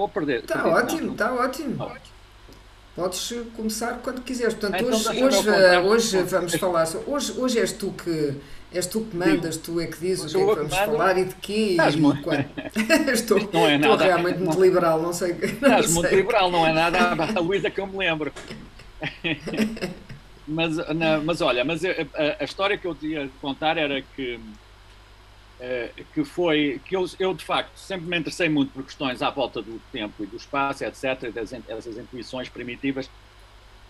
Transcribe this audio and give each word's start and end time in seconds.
estou 0.00 0.04
a 0.04 0.08
perder. 0.08 0.40
Está 0.40 0.66
ótimo, 0.66 1.12
está 1.12 1.32
ótimo. 1.32 1.90
Podes 2.96 3.32
começar 3.56 4.00
quando 4.02 4.20
quiseres. 4.22 4.54
Portanto, 4.54 4.82
Então, 4.82 5.26
hoje, 5.26 5.48
hoje, 5.48 6.18
hoje 6.18 6.22
vamos 6.24 6.54
falar. 6.54 6.86
Hoje, 7.06 7.32
hoje 7.38 7.58
és 7.60 7.72
tu 7.72 7.92
que 7.92 8.34
és 8.72 8.86
tu 8.86 9.00
que 9.02 9.16
mandas, 9.16 9.56
tu 9.56 9.80
é 9.80 9.86
que 9.86 9.98
dizes 9.98 10.32
o 10.34 10.38
que 10.38 10.42
é 10.44 10.46
que 10.48 10.54
vamos 10.54 10.70
mando. 10.72 10.92
falar 10.92 11.18
e 11.18 11.24
de 11.24 11.34
quê 11.36 11.52
Estás 11.72 11.94
e 11.94 12.00
muito- 12.00 12.22
quando. 12.22 12.44
estou, 13.12 13.38
não 13.52 13.66
é 13.66 13.76
estou 13.76 13.90
nada. 13.90 14.04
realmente 14.04 14.38
muito 14.38 14.60
liberal, 14.62 15.00
não 15.02 15.12
sei. 15.12 15.32
Não 15.60 15.68
Estás 15.68 15.90
muito 15.92 16.08
sei. 16.08 16.18
liberal, 16.18 16.50
não 16.50 16.66
é 16.66 16.72
nada 16.72 16.98
a 17.36 17.40
Luísa 17.40 17.70
que 17.70 17.80
eu 17.80 17.86
me 17.86 17.96
lembro. 17.98 18.32
mas, 20.46 20.76
na- 20.94 21.18
mas 21.20 21.40
olha, 21.40 21.64
mas 21.64 21.84
a, 21.84 21.88
a- 21.88 22.36
a 22.40 22.44
história 22.44 22.76
que 22.76 22.86
eu 22.86 22.94
te 22.94 23.06
ia 23.08 23.30
contar 23.40 23.76
era 23.76 24.02
que, 24.14 24.38
que 26.14 26.24
foi 26.24 26.80
que 26.86 26.96
eu, 26.96 27.04
eu, 27.18 27.34
de 27.34 27.44
facto 27.44 27.76
sempre 27.76 28.06
me 28.06 28.18
interessei 28.18 28.48
muito 28.48 28.72
por 28.72 28.82
questões 28.84 29.20
à 29.22 29.30
volta 29.30 29.60
do 29.60 29.80
tempo 29.92 30.22
e 30.22 30.26
do 30.26 30.36
espaço, 30.36 30.84
etc., 30.84 31.24
e 31.24 31.30
das, 31.30 31.52
in- 31.52 31.62
essas 31.68 31.96
intuições 31.98 32.48
primitivas. 32.48 33.10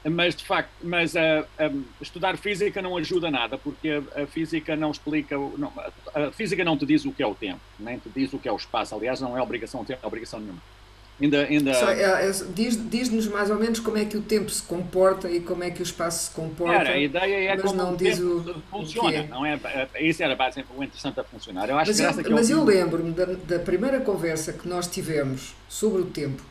Mas 0.02 0.34
de 0.34 0.44
facto, 0.46 0.70
mas 0.82 1.14
ah, 1.14 1.46
ah, 1.58 1.70
estudar 2.00 2.38
física 2.38 2.80
não 2.80 2.96
ajuda 2.96 3.30
nada, 3.30 3.58
porque 3.58 4.02
a, 4.16 4.22
a 4.22 4.26
física 4.26 4.74
não 4.74 4.90
explica, 4.90 5.36
não, 5.36 5.72
a 6.14 6.32
física 6.32 6.64
não 6.64 6.76
te 6.78 6.86
diz 6.86 7.04
o 7.04 7.12
que 7.12 7.22
é 7.22 7.26
o 7.26 7.34
tempo, 7.34 7.60
nem 7.78 7.98
te 7.98 8.08
diz 8.08 8.32
o 8.32 8.38
que 8.38 8.48
é 8.48 8.52
o 8.52 8.56
espaço. 8.56 8.94
Aliás, 8.94 9.20
não 9.20 9.36
é 9.36 9.42
obrigação 9.42 9.84
ter 9.84 9.98
obrigação 10.02 10.40
nenhuma. 10.40 10.62
Ainda, 11.20 11.42
ainda, 11.44 11.74
Só, 11.74 11.90
é, 11.90 12.00
é, 12.28 12.32
diz- 12.54 12.90
Diz-nos 12.90 13.26
mais 13.28 13.50
ou 13.50 13.56
menos 13.58 13.78
como 13.78 13.98
é 13.98 14.06
que 14.06 14.16
o 14.16 14.22
tempo 14.22 14.50
se 14.50 14.62
comporta 14.62 15.30
e 15.30 15.40
como 15.40 15.62
é 15.62 15.70
que 15.70 15.82
o 15.82 15.82
espaço 15.82 16.28
se 16.28 16.30
comporta. 16.30 16.74
Era, 16.80 16.92
a 16.92 16.98
ideia 16.98 17.50
é 17.50 17.56
mas 17.56 17.62
como 17.62 17.74
não 17.76 17.92
o 17.92 17.96
diz 17.96 18.18
o- 18.18 18.38
o 18.38 18.62
funciona, 18.70 19.10
quê. 19.22 19.26
não 19.28 19.44
é? 19.44 19.60
Isso 20.00 20.22
era 20.22 20.34
basicamente 20.34 20.78
o 20.78 20.82
interessante 20.82 21.20
a 21.20 21.24
funcionar. 21.24 21.68
Eu 21.68 21.76
acho 21.78 21.90
Mas, 21.90 22.00
eu, 22.00 22.24
que 22.24 22.30
mas 22.30 22.48
eu 22.48 22.60
ouvi- 22.60 22.72
lembro-me 22.74 23.12
da, 23.12 23.26
da 23.26 23.58
primeira 23.58 24.00
conversa 24.00 24.52
que 24.54 24.66
nós 24.66 24.86
tivemos 24.86 25.54
sobre 25.68 26.00
o 26.00 26.06
tempo, 26.06 26.42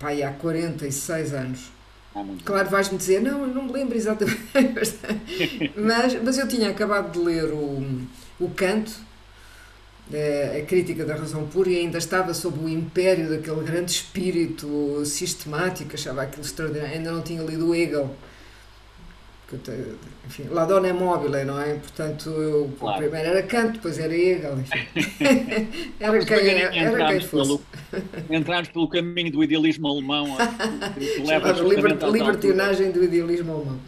pá, 0.00 0.08
aí 0.08 0.22
há 0.24 0.32
46 0.32 1.32
anos. 1.32 1.70
Há 2.14 2.24
Claro, 2.44 2.68
vais-me 2.68 2.98
dizer, 2.98 3.20
não, 3.22 3.42
eu 3.42 3.46
não 3.46 3.62
me 3.62 3.72
lembro 3.72 3.96
exatamente, 3.96 4.40
mas, 5.76 6.20
mas 6.20 6.36
eu 6.38 6.48
tinha 6.48 6.68
acabado 6.70 7.12
de 7.12 7.18
ler 7.20 7.44
o, 7.52 8.02
o 8.40 8.50
Canto, 8.50 8.90
a 10.58 10.64
crítica 10.66 11.04
da 11.04 11.14
razão 11.14 11.46
pura, 11.46 11.70
e 11.70 11.76
ainda 11.78 11.98
estava 11.98 12.34
sob 12.34 12.58
o 12.64 12.68
império 12.68 13.28
daquele 13.30 13.62
grande 13.62 13.90
espírito 13.92 15.02
sistemático, 15.04 15.94
achava 15.94 16.22
aquilo 16.22 16.42
extraordinário, 16.44 16.94
ainda 16.94 17.12
não 17.12 17.22
tinha 17.22 17.42
lido 17.42 17.74
Hegel. 17.74 18.16
Enfim, 20.26 20.44
La 20.50 20.64
Donna 20.64 20.88
é 20.88 20.92
mobile, 20.92 21.44
não 21.44 21.60
é? 21.60 21.74
Portanto, 21.74 22.30
eu, 22.30 22.72
Claro. 22.78 22.98
primeiro 22.98 23.28
era 23.30 23.42
Canto, 23.42 23.72
depois 23.74 23.98
era 23.98 24.14
Hegel, 24.16 24.60
enfim. 24.60 24.86
era 25.98 26.12
Mas 26.12 26.24
quem, 26.24 26.36
devagarinho 26.36 26.72
era 26.72 27.06
quem 27.06 27.20
fosse. 27.20 27.58
pelo, 27.88 28.66
pelo 28.72 28.88
caminho 28.88 29.32
do 29.32 29.42
idealismo 29.42 29.88
alemão 29.88 30.36
que 30.94 31.06
que 31.16 31.22
leva 31.22 31.52
Chamado 31.54 31.68
liber, 31.68 31.98
libertinagem 32.12 32.92
do 32.92 33.02
idealismo 33.02 33.52
alemão. 33.52 33.80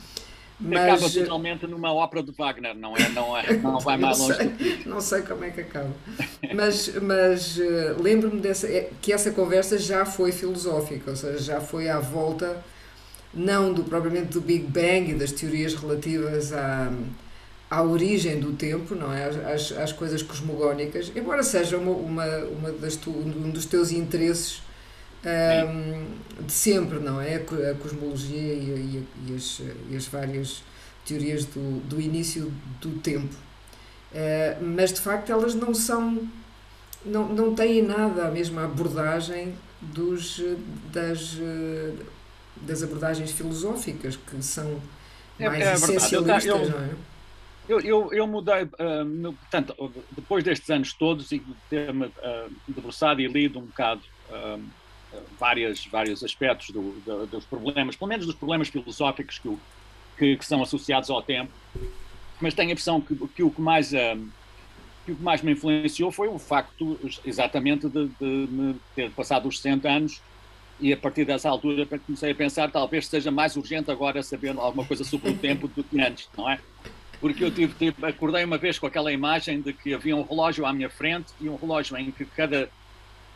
Acaba 0.70 1.00
Mas, 1.00 1.14
totalmente 1.14 1.66
numa 1.66 1.92
ópera 1.92 2.22
de 2.22 2.30
Wagner, 2.30 2.74
não 2.74 2.96
é? 2.96 3.08
Não, 3.08 3.36
é, 3.36 3.52
não 3.58 3.80
vai 3.80 3.96
mais 3.96 4.18
longe 4.18 4.36
sei. 4.36 4.48
do 4.48 4.56
que. 4.56 4.88
Não 4.88 5.00
sei 5.00 5.22
como 5.22 5.44
é 5.44 5.50
que 5.50 5.62
acaba. 5.62 5.90
Mas, 6.54 6.92
mas 7.00 7.58
eh, 7.58 7.94
lembro-me 7.98 8.40
dessa, 8.40 8.66
é, 8.66 8.90
que 9.00 9.12
essa 9.12 9.30
conversa 9.30 9.78
já 9.78 10.04
foi 10.04 10.32
filosófica, 10.32 11.10
ou 11.10 11.16
seja, 11.16 11.38
já 11.38 11.60
foi 11.60 11.88
à 11.88 11.98
volta, 11.98 12.62
não 13.32 13.72
do, 13.72 13.84
propriamente 13.84 14.32
do 14.32 14.40
Big 14.40 14.64
Bang 14.64 15.12
e 15.12 15.14
das 15.14 15.32
teorias 15.32 15.74
relativas 15.74 16.52
à, 16.52 16.92
à 17.70 17.82
origem 17.82 18.38
do 18.38 18.52
tempo, 18.52 18.94
não 18.94 19.12
é? 19.12 19.28
Às, 19.52 19.72
às 19.72 19.92
coisas 19.92 20.22
cosmogónicas, 20.22 21.10
embora 21.16 21.42
seja 21.42 21.78
uma, 21.78 21.92
uma, 21.92 22.26
uma 22.44 22.72
das 22.72 22.96
tu, 22.96 23.10
um 23.10 23.50
dos 23.50 23.64
teus 23.64 23.90
interesses 23.90 24.60
ahm, 25.24 26.18
de 26.46 26.52
sempre, 26.52 26.98
não 26.98 27.20
é? 27.20 27.36
A 27.36 27.40
co- 27.44 27.54
A 27.56 27.74
cosmologia 27.74 28.54
e, 28.54 29.06
e- 29.28 29.34
as, 29.34 29.60
e 29.90 29.96
as 29.96 30.06
várias 30.06 30.62
teorias 31.06 31.44
do, 31.46 31.80
do 31.88 32.00
início 32.00 32.52
do 32.80 32.98
tempo. 33.00 33.34
Eh, 34.12 34.58
mas 34.60 34.92
de 34.92 35.00
facto 35.00 35.30
elas 35.32 35.54
não 35.54 35.74
são, 35.74 36.28
não, 37.04 37.28
não 37.28 37.54
têm 37.54 37.82
nada 37.82 38.28
a 38.28 38.30
mesma 38.30 38.64
abordagem 38.64 39.54
dos, 39.80 40.40
das, 40.92 41.36
eh, 41.40 41.94
das 42.56 42.82
abordagens 42.82 43.32
filosóficas, 43.32 44.16
que 44.16 44.42
são 44.42 44.80
É- 45.38 45.44
mais 45.46 45.64
é 45.64 45.74
essencialistas, 45.74 46.44
Eu- 46.44 46.68
eu- 46.68 46.70
não 46.70 46.80
é? 46.84 46.90
Eu, 47.68 47.80
eu, 47.80 48.12
eu 48.12 48.26
mudei, 48.26 48.68
ah, 48.78 49.04
no- 49.04 49.34
portanto, 49.38 49.74
depois 50.10 50.42
destes 50.44 50.68
anos 50.70 50.94
todos 50.94 51.30
e 51.32 51.38
de 51.40 51.54
ter-me 51.68 52.06
ah, 52.22 52.48
debruçado 52.68 53.20
e 53.20 53.28
lido 53.28 53.58
um 53.60 53.66
bocado 53.66 54.02
ah, 54.28 54.58
várias, 55.38 55.84
vários 55.86 56.22
aspectos 56.24 56.70
do- 56.70 56.92
do- 57.04 57.26
dos 57.26 57.44
problemas, 57.44 57.96
pelo 57.96 58.08
menos 58.08 58.26
dos 58.26 58.34
problemas 58.34 58.68
filosóficos 58.68 59.38
que, 59.38 59.56
que, 60.18 60.36
que 60.36 60.44
são 60.44 60.62
associados 60.62 61.10
ao 61.10 61.22
tempo, 61.22 61.50
mas 62.40 62.54
tenho 62.54 62.68
a 62.70 62.72
impressão 62.72 63.00
que, 63.00 63.14
que 63.28 63.42
o 63.42 63.50
que 63.50 63.60
mais 63.60 63.92
ah, 63.94 64.16
que 65.04 65.12
o 65.12 65.16
que 65.16 65.22
mais 65.22 65.42
me 65.42 65.52
influenciou 65.52 66.12
foi 66.12 66.28
o 66.28 66.38
facto 66.38 66.98
exatamente 67.24 67.88
de, 67.88 68.06
de 68.06 68.24
me 68.24 68.76
ter 68.94 69.10
passado 69.10 69.48
os 69.48 69.56
60 69.60 69.88
anos 69.88 70.20
e 70.80 70.92
a 70.92 70.96
partir 70.96 71.24
dessa 71.24 71.48
altura 71.48 71.86
comecei 71.86 72.30
a 72.30 72.34
pensar 72.34 72.70
talvez 72.70 73.06
seja 73.06 73.30
mais 73.30 73.56
urgente 73.56 73.90
agora 73.90 74.22
saber 74.22 74.56
alguma 74.56 74.84
coisa 74.84 75.02
sobre 75.04 75.30
o 75.30 75.36
tempo 75.36 75.66
do 75.68 75.82
que 75.82 76.00
antes, 76.00 76.28
não 76.36 76.48
é? 76.48 76.58
Porque 77.20 77.44
eu 77.44 77.50
tive, 77.52 77.74
tive- 77.74 78.06
acordei 78.06 78.44
uma 78.44 78.58
vez 78.58 78.78
com 78.78 78.86
aquela 78.86 79.12
imagem 79.12 79.60
de 79.60 79.72
que 79.72 79.92
havia 79.94 80.16
um 80.16 80.22
relógio 80.22 80.66
à 80.66 80.72
minha 80.72 80.90
frente 80.90 81.32
e 81.40 81.48
um 81.48 81.56
relógio 81.56 81.96
em 81.96 82.10
que 82.10 82.24
cada, 82.24 82.68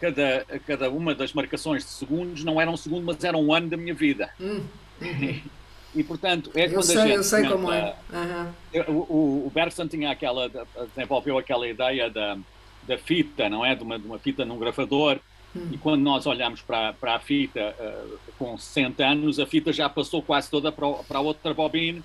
cada, 0.01 0.45
cada 0.67 0.91
uma 0.91 1.15
das 1.15 1.33
marcações 1.33 1.85
de 1.85 1.91
segundos 1.91 2.45
não 2.45 2.61
era 2.61 2.71
um 2.71 2.77
segundo, 2.77 3.05
mas 3.05 3.23
era 3.25 3.37
um 3.37 3.53
ano 3.53 3.69
da 3.69 3.77
minha 3.77 3.95
vida. 3.95 4.31
Hum, 4.41 4.61
uhum. 5.01 5.41
E, 5.95 6.03
portanto, 6.05 6.51
é 6.55 6.67
Eu 6.67 6.71
quando 6.71 6.79
a 6.81 6.83
sei, 6.83 6.97
gente 6.99 7.15
eu 7.17 7.23
sei 7.25 7.47
como 7.49 7.71
a- 7.71 7.77
é. 7.77 7.97
Aham. 8.13 8.55
o, 8.89 9.47
o, 9.47 9.53
Bergson 9.55 9.89
tinha 9.89 10.11
aquela, 10.11 10.51
desenvolveu 10.95 11.39
aquela 11.39 11.67
ideia 11.67 12.11
da, 12.11 12.37
da 12.87 12.99
fita, 12.99 13.49
não 13.49 13.65
é? 13.65 13.75
De 13.75 13.83
uma, 13.83 13.99
de 13.99 14.07
uma 14.07 14.19
fita 14.19 14.45
num 14.45 14.59
gravador. 14.59 15.19
Hum. 15.55 15.69
E 15.73 15.79
quando 15.79 16.03
nós 16.03 16.27
olhamos 16.27 16.61
para, 16.61 16.93
para 16.93 17.15
a 17.15 17.19
fita 17.19 17.75
eh, 17.79 18.05
com 18.39 18.59
60 18.59 19.03
anos, 19.07 19.41
a 19.41 19.47
fita 19.47 19.73
já 19.73 19.89
passou 19.89 20.21
quase 20.21 20.51
toda 20.51 20.71
para, 20.71 20.87
para 21.05 21.19
a 21.19 21.23
outra 21.23 21.55
bobina. 21.55 22.03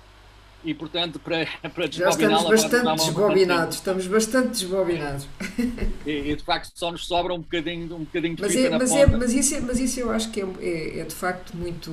E, 0.64 0.74
portanto, 0.74 1.18
para, 1.18 1.46
para 1.74 1.90
Já 1.90 2.08
estamos 2.10 2.44
bastante 2.44 2.88
um 2.88 2.94
desbobinados, 2.96 3.76
estamos 3.76 4.06
bastante 4.06 4.48
desbobinados. 4.48 5.26
E, 6.06 6.32
e, 6.32 6.36
de 6.36 6.42
facto, 6.42 6.72
só 6.74 6.90
nos 6.90 7.06
sobra 7.06 7.32
um 7.32 7.40
bocadinho, 7.40 7.94
um 7.94 8.04
bocadinho 8.04 8.34
de 8.34 8.42
Mas, 8.42 8.56
é, 8.56 8.70
mas, 8.70 8.90
é, 8.92 9.06
mas, 9.06 9.32
isso, 9.32 9.54
é- 9.54 9.60
mas 9.60 9.78
isso 9.78 10.00
eu 10.00 10.10
acho 10.10 10.30
que 10.30 10.40
é, 10.40 10.46
é, 10.60 10.98
é 11.00 11.04
de 11.04 11.14
facto 11.14 11.56
muito. 11.56 11.90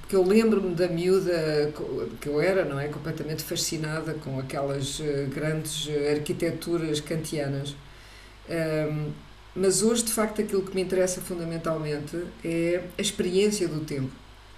Porque 0.00 0.14
eu 0.16 0.22
lembro-me 0.22 0.74
da 0.74 0.86
miúda 0.88 1.72
que 2.20 2.28
eu 2.28 2.38
era, 2.40 2.64
não 2.64 2.78
é? 2.78 2.88
Completamente 2.88 3.42
fascinada 3.42 4.12
com 4.14 4.38
aquelas 4.38 5.00
eh, 5.00 5.26
grandes 5.34 5.88
arquiteturas 6.10 7.00
kantianas. 7.00 7.74
Ahm, 8.48 9.12
mas 9.56 9.82
hoje, 9.82 10.04
de 10.04 10.12
facto, 10.12 10.40
aquilo 10.42 10.62
que 10.62 10.74
me 10.74 10.82
interessa 10.82 11.20
fundamentalmente 11.22 12.16
é 12.44 12.84
a 12.98 13.00
experiência 13.00 13.68
do 13.68 13.80
tempo. 13.80 14.10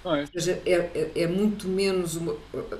Pois. 0.06 0.30
Seja, 0.32 0.60
é, 0.66 0.72
é, 0.94 1.22
é 1.22 1.26
muito 1.26 1.66
menos 1.68 2.16
uma, 2.16 2.36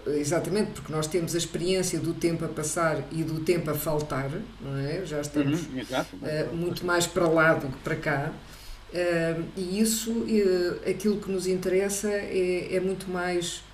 exatamente 0.07 0.73
porque 0.73 0.93
nós 0.93 1.07
temos 1.07 1.35
a 1.35 1.39
experiência 1.39 1.99
do 1.99 2.13
tempo 2.15 2.45
a 2.45 2.49
passar 2.49 3.03
e 3.11 3.23
do 3.25 3.41
tempo 3.41 3.71
a 3.71 3.75
faltar, 3.75 4.31
não 4.61 4.77
é? 4.77 5.05
Já 5.07 5.21
estamos 5.21 5.71
Uhum, 5.73 5.87
eh, 6.23 6.49
muito 6.53 6.85
mais 6.85 7.07
para 7.07 7.29
lá 7.29 7.55
do 7.55 7.69
que 7.71 7.79
para 7.79 7.97
cá. 7.97 8.33
Eh, 8.93 9.37
e 9.57 9.81
isso, 9.81 10.27
eh, 10.29 10.91
aquilo 10.91 11.21
que 11.21 11.31
nos 11.31 11.47
interessa 11.47 12.11
é, 12.13 12.75
é 12.77 12.81
muito 12.81 13.11
mais 13.11 13.65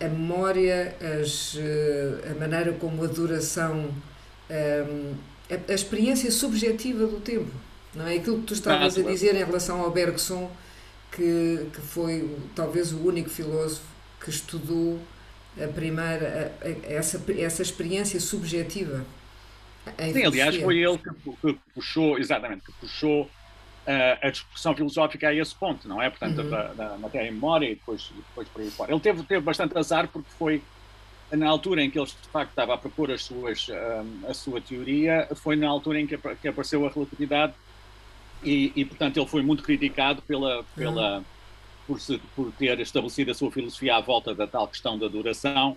a 0.00 0.08
memória, 0.08 0.96
as, 1.20 1.56
a 2.30 2.34
maneira 2.40 2.72
como 2.72 3.04
a 3.04 3.06
duração, 3.06 3.94
a, 4.50 5.72
a 5.72 5.74
experiência 5.74 6.30
subjetiva 6.30 7.06
do 7.06 7.20
tempo. 7.20 7.52
Não 7.94 8.06
é 8.06 8.16
aquilo 8.16 8.40
que 8.40 8.46
tu 8.46 8.54
estavas 8.54 8.96
a 8.96 9.00
Exato. 9.00 9.06
dizer 9.06 9.34
em 9.36 9.44
relação 9.44 9.80
ao 9.80 9.90
Bergson, 9.92 10.50
que, 11.14 11.68
que 11.72 11.80
foi 11.80 12.36
talvez 12.54 12.92
o 12.92 12.98
único 13.06 13.30
filósofo 13.30 13.86
que 14.20 14.30
estudou 14.30 14.98
a 15.62 15.68
primeira, 15.68 16.52
a- 16.60 16.66
a- 16.66 16.92
essa, 16.94 17.22
essa 17.38 17.62
experiência 17.62 18.18
subjetiva. 18.20 19.04
Sim, 20.12 20.24
aliás, 20.24 20.56
foi 20.56 20.78
ele 20.78 20.98
que, 20.98 21.10
que 21.52 21.60
puxou, 21.74 22.18
exatamente, 22.18 22.62
que 22.64 22.72
puxou 22.80 23.30
eh, 23.86 24.18
a 24.22 24.30
discussão 24.30 24.74
filosófica 24.74 25.28
a 25.28 25.34
esse 25.34 25.54
ponto, 25.54 25.86
não 25.86 26.00
é? 26.00 26.08
Portanto, 26.08 26.40
Uhum. 26.40 26.50
da, 26.50 26.72
da 26.72 26.98
matéria 26.98 27.28
e 27.28 27.32
memória 27.32 27.66
e 27.70 27.74
depois, 27.74 28.10
depois 28.10 28.48
por 28.48 28.62
aí 28.62 28.70
fora. 28.70 28.92
Ele 28.92 29.00
teve, 29.00 29.22
teve 29.24 29.40
bastante 29.42 29.76
azar 29.78 30.08
porque 30.08 30.30
foi 30.38 30.62
na 31.30 31.48
altura 31.48 31.82
em 31.82 31.90
que 31.90 31.98
ele, 31.98 32.06
de 32.06 32.28
facto, 32.32 32.50
estava 32.50 32.74
a 32.74 32.78
propor 32.78 33.10
as 33.10 33.22
suas, 33.24 33.66
eh, 33.68 34.02
a 34.28 34.34
sua 34.34 34.60
teoria, 34.60 35.28
foi 35.36 35.54
na 35.54 35.68
altura 35.68 36.00
em 36.00 36.06
que, 36.06 36.16
que 36.40 36.48
apareceu 36.48 36.86
a 36.86 36.90
relatividade 36.90 37.54
e, 38.44 38.72
e, 38.76 38.84
portanto, 38.84 39.18
ele 39.18 39.26
foi 39.26 39.42
muito 39.42 39.62
criticado 39.62 40.22
pela, 40.22 40.64
pela, 40.76 41.24
por, 41.86 42.00
se, 42.00 42.18
por 42.36 42.52
ter 42.52 42.78
estabelecido 42.80 43.30
a 43.30 43.34
sua 43.34 43.50
filosofia 43.50 43.96
à 43.96 44.00
volta 44.00 44.34
da 44.34 44.46
tal 44.46 44.68
questão 44.68 44.98
da 44.98 45.08
duração 45.08 45.76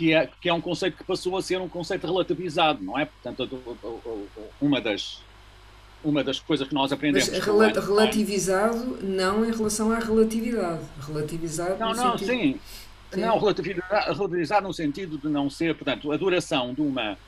que 0.00 0.14
é, 0.14 0.28
que 0.40 0.48
é 0.48 0.54
um 0.54 0.62
conceito 0.62 0.96
que 0.96 1.04
passou 1.04 1.36
a 1.36 1.42
ser 1.42 1.60
um 1.60 1.68
conceito 1.68 2.06
relativizado, 2.06 2.82
não 2.82 2.98
é? 2.98 3.04
Portanto, 3.04 3.60
uma 4.58 4.80
das, 4.80 5.20
uma 6.02 6.24
das 6.24 6.40
coisas 6.40 6.66
que 6.66 6.72
nós 6.72 6.90
aprendemos. 6.90 7.28
Mas 7.28 7.44
rel 7.44 7.58
relativizado 7.58 8.98
não 9.02 9.44
em 9.44 9.52
relação 9.52 9.92
à 9.92 9.98
relatividade. 9.98 10.80
Relativizado 11.06 11.78
não, 11.78 11.92
não, 11.92 12.16
sentido... 12.16 12.30
sim. 12.30 12.60
sim. 13.12 13.20
Não, 13.20 13.38
relativizado 13.38 14.66
no 14.66 14.72
sentido 14.72 15.18
de 15.18 15.28
não 15.28 15.50
ser, 15.50 15.74
portanto, 15.74 16.10
a 16.10 16.16
duração 16.16 16.72
de 16.72 16.80
uma. 16.80 17.18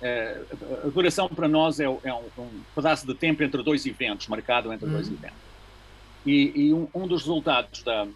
Uh, 0.00 0.86
a 0.86 0.88
duração 0.88 1.28
para 1.28 1.46
nós 1.46 1.78
é, 1.78 1.84
é 1.84 2.14
um, 2.14 2.24
um, 2.38 2.62
pedaço 2.74 3.06
de 3.06 3.14
tempo 3.14 3.42
entre 3.42 3.62
dois 3.62 3.84
eventos, 3.84 4.28
marcado 4.28 4.72
entre 4.72 4.88
dois 4.88 5.08
uhum. 5.08 5.14
eventos. 5.14 5.38
E, 6.24 6.52
e 6.54 6.74
um, 6.74 6.88
um, 6.94 7.06
dos 7.06 7.22
resultados 7.22 7.82
da, 7.82 8.06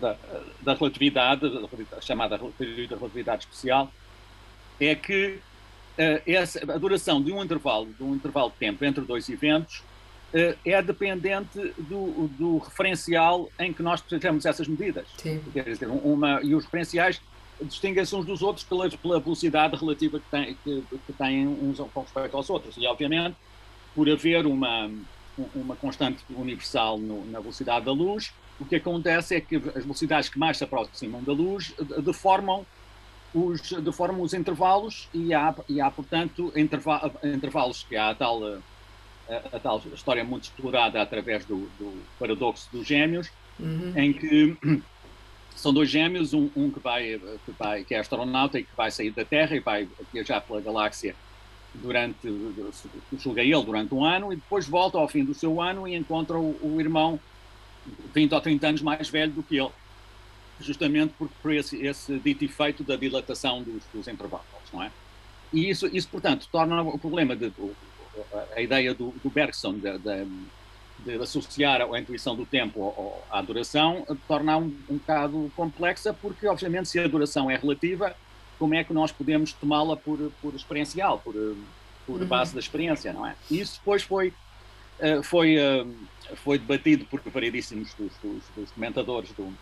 da, 0.00 0.16
da 0.60 0.74
relatividade, 0.74 1.48
da 1.90 2.00
chamada 2.00 2.36
relatividade 2.36 3.44
especial, 3.44 3.92
é 4.80 4.94
que 4.96 5.38
uh, 5.98 6.22
essa, 6.26 6.60
a 6.72 6.78
duração 6.78 7.22
de 7.22 7.32
um 7.32 7.42
intervalo, 7.42 7.86
de 7.86 8.02
um 8.02 8.14
intervalo 8.14 8.50
de 8.50 8.56
tempo 8.56 8.84
entre 8.84 9.04
dois 9.04 9.28
eventos, 9.28 9.78
uh, 10.34 10.58
é 10.64 10.82
dependente 10.82 11.72
do, 11.78 12.28
do, 12.36 12.58
referencial 12.58 13.48
em 13.60 13.72
que 13.72 13.82
nós 13.82 14.00
precisamos 14.00 14.44
essas 14.44 14.66
medidas. 14.66 15.06
Sim. 15.18 15.40
Quer 15.52 15.64
dizer, 15.64 15.86
uma, 15.86 16.40
e 16.42 16.54
os 16.54 16.64
referenciais 16.64 17.20
distinguem-se 17.60 18.14
uns 18.14 18.24
dos 18.24 18.42
outros 18.42 18.64
pela, 18.64 18.88
pela 18.90 19.20
velocidade 19.20 19.76
relativa 19.76 20.18
que, 20.18 20.30
tem, 20.30 20.56
que, 20.64 20.84
que 21.06 21.12
têm 21.12 21.46
uns 21.46 21.78
com 21.78 22.00
respeito 22.00 22.36
aos 22.36 22.50
outros. 22.50 22.76
E, 22.76 22.86
obviamente, 22.86 23.36
por 23.94 24.08
haver 24.08 24.46
uma, 24.46 24.90
uma 25.54 25.76
constante 25.76 26.24
universal 26.30 26.98
no, 26.98 27.24
na 27.26 27.40
velocidade 27.40 27.84
da 27.84 27.92
luz, 27.92 28.32
o 28.58 28.64
que 28.64 28.76
acontece 28.76 29.34
é 29.36 29.40
que 29.40 29.56
as 29.56 29.82
velocidades 29.82 30.28
que 30.28 30.38
mais 30.38 30.56
se 30.56 30.64
aproximam 30.64 31.22
da 31.22 31.32
luz 31.32 31.74
deformam 32.04 32.64
os, 33.34 33.60
deformam 33.72 34.22
os 34.22 34.34
intervalos 34.34 35.08
e 35.12 35.32
há, 35.32 35.54
e 35.68 35.80
há 35.80 35.90
portanto, 35.90 36.52
intervalos 37.24 37.84
que 37.88 37.96
há 37.96 38.10
a 38.10 38.14
tal, 38.14 38.44
a, 38.44 38.58
a 39.52 39.58
tal 39.58 39.82
história 39.92 40.22
muito 40.22 40.44
explorada 40.44 41.00
através 41.00 41.44
do, 41.44 41.68
do 41.78 42.02
paradoxo 42.18 42.68
dos 42.72 42.86
gêmeos, 42.86 43.30
uhum. 43.58 43.92
em 43.96 44.12
que 44.12 44.56
são 45.56 45.72
dois 45.72 45.88
gêmeos, 45.88 46.34
um, 46.34 46.50
um 46.56 46.70
que, 46.70 46.80
vai, 46.80 47.20
que, 47.44 47.52
vai, 47.58 47.84
que 47.84 47.94
é 47.94 47.98
astronauta 47.98 48.58
e 48.58 48.64
que 48.64 48.76
vai 48.76 48.90
sair 48.90 49.10
da 49.10 49.24
Terra 49.24 49.56
e 49.56 49.60
vai 49.60 49.88
viajar 50.12 50.40
pela 50.40 50.60
galáxia 50.60 51.14
durante, 51.74 52.28
julga 53.18 53.42
ele, 53.42 53.64
durante 53.64 53.94
um 53.94 54.04
ano, 54.04 54.32
e 54.32 54.36
depois 54.36 54.66
volta 54.66 54.98
ao 54.98 55.08
fim 55.08 55.24
do 55.24 55.34
seu 55.34 55.60
ano 55.60 55.88
e 55.88 55.94
encontra 55.94 56.38
o, 56.38 56.56
o 56.62 56.80
irmão 56.80 57.18
20 58.14 58.32
ou 58.32 58.40
30 58.40 58.66
anos 58.66 58.82
mais 58.82 59.08
velho 59.08 59.32
do 59.32 59.42
que 59.42 59.56
ele 59.56 59.70
justamente 60.62 61.12
por, 61.18 61.28
por 61.42 61.52
esse, 61.52 61.76
esse 61.84 62.18
dito 62.18 62.44
efeito 62.44 62.84
da 62.84 62.96
dilatação 62.96 63.62
dos, 63.62 63.82
dos 63.92 64.06
não 64.72 64.82
é? 64.82 64.90
E 65.52 65.68
isso, 65.68 65.86
isso, 65.88 66.08
portanto, 66.08 66.48
torna 66.50 66.80
o 66.82 66.98
problema 66.98 67.36
de, 67.36 67.52
a 68.56 68.60
ideia 68.60 68.94
do, 68.94 69.12
do 69.22 69.28
Bergson 69.28 69.74
de, 69.74 69.98
de, 71.04 71.22
associar 71.22 71.80
a 71.82 72.00
intuição 72.00 72.34
do 72.34 72.44
tempo 72.46 73.14
à 73.30 73.40
duração 73.42 74.06
torna 74.26 74.56
um, 74.56 74.74
um 74.88 74.96
bocado 74.96 75.50
complexa, 75.56 76.12
porque, 76.12 76.46
obviamente, 76.46 76.88
se 76.88 76.98
a 76.98 77.06
duração 77.06 77.50
é 77.50 77.56
relativa, 77.56 78.14
como 78.58 78.74
é 78.74 78.84
que 78.84 78.92
nós 78.92 79.10
podemos 79.10 79.52
tomá-la 79.52 79.96
por, 79.96 80.18
por 80.40 80.54
experiencial, 80.54 81.18
por, 81.18 81.34
por 82.06 82.20
uhum. 82.20 82.26
base 82.26 82.54
da 82.54 82.60
experiência, 82.60 83.12
não 83.12 83.26
é? 83.26 83.34
Isso 83.50 83.78
depois 83.78 84.02
foi, 84.02 84.32
eh, 85.00 85.22
foi, 85.22 85.56
eh, 85.56 85.84
foi 86.36 86.58
debatido 86.58 87.04
por 87.06 87.20
variedíssimos 87.20 87.92
dos, 87.94 88.12
dos, 88.22 88.42
dos 88.54 88.70
comentadores 88.70 89.32
do, 89.32 89.52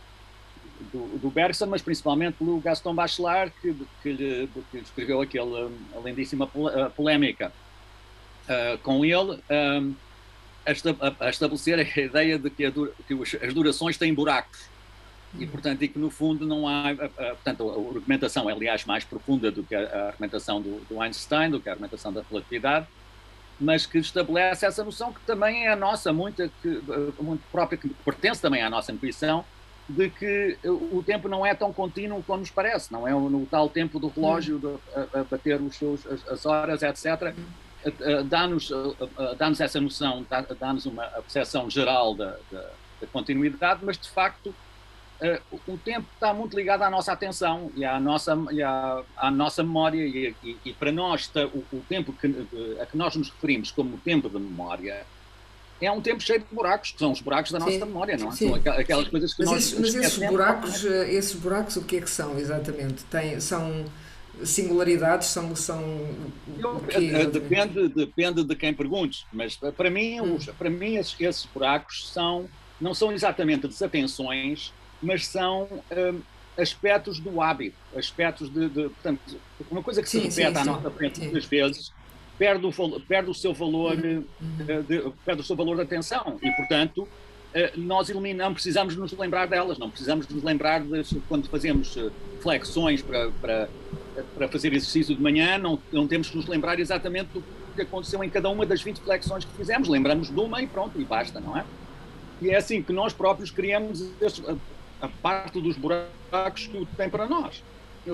do, 0.93 1.19
do 1.19 1.31
Bergson, 1.31 1.67
mas 1.67 1.83
principalmente 1.83 2.35
pelo 2.35 2.61
Gaston 2.61 2.95
Bachelard, 2.95 3.53
que, 3.61 3.75
que, 4.03 4.13
lhe, 4.13 4.49
que 4.71 4.79
escreveu 4.79 5.21
aquela 5.21 5.71
lindíssima 6.05 6.47
polémica 6.47 7.53
uh, 8.49 8.79
com 8.79 9.05
ele, 9.05 9.41
um, 9.51 9.95
a, 10.67 11.27
a, 11.27 11.31
estabelecer 11.31 11.79
a 11.79 11.83
ideia 12.01 12.39
de 12.39 12.51
que, 12.51 12.71
que 12.71 13.37
as 13.45 13.55
durações 13.55 13.97
têm 13.97 14.13
buracos. 14.13 14.69
E, 15.39 15.47
portanto, 15.47 15.83
e 15.83 15.89
que 15.89 15.99
no 15.99 16.11
fundo 16.11 16.45
não 16.45 16.67
há. 16.67 16.93
portanto, 16.95 17.71
a 17.71 17.97
argumentação 17.97 18.51
é, 18.51 18.53
aliás, 18.53 18.85
mais 18.85 19.05
profunda 19.05 19.51
do 19.51 19.63
que 19.63 19.75
a, 19.75 20.09
argumentação 20.09 20.61
do, 20.61 20.81
do, 20.89 21.01
Einstein, 21.01 21.51
do 21.51 21.61
que 21.61 21.69
a 21.69 21.73
argumentação 21.73 22.13
da 22.13 22.23
relatividade, 22.29 22.87
mas 23.61 23.87
que 23.87 23.99
estabelece 23.99 24.67
essa 24.67 24.83
noção 24.83 25.13
que 25.13 25.21
também 25.21 25.67
é 25.67 25.73
a 25.73 25.77
nossa, 25.77 26.13
muito, 26.13 26.51
que, 26.61 26.83
muito 27.21 27.43
própria, 27.53 27.79
que 27.79 27.89
pertence 28.05 28.43
também 28.43 28.61
à 28.63 28.69
nossa 28.69 28.91
intuição, 28.91 29.45
de 29.89 30.09
que 30.09 30.57
o 30.65 31.03
tempo 31.05 31.29
não 31.29 31.45
é 31.45 31.55
tão 31.55 31.73
contínuo 31.73 32.23
como 32.23 32.41
nos 32.41 32.51
parece, 32.51 32.93
não 32.93 33.07
é 33.07 33.13
no 33.13 33.47
tal 33.47 33.69
tempo 33.69 33.99
do 33.99 34.09
relógio 34.09 34.59
de, 34.59 34.67
a, 34.95 35.21
a, 35.21 35.25
bater 35.25 35.61
os 35.61 35.77
seus, 35.77 36.07
as, 36.07 36.29
as 36.29 36.47
horas, 36.47 36.83
etc. 36.83 37.35
Dá-nos 38.29 38.71
dá 39.39 39.65
essa 39.65 39.81
noção, 39.81 40.27
dá-nos 40.59 40.87
uma 40.87 41.05
percepção 41.05 41.71
geral 41.71 42.15
da, 42.15 42.37
da, 42.51 42.71
da, 43.01 43.07
continuidade, 43.11 43.81
mas 43.83 43.97
de 43.97 44.09
facto 44.09 44.55
o 45.67 45.77
tempo 45.79 46.07
está 46.15 46.33
muito 46.33 46.57
ligado 46.57 46.83
à 46.83 46.91
nossa 46.91 47.13
atenção 47.13 47.71
e 47.75 47.85
à 47.85 47.99
nossa, 48.01 48.37
e 48.51 48.63
à, 48.63 49.03
à 49.17 49.31
nossa 49.31 49.63
memória 49.63 50.03
e, 50.03 50.35
e, 50.43 50.57
e 50.65 50.73
para 50.73 50.93
nós 50.93 51.31
o, 51.55 51.77
o 51.77 51.83
tempo 51.89 52.13
que, 52.13 52.27
a 52.81 52.87
que 52.87 52.97
nós 52.97 53.17
nos 53.17 53.31
referimos 53.31 53.71
como 53.71 53.97
tempo 53.99 54.29
de 54.29 54.39
memória 54.39 55.07
é 55.81 55.91
um 55.91 56.01
tempo 56.01 56.21
cheio 56.21 56.41
de 56.41 56.47
buracos, 56.53 56.93
que 56.93 56.99
são 56.99 57.11
os 57.11 57.21
buracos 57.21 57.51
da 57.51 57.59
nossa 57.59 57.73
sim, 57.73 57.79
memória, 57.79 58.17
não 58.17 58.29
é? 58.29 58.33
São 58.33 58.55
aquelas 58.55 59.09
coisas 59.09 59.33
que 59.33 59.41
mas 59.41 59.51
nós. 59.51 59.63
Esse, 59.65 59.81
mas 59.81 59.95
esses 59.95 60.19
buracos, 60.19 60.85
eh, 60.85 61.15
esses 61.15 61.35
buracos, 61.35 61.77
o 61.77 61.85
que 61.85 61.97
é 61.97 62.01
que 62.03 62.11
são 62.11 62.39
exatamente? 62.39 63.03
Tem, 63.05 63.41
são 63.41 63.87
singularidades, 64.45 65.29
são. 65.29 65.55
são 65.57 65.83
eh, 66.91 67.27
depende, 67.27 67.89
depende 67.89 68.45
de 68.45 68.57
quem 68.57 68.73
perguntes, 68.75 69.27
mas 69.33 69.57
para 69.57 69.91
mim, 69.91 70.21
hum. 70.21 70.37
os, 70.37 70.47
para 70.47 70.71
mim 70.71 70.97
esses, 70.97 71.15
esses, 71.21 71.47
buracos 71.47 72.09
são, 72.11 72.49
não 72.81 72.95
são 72.95 73.13
exatamente 73.13 73.67
desatenções, 73.69 74.73
mas 75.03 75.27
são. 75.27 75.69
Um, 75.91 76.21
aspectos 76.59 77.19
do 77.19 77.41
hábito, 77.41 77.77
aspectos 77.97 78.53
de, 78.53 78.69
de, 78.69 78.83
portanto, 78.91 79.21
uma 79.71 79.83
coisa 79.83 80.03
que 80.03 80.11
se 80.11 80.19
repete 80.19 80.59
à 80.59 80.65
nossa 80.65 80.91
frente 80.91 81.21
muitas 81.21 81.47
vezes 81.47 81.93
perde 82.41 82.67
o, 82.67 83.01
perde 83.01 83.31
o 83.31 83.35
seu 83.35 83.53
valor 83.53 83.97
uhum. 83.97 84.25
Eh, 84.67 84.81
de, 84.81 85.13
perde 85.25 85.43
o 85.43 85.45
seu 85.45 85.55
valor 85.55 85.77
de 85.77 85.83
atenção 85.83 86.39
e 86.43 86.51
portanto 86.53 87.07
eh, 87.53 87.73
nós 87.77 88.09
eliminamos, 88.09 88.55
precisamos 88.55 88.97
nos 88.97 89.13
lembrar 89.13 89.47
delas, 89.47 89.79
não 89.79 89.91
precisamos 89.91 90.27
nos 90.27 90.43
lembrar 90.43 90.81
de, 90.81 91.03
quando 91.29 91.49
fazemos 91.49 91.95
eh, 91.99 92.11
flexões 92.41 93.03
para, 93.03 93.31
para, 93.41 93.69
para 94.35 94.49
fazer 94.49 94.73
exercício 94.73 95.15
de 95.15 95.23
manhã, 95.23 95.59
não, 95.59 95.79
não 95.93 96.07
temos 96.07 96.31
que 96.31 96.37
nos 96.37 96.47
lembrar 96.47 96.79
exatamente 96.79 97.29
do 97.35 97.45
que 97.75 97.83
aconteceu 97.83 98.23
em 98.23 98.31
cada 98.31 98.49
uma 98.49 98.67
das 98.67 98.83
20 98.83 99.01
flexões 99.01 99.45
que 99.45 99.53
fizemos, 99.57 99.89
lembramos 99.89 100.29
de 100.29 100.41
uma 100.41 100.61
e 100.61 100.67
pronto, 100.67 101.01
e 101.01 101.05
basta, 101.05 101.41
não 101.41 101.57
é? 101.57 101.65
E 102.41 102.51
é 102.51 102.57
assim 102.57 102.83
que 102.83 102.93
nós 102.93 103.13
próprios 103.13 103.51
criamos 103.51 104.03
a, 104.03 105.07
a 105.07 105.09
parte 105.09 105.61
dos 105.61 105.77
buracos 105.77 106.67
que 106.67 106.77
o 106.77 106.87
tem 106.87 107.09
para 107.09 107.27
nós. 107.27 107.63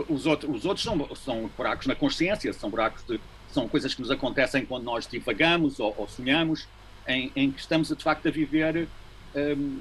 Os 0.09 0.27
outros, 0.27 0.57
os 0.57 0.65
outros 0.65 0.85
são, 0.85 1.15
são 1.15 1.51
buracos 1.57 1.87
na 1.87 1.95
consciência, 1.95 2.53
são 2.53 2.69
buracos 2.69 3.05
de 3.07 3.21
são 3.53 3.69
coisas 3.69 3.95
que 3.95 4.03
nos 4.03 4.11
acontecem 4.11 4.67
quando 4.67 4.85
nós 4.85 5.07
divagamos 5.07 5.81
ou, 5.81 5.95
ou 5.97 6.07
sonhamos, 6.09 6.69
em, 7.09 7.33
em, 7.35 7.51
que 7.51 7.61
estamos 7.61 7.89
de 7.89 8.03
facto 8.03 8.29
a 8.29 8.31
viver 8.31 8.87
um, 9.35 9.79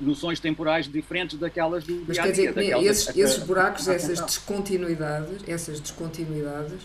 noções 0.00 0.40
temporais 0.40 0.86
diferentes 0.86 1.38
daquelas 1.38 1.84
do 1.84 2.04
Mas 2.06 2.18
quer 2.18 2.30
dizer, 2.30 2.52
daquelas, 2.52 2.84
esses, 2.84 3.16
esses 3.16 3.42
buracos, 3.42 3.88
essas 3.88 4.20
descontinuidades, 4.20 5.48
essas 5.48 5.80
descontinuidades 5.80 6.82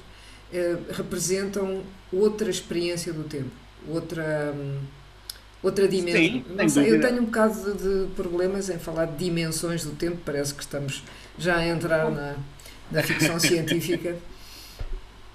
eh, 0.53 0.77
representam 0.91 1.83
outra 2.11 2.49
experiência 2.49 3.11
do 3.11 3.23
tempo, 3.23 3.51
outra 3.87 4.53
hum, 4.55 4.79
outra 5.61 5.87
dimensão. 5.87 6.69
Sim, 6.69 6.81
eu 6.81 7.01
tenho 7.01 7.21
um 7.21 7.25
bocado 7.25 7.73
de, 7.73 8.05
de, 8.05 8.13
problemas 8.13 8.69
em 8.69 8.77
falar 8.77 9.05
de 9.05 9.17
dimensões 9.17 9.83
do 9.83 9.91
tempo, 9.91 10.17
parece 10.23 10.53
que 10.53 10.61
estamos 10.61 11.03
já 11.37 11.57
a 11.57 11.67
entrar 11.67 12.11
na, 12.11 12.35
na 12.91 13.01
ficção 13.01 13.37
científica. 13.39 14.15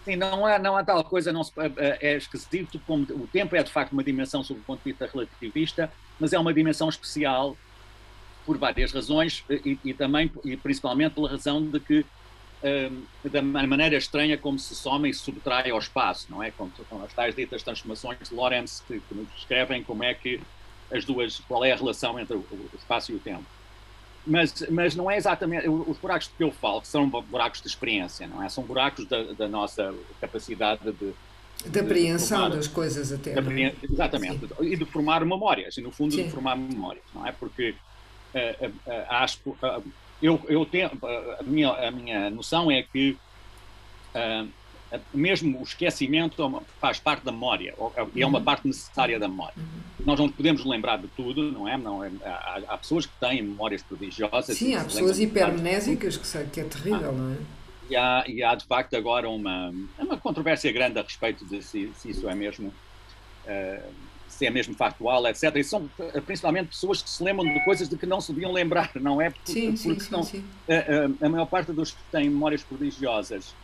Sim, 0.05 0.17
não 0.17 0.47
há, 0.47 0.59
não 0.59 0.77
há 0.77 0.85
tal 0.85 1.03
coisa, 1.05 1.33
não 1.33 1.45
se, 1.45 1.53
é, 1.77 2.13
é 2.13 2.17
esquisito, 2.17 2.81
como 2.87 3.03
o 3.11 3.27
tempo 3.27 3.55
é 3.57 3.63
de 3.63 3.71
facto 3.71 3.93
uma 3.93 4.05
dimensão 4.05 4.43
sob 4.43 4.61
o 4.61 4.63
ponto 4.63 4.83
de 4.83 4.93
vista 4.93 5.11
relativista, 5.13 5.93
mas 6.21 6.33
é 6.33 6.39
uma 6.39 6.55
dimensão 6.55 6.89
especial 6.89 7.57
por 8.47 8.59
várias 8.59 8.93
razões 8.93 9.45
e, 9.49 9.79
e 9.85 9.95
também 9.95 10.31
e 10.45 10.57
principalmente 10.57 11.15
pela 11.15 11.29
razão 11.29 11.63
de 11.63 11.81
que 11.81 12.05
um, 12.63 13.29
da 13.29 13.43
maneira 13.43 13.97
estranha 13.97 14.37
como 14.37 14.59
se 14.59 14.75
soma 14.75 15.09
e 15.09 15.15
subtrai 15.15 15.71
ao 15.71 15.79
espaço, 15.79 16.27
não 16.29 16.43
é? 16.43 16.51
Com, 16.51 16.69
com 16.69 17.03
as 17.03 17.13
tais 17.13 17.35
ditas 17.35 17.63
transformações 17.63 18.29
de 18.29 18.35
Lorentz 18.35 18.83
que, 18.87 19.01
que 19.01 19.15
nos 19.15 19.27
descrevem 19.35 19.83
como 19.83 20.05
é 20.05 20.15
que 20.15 20.41
as 20.93 21.05
duas, 21.05 21.41
qual 21.41 21.65
é 21.65 21.73
a 21.73 21.77
relação 21.77 22.19
entre 22.21 22.37
o, 22.37 22.41
o 22.41 22.71
espaço 22.77 23.13
e 23.13 23.15
o 23.15 23.19
tempo 23.19 23.47
mas, 24.27 24.67
mas 24.71 24.95
não 24.95 25.11
é 25.11 25.17
exatamente. 25.17 25.69
Os 25.69 25.97
buracos 25.99 26.29
de 26.29 26.35
que 26.35 26.45
eu 26.45 26.53
falo 26.53 26.83
são 26.85 27.09
buracos 27.09 27.61
de 27.63 27.69
experiência, 27.69 28.27
não 28.27 28.43
é? 28.43 28.49
São 28.49 28.65
buracos 28.65 29.07
da, 29.07 29.23
da 29.33 29.49
nossa 29.49 29.95
capacidade 30.21 30.81
de. 30.93 31.13
De 31.67 31.79
apreensão 31.79 32.49
das 32.49 32.67
coisas 32.67 33.13
até. 33.13 33.33
É? 33.33 33.75
exatamente. 33.83 34.47
Sim. 34.47 34.55
E 34.65 34.77
de 34.77 34.85
formar 34.85 35.25
memórias, 35.25 35.77
e 35.77 35.83
no 35.83 35.91
fundo 35.91 36.15
Sim. 36.15 36.25
de 36.25 36.31
formar 36.31 36.57
memórias, 36.57 37.05
não 37.15 37.27
é? 37.27 37.33
Porque 37.33 37.75
uh, 38.35 38.67
uh, 38.67 38.69
uh, 38.69 39.07
acho. 39.11 39.41
eu, 40.23 40.41
eu 40.49 40.65
tenho. 40.65 40.91
a, 41.39 41.43
minha, 41.43 41.71
a 41.71 41.91
minha 41.91 42.31
noção 42.31 42.71
é 42.71 42.83
que 42.83 43.17
mesmo 45.15 45.61
o 45.61 45.63
esquecimento 45.63 46.43
é 46.43 46.61
faz 46.81 46.99
parte 46.99 47.25
da 47.25 47.31
memória, 47.31 47.75
é 48.17 48.27
uma 48.27 48.39
uhum. 48.39 48.45
parte 48.45 48.67
necessária 48.67 49.19
da 49.19 49.29
memória. 49.29 49.55
Uhum. 49.57 50.05
Nós 50.05 50.19
não 50.19 50.29
podemos 50.29 50.65
lembrar 50.65 50.97
de 50.97 51.09
tudo, 51.09 51.53
não 51.53 51.69
é? 51.69 51.77
Não 51.77 52.03
é 52.03 52.11
há, 52.25 52.63
há, 52.69 52.79
pessoas 52.79 53.07
que 53.07 53.13
têm 53.21 53.43
memórias 53.43 53.83
prodigiosas. 53.83 54.57
Sim, 54.57 54.75
há 54.75 54.85
pessoas 54.85 55.21
hipermnésicas, 55.21 56.17
que, 56.17 56.45
que 56.47 56.61
é 56.61 56.65
terrível, 56.65 57.11
ah, 57.11 57.13
não 57.13 57.33
é? 57.33 57.37
E 57.91 57.97
há, 57.97 58.25
e 58.27 58.43
há, 58.43 58.55
de 58.55 58.65
facto, 58.65 58.95
agora 58.95 59.29
uma, 59.29 59.75
uma 59.99 60.17
controvérsia 60.17 60.71
grande 60.73 60.99
a 60.99 61.03
respeito 61.03 61.45
de 61.45 61.63
se, 61.63 61.91
se 61.97 62.11
isso 62.11 62.29
é 62.29 62.35
mesmo. 62.35 62.73
Uh, 63.45 64.11
se 64.29 64.47
é 64.47 64.51
mesmo 64.51 64.75
factual, 64.75 65.27
etc. 65.27 65.55
E 65.57 65.65
são 65.65 65.91
principalmente 66.25 66.69
pessoas 66.69 67.03
que 67.03 67.11
se 67.11 67.23
lembram 67.23 67.53
de 67.53 67.63
coisas 67.65 67.89
de 67.89 67.97
que 67.97 68.07
não 68.07 68.21
se 68.21 68.33
deviam 68.33 68.53
lembrar, 68.53 68.91
não 68.95 69.21
é? 69.21 69.29
Porque, 69.29 69.53
sim, 69.53 69.77
porque 69.77 70.01
sim, 70.01 70.23
sim. 70.23 70.45
A, 70.69 71.25
a, 71.25 71.27
a, 71.27 71.29
maior 71.29 71.47
parte 71.47 71.73
dos 71.73 71.91
que 71.91 71.99
têm 72.11 72.31
memórias 72.31 72.63
prodigiosas 72.63 73.55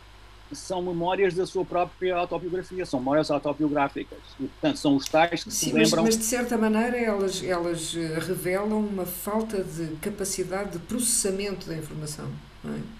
são 0.51 0.81
memórias 0.81 1.33
da 1.33 1.45
sua 1.45 1.65
própria 1.65 2.15
autobiografia, 2.15 2.85
são 2.85 2.99
memórias 2.99 3.31
autobiográficas. 3.31 4.19
E, 4.39 4.47
portanto, 4.47 4.77
são 4.77 4.95
os 4.95 5.07
tais 5.07 5.43
que 5.43 5.51
se 5.51 5.71
lembram. 5.71 6.03
Mas, 6.03 6.15
mas, 6.15 6.17
de 6.17 6.25
certa 6.25 6.57
maneira, 6.57 6.97
elas, 6.97 7.43
elas 7.43 7.95
eh, 7.95 8.19
revelam 8.19 8.79
uma 8.79 9.05
falta 9.05 9.63
de 9.63 9.95
capacidade 9.97 10.71
de 10.71 10.79
processamento 10.79 11.67
da 11.67 11.75
informação. 11.75 12.29
É? 12.65 12.96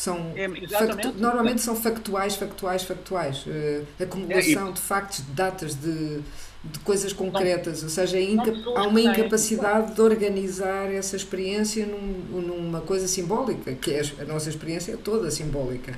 São 0.00 0.32
é, 0.34 0.48
factu... 0.66 1.12
Normalmente 1.18 1.60
são 1.60 1.76
factuais, 1.76 2.34
factuais, 2.34 2.84
factuais. 2.84 3.44
Uh, 3.44 3.84
acumulação 4.02 4.68
é, 4.70 4.72
de 4.72 4.80
factos, 4.80 5.18
de 5.18 5.32
datas, 5.32 5.74
de, 5.74 6.20
de 6.64 6.78
coisas 6.82 7.12
concretas. 7.12 7.82
Ou 7.82 7.90
seja, 7.90 8.18
inca... 8.18 8.50
há 8.76 8.86
uma 8.86 8.98
incapacidade 8.98 9.94
de 9.94 10.00
organizar 10.00 10.90
essa 10.90 11.16
experiência 11.16 11.84
num, 11.84 12.40
numa 12.40 12.80
coisa 12.80 13.06
simbólica, 13.06 13.74
que 13.74 13.90
é 13.92 14.00
a 14.18 14.24
nossa 14.24 14.48
experiência 14.48 14.92
é 14.92 14.96
toda 14.96 15.30
simbólica 15.30 15.94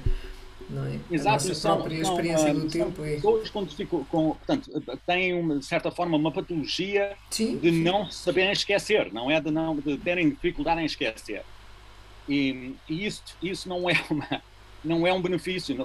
não 0.73 0.87
é? 0.87 0.99
Exato, 1.11 1.29
a 1.29 1.33
nossa 1.33 1.55
são, 1.55 1.77
própria 1.77 2.05
são, 2.05 2.15
experiência 2.15 2.55
do 2.55 2.69
tempo 2.69 3.05
é. 3.05 3.17
Pessoas 3.17 3.75
ficam 3.75 4.05
com, 4.05 4.35
portanto, 4.35 4.71
têm 5.07 5.35
uma, 5.35 5.59
de 5.59 5.65
certa 5.65 5.91
forma 5.91 6.17
uma 6.17 6.33
patologia 6.33 7.13
sim, 7.31 7.57
de 7.59 7.71
sim. 7.71 7.83
não 7.83 8.11
saberem 8.11 8.53
esquecer, 8.53 9.13
não 9.13 9.31
é 9.31 9.41
de 9.41 9.51
não 9.51 9.77
de 9.77 9.97
terem 9.99 10.31
dificuldade 10.31 10.81
em 10.81 10.87
esquecer. 10.87 11.43
E, 12.29 12.75
e 12.89 13.07
isso, 13.07 13.23
isso 13.43 13.69
não 13.69 13.89
é 13.89 14.01
uma 14.11 14.43
não 14.85 15.07
é 15.07 15.13
um 15.13 15.23
benefício, 15.23 15.77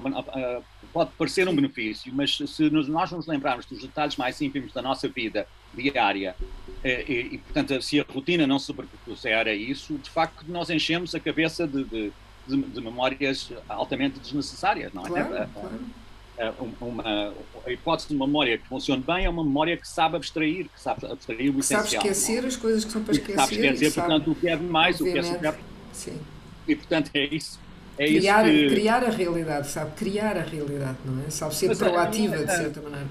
pode 0.92 1.12
parecer 1.12 1.48
um 1.48 1.56
benefício, 1.56 2.12
mas 2.16 2.36
se 2.36 2.68
nós 2.72 3.12
nos 3.12 3.28
lembrarmos 3.28 3.68
dos 3.68 3.80
detalhes 3.80 4.16
mais 4.16 4.42
ínfimos 4.42 4.74
da 4.74 4.82
nossa 4.82 5.08
vida 5.08 5.48
diária 5.72 6.36
eh, 6.84 7.06
e, 7.08 7.36
e 7.36 7.38
portanto, 7.38 7.80
se 7.80 8.00
a 8.00 8.06
rotina 8.12 8.48
não 8.48 8.58
se 8.58 8.66
sobrepuser 8.66 9.48
a 9.48 9.54
isso, 9.54 10.00
de 10.00 10.10
facto 10.10 10.44
nós 10.48 10.72
enchemos 10.72 11.14
a 11.14 11.20
cabeça 11.20 11.68
de, 11.68 11.84
de 11.84 12.12
de, 12.48 12.82
memórias 12.82 13.52
altamente 13.68 14.20
desnecessárias, 14.20 14.94
não 14.94 15.06
é? 15.06 15.10
Claro, 15.10 15.36
é, 15.36 15.48
claro. 15.54 15.80
É, 16.38 16.54
uma, 16.80 17.34
a 17.66 17.72
hipótese 17.72 18.10
de 18.10 18.16
uma 18.16 18.28
memória 18.28 18.58
que 18.60 18.68
funcione 18.68 19.02
bem 19.02 19.26
é 19.26 19.30
uma 19.30 19.44
memória 19.44 19.76
que 19.76 19.88
sabe 19.88 20.18
abstrair, 20.18 20.70
que 20.70 20.80
sabe 20.80 21.06
abstrair 21.08 21.50
o 21.50 21.54
que 21.56 21.60
essencial. 21.60 21.84
Sabe 21.84 21.96
esquecer 21.96 22.44
é? 22.44 22.48
as 22.48 22.56
coisas 22.56 22.86
que 22.86 22.92
são 22.92 23.04
para 23.04 23.14
esquecer. 23.14 23.36
Sabe 23.36 23.54
esquecer, 23.56 23.92
sabe, 23.92 24.08
portanto, 24.08 24.32
o 24.32 24.36
que 24.36 24.48
é 24.48 24.56
demais, 24.56 25.02
obviamente, 25.02 25.36
o 25.36 25.40
que 25.40 25.48
é 25.48 25.52
super. 25.52 25.77
Sim. 25.98 26.20
E, 26.68 26.76
portanto, 26.76 27.10
é 27.14 27.26
isso. 27.26 27.60
É 27.98 28.06
criar, 28.06 28.48
isso 28.48 28.70
que... 28.70 28.76
criar 28.76 29.04
a 29.04 29.10
realidade, 29.10 29.68
sabe? 29.68 29.92
Criar 29.96 30.38
a 30.38 30.42
realidade, 30.42 30.98
não 31.04 31.24
é? 31.26 31.30
Sabe 31.32 31.56
ser 31.56 31.68
Mas 31.68 31.80
proativa, 31.80 32.36
minha, 32.36 32.46
de 32.46 32.56
certa 32.56 32.82
maneira. 32.82 33.08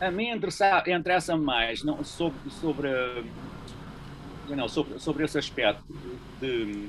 A 0.00 0.10
mim 0.10 0.30
interessa, 0.30 0.84
interessa 0.86 1.36
mais 1.36 1.82
não, 1.82 2.04
sobre, 2.04 2.38
sobre, 2.60 2.88
não, 4.48 4.68
sobre, 4.68 4.98
sobre 5.00 5.24
esse 5.24 5.38
aspecto 5.38 5.82
de 6.40 6.88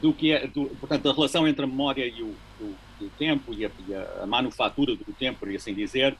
do 0.00 0.14
que 0.14 0.32
é, 0.32 0.46
do, 0.46 0.64
portanto, 0.80 1.10
a 1.10 1.12
relação 1.12 1.46
entre 1.46 1.62
a 1.62 1.66
memória 1.66 2.06
e 2.06 2.22
o, 2.22 2.34
o, 2.60 2.74
o 3.02 3.08
tempo 3.18 3.52
e 3.52 3.66
a, 3.66 3.70
e 3.86 3.94
a, 3.94 4.26
manufatura 4.26 4.96
do 4.96 5.12
tempo, 5.12 5.40
por 5.40 5.54
assim 5.54 5.74
dizer, 5.74 6.16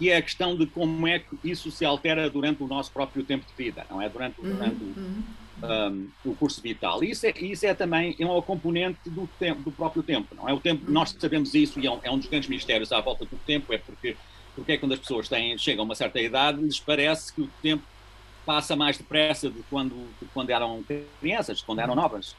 e 0.00 0.08
é 0.08 0.16
a 0.16 0.22
questão 0.22 0.56
de 0.56 0.66
como 0.66 1.06
é 1.06 1.20
que 1.20 1.38
isso 1.44 1.70
se 1.70 1.84
altera 1.84 2.28
durante 2.28 2.62
o 2.62 2.66
nosso 2.66 2.90
próprio 2.90 3.22
tempo 3.22 3.46
de 3.46 3.64
vida, 3.64 3.86
não 3.88 4.02
é? 4.02 4.08
Durante, 4.08 4.40
uhum, 4.40 4.52
durante 4.52 4.82
uhum. 4.82 5.22
Um, 5.62 6.08
o 6.24 6.34
curso 6.34 6.60
vital. 6.62 7.04
E 7.04 7.10
isso 7.10 7.26
é, 7.26 7.34
isso 7.38 7.66
é 7.66 7.74
também 7.74 8.16
é 8.18 8.24
uma 8.24 8.40
componente 8.40 8.98
do, 9.06 9.28
tempo, 9.38 9.62
do 9.62 9.70
próprio 9.70 10.02
tempo, 10.02 10.34
não 10.34 10.48
é? 10.48 10.52
O 10.54 10.60
tempo, 10.60 10.90
nós 10.90 11.14
sabemos 11.18 11.54
isso 11.54 11.78
e 11.78 11.86
é 11.86 11.90
um, 11.90 11.98
é 12.02 12.10
um 12.10 12.18
dos 12.18 12.28
grandes 12.28 12.48
mistérios 12.48 12.92
à 12.92 13.00
volta 13.00 13.24
do 13.24 13.36
tempo, 13.46 13.72
é 13.72 13.78
porque, 13.78 14.16
porque 14.54 14.72
é 14.72 14.76
quando 14.78 14.92
as 14.92 14.98
pessoas 14.98 15.28
têm, 15.28 15.58
chegam 15.58 15.82
a 15.82 15.84
uma 15.84 15.94
certa 15.94 16.18
idade, 16.20 16.62
lhes 16.62 16.80
parece 16.80 17.32
que 17.32 17.42
o 17.42 17.50
tempo 17.60 17.82
passa 18.44 18.74
mais 18.74 18.96
depressa 18.96 19.50
de 19.50 19.62
quando, 19.68 19.94
de 20.20 20.26
quando 20.32 20.50
eram 20.50 20.82
crianças, 21.20 21.58
de 21.58 21.64
quando 21.64 21.80
eram 21.80 21.94
uhum. 21.94 22.00
novas. 22.00 22.34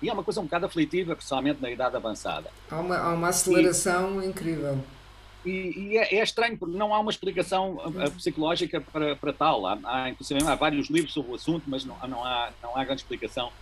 E 0.00 0.08
é 0.08 0.12
uma 0.12 0.22
coisa 0.22 0.40
um 0.40 0.44
bocado 0.44 0.66
aflitiva, 0.66 1.14
principalmente 1.16 1.60
na 1.60 1.70
idade 1.70 1.96
avançada. 1.96 2.50
Há 2.70 2.76
uma, 2.78 2.96
há 2.96 3.12
uma 3.14 3.28
aceleração 3.28 4.22
e, 4.22 4.26
incrível. 4.26 4.82
E, 5.44 5.50
e 5.50 5.98
é, 5.98 6.16
é, 6.16 6.22
estranho, 6.22 6.58
porque 6.58 6.76
não 6.76 6.94
há 6.94 6.98
uma 6.98 7.10
explicação 7.10 7.76
uh, 7.76 7.86
uhum. 7.86 8.10
psicológica 8.10 8.80
para, 8.80 9.16
para 9.16 9.32
tal. 9.32 9.66
Há, 9.66 9.78
há, 9.84 10.10
inclusive, 10.10 10.42
há 10.44 10.54
vários 10.54 10.90
livros 10.90 11.12
sobre 11.12 11.32
o 11.32 11.34
assunto, 11.34 11.64
mas 11.66 11.84
não, 11.84 11.96
não, 12.08 12.24
há, 12.24 12.50
não 12.62 12.76
há 12.76 12.84
grande 12.84 13.02
explicação 13.02 13.52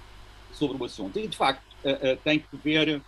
sobre 0.53 0.77
o 0.81 0.85
assunto. 0.85 1.19
E, 1.19 1.29
de 1.29 1.37
facto, 1.37 1.63
uh, 1.85 2.17
tem 2.25 2.39
que 2.39 2.57
ver 2.57 3.01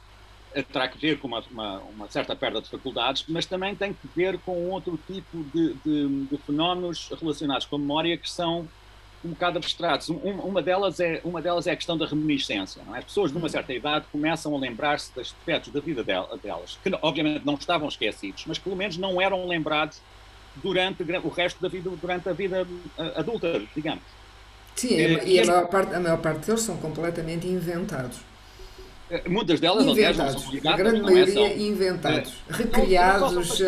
terá 0.72 0.88
que 0.88 0.98
ver 0.98 1.18
com 1.18 1.28
uma, 1.28 1.44
uma, 1.50 1.78
uma, 1.80 2.08
certa 2.08 2.34
perda 2.34 2.60
de 2.60 2.68
faculdades, 2.68 3.24
mas 3.28 3.44
também 3.44 3.74
tem 3.74 3.92
que 3.92 4.08
ver 4.16 4.38
com 4.38 4.70
outro 4.70 4.98
tipo 5.06 5.44
de, 5.54 5.74
de, 5.84 6.26
de 6.26 6.38
fenómenos 6.38 7.10
relacionados 7.20 7.66
com 7.66 7.76
a 7.76 7.78
memória 7.78 8.16
que 8.16 8.28
são 8.28 8.66
um 9.24 9.30
bocado 9.30 9.58
abstratos. 9.58 10.08
Um, 10.10 10.16
uma, 10.16 10.62
delas 10.62 11.00
é, 11.00 11.20
uma 11.24 11.42
delas 11.42 11.66
é 11.66 11.72
a 11.72 11.76
questão 11.76 11.96
da 11.96 12.06
reminiscência. 12.06 12.82
Não 12.86 12.94
é? 12.94 12.98
As 12.98 13.04
pessoas 13.04 13.32
de 13.32 13.38
uma 13.38 13.48
certa 13.48 13.72
idade 13.72 14.06
começam 14.12 14.54
a 14.54 14.58
lembrar-se 14.58 15.12
dos 15.14 15.28
aspectos 15.28 15.72
da 15.72 15.80
vida 15.80 16.04
delas, 16.04 16.78
que 16.82 16.90
obviamente 17.02 17.44
não 17.44 17.54
estavam 17.54 17.88
esquecidos, 17.88 18.44
mas 18.46 18.58
que 18.58 18.64
pelo 18.64 18.76
menos 18.76 18.96
não 18.96 19.20
eram 19.20 19.46
lembrados 19.46 20.00
durante 20.56 21.02
o 21.02 21.28
resto 21.28 21.60
da 21.60 21.68
vida, 21.68 21.90
durante 21.90 22.28
a 22.28 22.32
vida 22.32 22.66
adulta, 23.16 23.62
digamos. 23.74 24.02
Sim, 24.74 24.94
e, 24.94 25.34
e 25.34 25.40
a, 25.40 25.46
maior 25.46 25.66
parte, 25.66 25.94
a 25.94 26.00
maior 26.00 26.18
parte 26.18 26.46
deles 26.46 26.60
são 26.60 26.76
completamente 26.76 27.46
inventados. 27.46 28.18
Muitas 29.26 29.58
delas, 29.58 29.86
inventados, 29.86 30.18
aliás, 30.20 30.34
não 30.34 30.38
são 30.38 30.52
ligadas, 30.52 30.80
a 30.80 30.82
grande 30.82 31.00
é? 31.00 31.02
maioria 31.02 31.40
é? 31.40 31.58
inventados, 31.58 32.34
é, 32.48 32.52
recriados, 32.52 33.60
uh, 33.60 33.64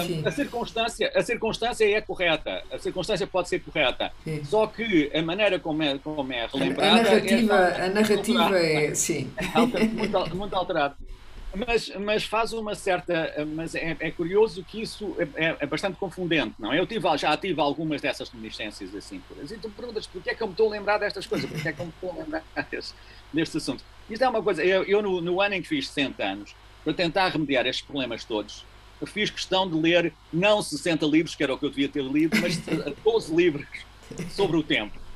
enfim. 0.00 0.22
A 0.24 0.30
circunstância, 0.30 1.12
a 1.14 1.22
circunstância 1.22 1.84
é 1.84 2.00
correta, 2.00 2.62
a 2.70 2.78
circunstância 2.78 3.26
pode 3.26 3.48
ser 3.48 3.60
correta, 3.60 4.12
sim. 4.22 4.44
só 4.44 4.66
que 4.66 5.10
a 5.12 5.22
maneira 5.22 5.58
como 5.58 5.82
é, 5.82 5.98
como 5.98 6.32
é 6.32 6.46
relembrada... 6.46 6.92
A, 6.92 7.02
narrativa 7.02 7.54
é, 7.54 7.84
a 7.84 7.88
narrativa 7.88 8.58
é, 8.58 8.94
sim. 8.94 9.30
É 9.36 9.86
muito, 9.86 10.36
muito 10.36 10.54
alterada. 10.54 10.96
Mas, 11.54 11.88
mas 11.98 12.24
faz 12.24 12.52
uma 12.52 12.74
certa. 12.74 13.32
Mas 13.54 13.74
é, 13.74 13.96
é 13.98 14.10
curioso 14.10 14.62
que 14.62 14.82
isso 14.82 15.16
é, 15.36 15.56
é, 15.58 15.66
bastante 15.66 15.96
confundente, 15.96 16.54
não 16.58 16.72
é? 16.72 16.78
Eu 16.78 16.86
tive, 16.86 17.16
já 17.16 17.34
tive 17.36 17.58
algumas 17.60 18.02
dessas 18.02 18.28
reminiscências 18.28 18.94
assim. 18.94 19.22
E 19.42 19.56
tu 19.56 19.70
perguntas 19.70 20.06
porquê 20.06 20.30
é 20.30 20.34
que 20.34 20.42
eu 20.42 20.48
me 20.48 20.52
estou 20.52 20.68
a 20.68 20.72
lembrar 20.72 20.98
destas 20.98 21.26
coisas? 21.26 21.48
Porquê 21.48 21.68
é 21.68 21.72
que 21.72 21.80
eu 21.80 21.86
me 21.86 21.92
estou 21.92 22.10
a 22.10 22.14
lembrar 22.22 22.44
deste, 22.70 22.94
deste 23.32 23.56
assunto? 23.56 23.82
Isto 24.08 24.24
é 24.24 24.28
uma 24.28 24.42
coisa. 24.42 24.64
Eu, 24.64 24.84
eu 24.84 25.02
no, 25.02 25.20
no, 25.20 25.40
ano 25.40 25.54
em 25.54 25.62
que 25.62 25.68
fiz 25.68 25.88
60 25.88 26.22
anos, 26.24 26.56
para 26.84 26.94
tentar 26.94 27.28
remediar 27.28 27.66
estes 27.66 27.84
problemas 27.84 28.24
todos, 28.24 28.64
fiz 29.06 29.30
questão 29.30 29.68
de 29.68 29.76
ler 29.76 30.12
não 30.32 30.62
60 30.62 31.04
livros, 31.06 31.34
que 31.34 31.42
era 31.42 31.52
o 31.52 31.58
que 31.58 31.66
eu 31.66 31.70
devia 31.70 31.88
ter 31.88 32.02
lido, 32.02 32.36
mas 32.40 32.56
12 33.04 33.34
livros 33.34 33.66
sobre 34.30 34.56
o 34.56 34.62
tempo. 34.62 35.06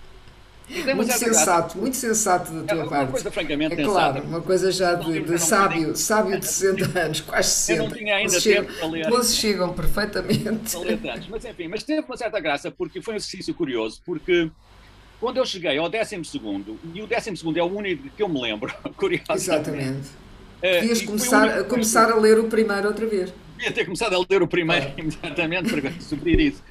Muito 0.94 1.12
sensato, 1.12 1.78
muito 1.78 1.96
sensato 1.96 2.52
da 2.52 2.62
tua 2.62 2.78
é, 2.78 2.82
uma 2.82 2.88
parte. 2.88 3.10
Coisa, 3.10 3.30
francamente, 3.32 3.80
é 3.80 3.84
claro, 3.84 4.22
uma 4.22 4.40
coisa 4.40 4.70
já 4.70 4.94
de, 4.94 5.20
de 5.20 5.38
sábio, 5.38 5.96
sábio 5.96 6.38
de 6.38 6.46
60 6.46 6.98
anos, 6.98 7.20
quase 7.22 7.48
60. 7.48 7.82
Eu 7.82 7.88
não 7.88 7.96
tinha 7.96 8.14
ainda 8.14 8.40
tempo 8.40 8.72
para 8.74 8.86
ler. 8.86 9.06
12 9.08 9.36
chegam 9.36 9.72
perfeitamente. 9.72 10.76
Mas 11.28 11.44
enfim, 11.44 11.66
mas 11.66 11.82
teve 11.82 12.02
uma 12.02 12.16
certa 12.16 12.38
graça, 12.38 12.70
porque 12.70 13.02
foi 13.02 13.14
um 13.14 13.16
exercício 13.16 13.52
curioso, 13.52 14.00
porque 14.06 14.48
quando 15.20 15.36
eu 15.36 15.44
cheguei 15.44 15.76
ao 15.76 15.88
12 15.88 16.14
e 16.94 17.02
o 17.02 17.06
12 17.06 17.58
é 17.58 17.62
o 17.62 17.66
único 17.66 18.08
que 18.08 18.22
eu 18.22 18.28
me 18.28 18.40
lembro, 18.40 18.72
curiosamente. 18.96 19.42
Exatamente. 19.42 20.08
Uh, 20.58 20.62
Devias 20.62 21.02
começar, 21.02 21.64
começar 21.64 22.10
a 22.10 22.16
ler 22.16 22.38
o 22.38 22.44
primeiro 22.44 22.88
outra 22.88 23.06
vez. 23.06 23.32
Devia 23.56 23.72
ter 23.72 23.84
começado 23.84 24.14
a 24.14 24.26
ler 24.28 24.42
o 24.42 24.48
primeiro 24.48 24.86
é. 24.86 24.94
imediatamente 24.96 25.78
para 25.78 25.92
subir 26.00 26.40
isso. 26.40 26.62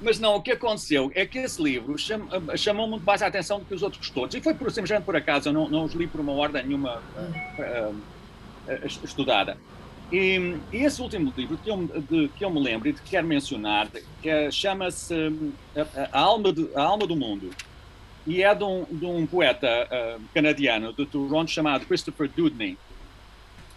Mas 0.00 0.18
não, 0.18 0.34
o 0.34 0.42
que 0.42 0.50
aconteceu 0.50 1.10
é 1.14 1.24
que 1.24 1.38
esse 1.38 1.62
livro 1.62 1.96
chamou, 1.96 2.28
chamou 2.56 2.88
muito 2.88 3.04
mais 3.04 3.22
a 3.22 3.28
atenção 3.28 3.60
do 3.60 3.64
que 3.64 3.74
os 3.74 3.82
outros 3.82 4.10
todos. 4.10 4.34
E 4.34 4.40
foi 4.40 4.54
por, 4.54 4.70
simplesmente 4.70 5.04
por 5.04 5.14
acaso, 5.14 5.48
eu 5.48 5.52
não, 5.52 5.68
não 5.68 5.84
os 5.84 5.94
li 5.94 6.06
por 6.06 6.20
uma 6.20 6.32
ordem 6.32 6.66
nenhuma 6.66 7.00
uh, 7.16 7.94
uh, 7.94 8.86
estudada. 9.04 9.56
E, 10.12 10.56
e, 10.72 10.84
esse 10.84 11.00
último 11.00 11.32
livro 11.36 11.56
que 11.56 11.70
eu, 11.70 11.88
de, 12.10 12.28
que 12.36 12.44
eu 12.44 12.50
me 12.50 12.60
lembro 12.60 12.88
e 12.88 12.92
de 12.92 13.00
que 13.00 13.10
quero 13.10 13.26
mencionar, 13.26 13.88
que 14.20 14.28
é, 14.28 14.50
chama-se 14.50 15.14
a, 15.74 16.08
a, 16.12 16.20
Alma 16.20 16.54
a 16.74 16.82
Alma 16.82 17.06
do 17.06 17.16
Mundo 17.16 17.50
e 18.26 18.42
é 18.42 18.54
de 18.54 18.64
um, 18.64 18.84
de 18.84 19.04
um 19.04 19.26
poeta 19.26 19.68
uh, 19.68 20.22
canadiano 20.32 20.92
de 20.92 21.04
Toronto 21.06 21.50
chamado 21.50 21.86
Christopher 21.86 22.28
Dudney. 22.28 22.78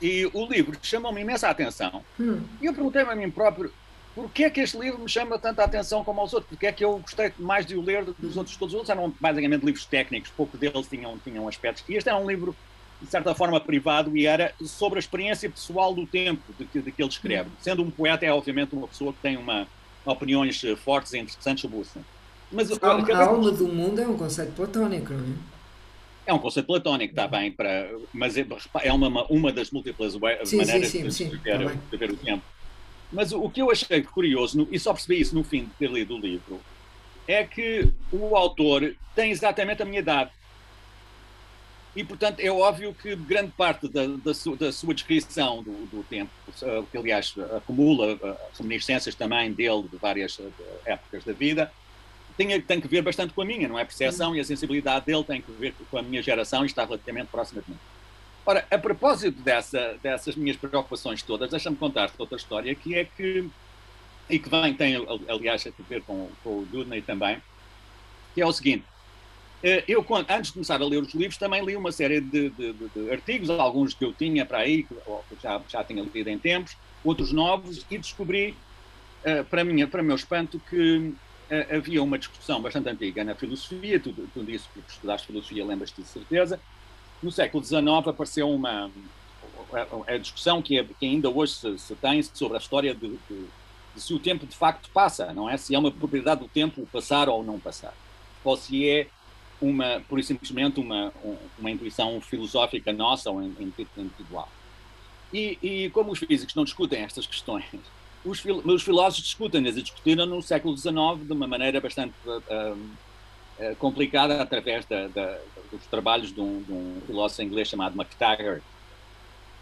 E 0.02 0.30
o 0.34 0.46
livro 0.46 0.78
chamou-me 0.82 1.22
imensa 1.22 1.50
atenção. 1.50 2.04
Hum. 2.20 2.42
E 2.62 2.66
eu 2.66 2.74
perguntei-me 2.74 3.12
a 3.12 3.16
mim 3.16 3.32
próprio 3.32 3.72
por 4.18 4.32
que 4.32 4.46
é 4.46 4.50
que 4.50 4.62
este 4.62 4.76
livro 4.80 5.00
me 5.00 5.08
chama 5.08 5.38
tanta 5.38 5.64
atenção 5.64 6.04
como 6.04 6.20
aos 6.20 6.34
outros? 6.34 6.50
Porque 6.50 6.66
é 6.66 6.72
que 6.72 6.84
eu 6.84 6.98
gostei 6.98 7.32
mais 7.38 7.68
de 7.68 7.76
o 7.76 7.82
ler 7.84 8.04
do 8.04 8.16
que 8.16 8.26
os 8.26 8.36
outros? 8.36 8.58
Todos 8.58 8.74
os 8.74 8.80
outros 8.80 8.90
eram 8.90 9.14
basicamente 9.20 9.64
livros 9.64 9.86
técnicos, 9.86 10.32
pouco 10.36 10.58
deles 10.58 10.88
tinham, 10.88 11.20
tinham 11.20 11.48
aspectos. 11.48 11.84
E 11.88 11.94
este 11.94 12.10
era 12.10 12.18
um 12.18 12.28
livro 12.28 12.56
de 13.00 13.08
certa 13.12 13.36
forma, 13.36 13.62
privado 13.62 14.18
e 14.18 14.26
era 14.26 14.56
sobre 14.66 14.98
a 14.98 15.02
experiência 15.02 15.48
pessoal 15.48 15.94
do 15.94 16.08
tempo 16.08 16.42
de 16.58 16.66
que, 16.66 16.82
de 16.82 16.92
que 16.92 17.00
ele 17.00 17.10
escreve. 17.10 17.50
Sendo 17.62 17.84
um 17.84 17.92
poeta, 17.92 18.26
é 18.26 18.34
obviamente 18.34 18.74
uma 18.74 18.88
pessoa 18.88 19.14
que 19.14 19.20
tem 19.20 19.38
uma, 19.38 19.68
opiniões 20.04 20.60
fortes 20.84 21.14
e 21.14 21.20
interessantes 21.20 21.62
sobre 21.62 21.78
o 21.78 21.82
assunto. 21.82 22.17
Mas, 22.52 22.72
a, 22.72 22.76
a 22.88 23.26
alma 23.26 23.52
do 23.52 23.68
mundo 23.68 24.00
é 24.00 24.08
um 24.08 24.18
conceito 24.18 24.54
platónico, 24.54 25.14
não 25.14 25.24
é? 25.24 25.58
É 26.28 26.34
um 26.34 26.40
conceito 26.40 26.66
platónico, 26.66 27.14
está 27.14 27.26
bem, 27.26 27.52
para, 27.52 27.90
mas 28.14 28.38
é, 28.38 28.46
é 28.84 28.92
uma, 28.92 29.26
uma 29.28 29.52
das 29.52 29.72
múltiplas 29.72 30.12
sim, 30.44 30.58
maneiras 30.58 30.90
sim, 30.90 31.10
sim, 31.10 31.30
de, 31.30 31.38
ver, 31.38 31.58
tá 31.58 31.74
de, 31.90 31.98
ver, 31.98 32.12
o 32.12 32.18
tempo. 32.18 32.44
Mas 33.12 33.32
o 33.32 33.50
que 33.50 33.62
eu 33.62 33.72
achei 33.72 34.02
curioso, 34.04 34.68
e 34.70 34.78
só 34.78 34.92
percebi 34.92 35.22
isso 35.22 35.34
no 35.34 35.44
fim 35.44 35.64
de 35.64 35.70
ter 35.80 35.90
lido 35.90 36.16
o 36.16 36.20
livro, 36.20 36.60
é 37.26 37.46
que 37.46 37.90
o 38.12 38.36
autor 38.36 38.94
tem 39.16 39.32
exatamente 39.32 39.82
a 39.82 39.86
minha 39.86 40.00
idade. 40.00 40.32
E, 41.96 42.04
portanto, 42.04 42.42
é 42.42 42.52
óbvio 42.52 42.94
que 42.94 43.16
grande 43.16 43.54
parte 43.58 43.88
da, 43.88 44.06
da, 44.06 44.34
sua, 44.34 44.58
da 44.58 44.72
sua, 44.72 44.94
descrição 44.94 45.64
do, 45.64 45.86
do, 45.88 46.04
tempo, 46.04 46.32
que 46.92 46.98
aliás 46.98 47.34
acumula 47.56 48.20
reminiscências 48.58 49.16
também 49.16 49.54
dele 49.54 49.84
de 49.90 49.98
várias 49.98 50.38
épocas 50.86 51.24
da 51.24 51.32
vida, 51.32 51.72
tem, 52.38 52.62
tem 52.62 52.80
que 52.80 52.88
ver 52.88 53.02
bastante 53.02 53.34
com 53.34 53.42
a 53.42 53.46
minha, 53.46 53.68
não 53.68 53.78
é? 53.78 53.82
A 53.82 53.86
percepção 53.86 54.36
e 54.36 54.40
a 54.40 54.44
sensibilidade 54.44 55.06
dele 55.06 55.24
tem 55.24 55.42
que 55.42 55.52
ver 55.52 55.74
com 55.90 55.98
a 55.98 56.02
minha 56.02 56.22
geração 56.22 56.64
e 56.64 56.68
está 56.68 56.86
relativamente 56.86 57.28
próxima 57.28 57.62
de 57.62 57.72
mim. 57.72 57.78
Ora, 58.46 58.66
a 58.72 58.78
propósito 58.78 59.42
dessa, 59.42 59.98
dessas 60.02 60.36
minhas 60.36 60.56
preocupações 60.56 61.22
todas, 61.22 61.50
deixa-me 61.50 61.76
contar-te 61.76 62.14
outra 62.18 62.38
história 62.38 62.74
que 62.74 62.96
é 62.96 63.04
que, 63.04 63.50
e 64.30 64.40
que 64.40 64.50
vem, 64.50 64.74
tem 64.74 64.96
aliás 65.28 65.68
a 65.68 65.84
ver 65.90 66.02
com, 66.04 66.30
com 66.44 66.60
o 66.60 66.66
Dudney 66.66 67.02
também, 67.02 67.42
que 68.34 68.42
é 68.42 68.46
o 68.46 68.54
seguinte, 68.54 68.86
eh, 69.64 69.84
eu, 69.88 70.06
antes 70.30 70.48
de 70.48 70.54
começar 70.54 70.82
a 70.82 70.86
ler 70.86 71.02
os 71.02 71.14
livros, 71.14 71.38
também 71.38 71.66
li 71.66 71.76
uma 71.76 71.92
série 71.92 72.22
de, 72.22 72.50
de, 72.52 72.74
de 72.74 73.12
artigos, 73.12 73.50
alguns 73.50 73.94
que 73.94 74.06
eu 74.06 74.14
tinha 74.14 74.46
para 74.46 74.60
aí, 74.60 74.84
que 74.84 74.96
já, 75.42 75.62
já 75.68 75.84
tinha 75.84 76.04
lido 76.04 76.30
em 76.30 76.38
tempos, 76.38 76.78
outros 77.04 77.34
novos, 77.34 77.86
e 77.90 77.98
descobri, 77.98 78.56
eh, 79.24 79.44
para, 79.44 79.64
minha, 79.64 79.88
para 79.88 80.04
meu 80.04 80.16
espanto, 80.16 80.62
que 80.70 81.14
havia 81.76 82.04
uma 82.04 82.18
discussão 82.18 82.62
bastante 82.62 82.90
antiga 82.90 83.24
na 83.24 83.36
filosofia, 83.36 84.00
tu, 84.00 84.14
tu 84.34 84.44
disse 84.44 84.68
que 84.74 84.80
estudaste 84.88 85.28
filosofia, 85.28 85.66
lembras-te 85.66 86.02
de 86.02 86.08
certeza. 86.08 86.60
No 87.22 87.32
século 87.32 87.64
XIX 87.64 88.08
apareceu 88.08 88.50
uma 88.50 88.92
a, 89.74 90.14
a 90.14 90.18
discussão 90.18 90.62
que, 90.62 90.78
é, 90.78 90.84
que, 90.84 91.06
ainda 91.06 91.30
hoje 91.30 91.54
se, 91.54 91.78
se, 91.78 91.96
tem 91.96 92.22
sobre 92.24 92.58
a 92.58 92.60
história 92.60 92.94
de, 92.94 93.10
de, 93.10 93.48
de, 93.96 94.02
se 94.02 94.14
o 94.14 94.20
tempo 94.20 94.46
de 94.46 94.56
facto 94.56 94.90
passa, 94.92 95.34
não 95.34 95.50
é? 95.50 95.58
Se 95.58 95.74
é 95.74 95.80
uma 95.80 95.92
propriedade 95.92 96.42
do 96.42 96.48
tempo 96.48 96.88
passar 96.92 97.28
ou 97.30 97.44
não 97.44 97.60
passar. 97.60 97.94
Ou 98.44 98.56
se 98.56 98.88
é 98.88 99.08
uma, 99.60 100.02
por 100.08 100.22
simplesmente 100.24 100.80
uma, 100.80 101.12
uma 101.58 101.72
intuição 101.72 102.20
filosófica 102.22 102.94
nossa 102.94 103.30
ou 103.32 103.42
individual. 103.42 104.50
E, 105.34 105.58
e 105.62 105.90
como 105.90 106.12
os 106.12 106.20
físicos 106.20 106.56
não 106.56 106.64
discutem 106.64 107.02
estas 107.02 107.26
questões 107.26 107.66
os, 108.26 108.40
fil 108.40 108.62
os 108.66 108.84
filósofos 108.84 109.24
discutem-nas 109.24 109.78
e 109.78 109.82
discutiram 109.82 110.26
no 110.26 110.42
século 110.42 110.78
XIX 110.78 110.94
de 111.22 111.34
uma 111.34 111.48
maneira 111.48 111.80
bastante 111.80 112.14
uh, 112.26 112.74
uh, 113.60 113.76
complicada 113.78 114.42
através 114.42 114.86
da, 114.86 115.08
da, 115.08 115.38
dos 115.72 115.86
trabalhos 115.88 116.34
de 116.34 116.40
um, 116.40 116.62
de 116.62 116.72
um, 116.72 117.02
filósofo 117.06 117.42
inglês 117.42 117.68
chamado 117.68 117.96
MacTaggart. 117.96 118.62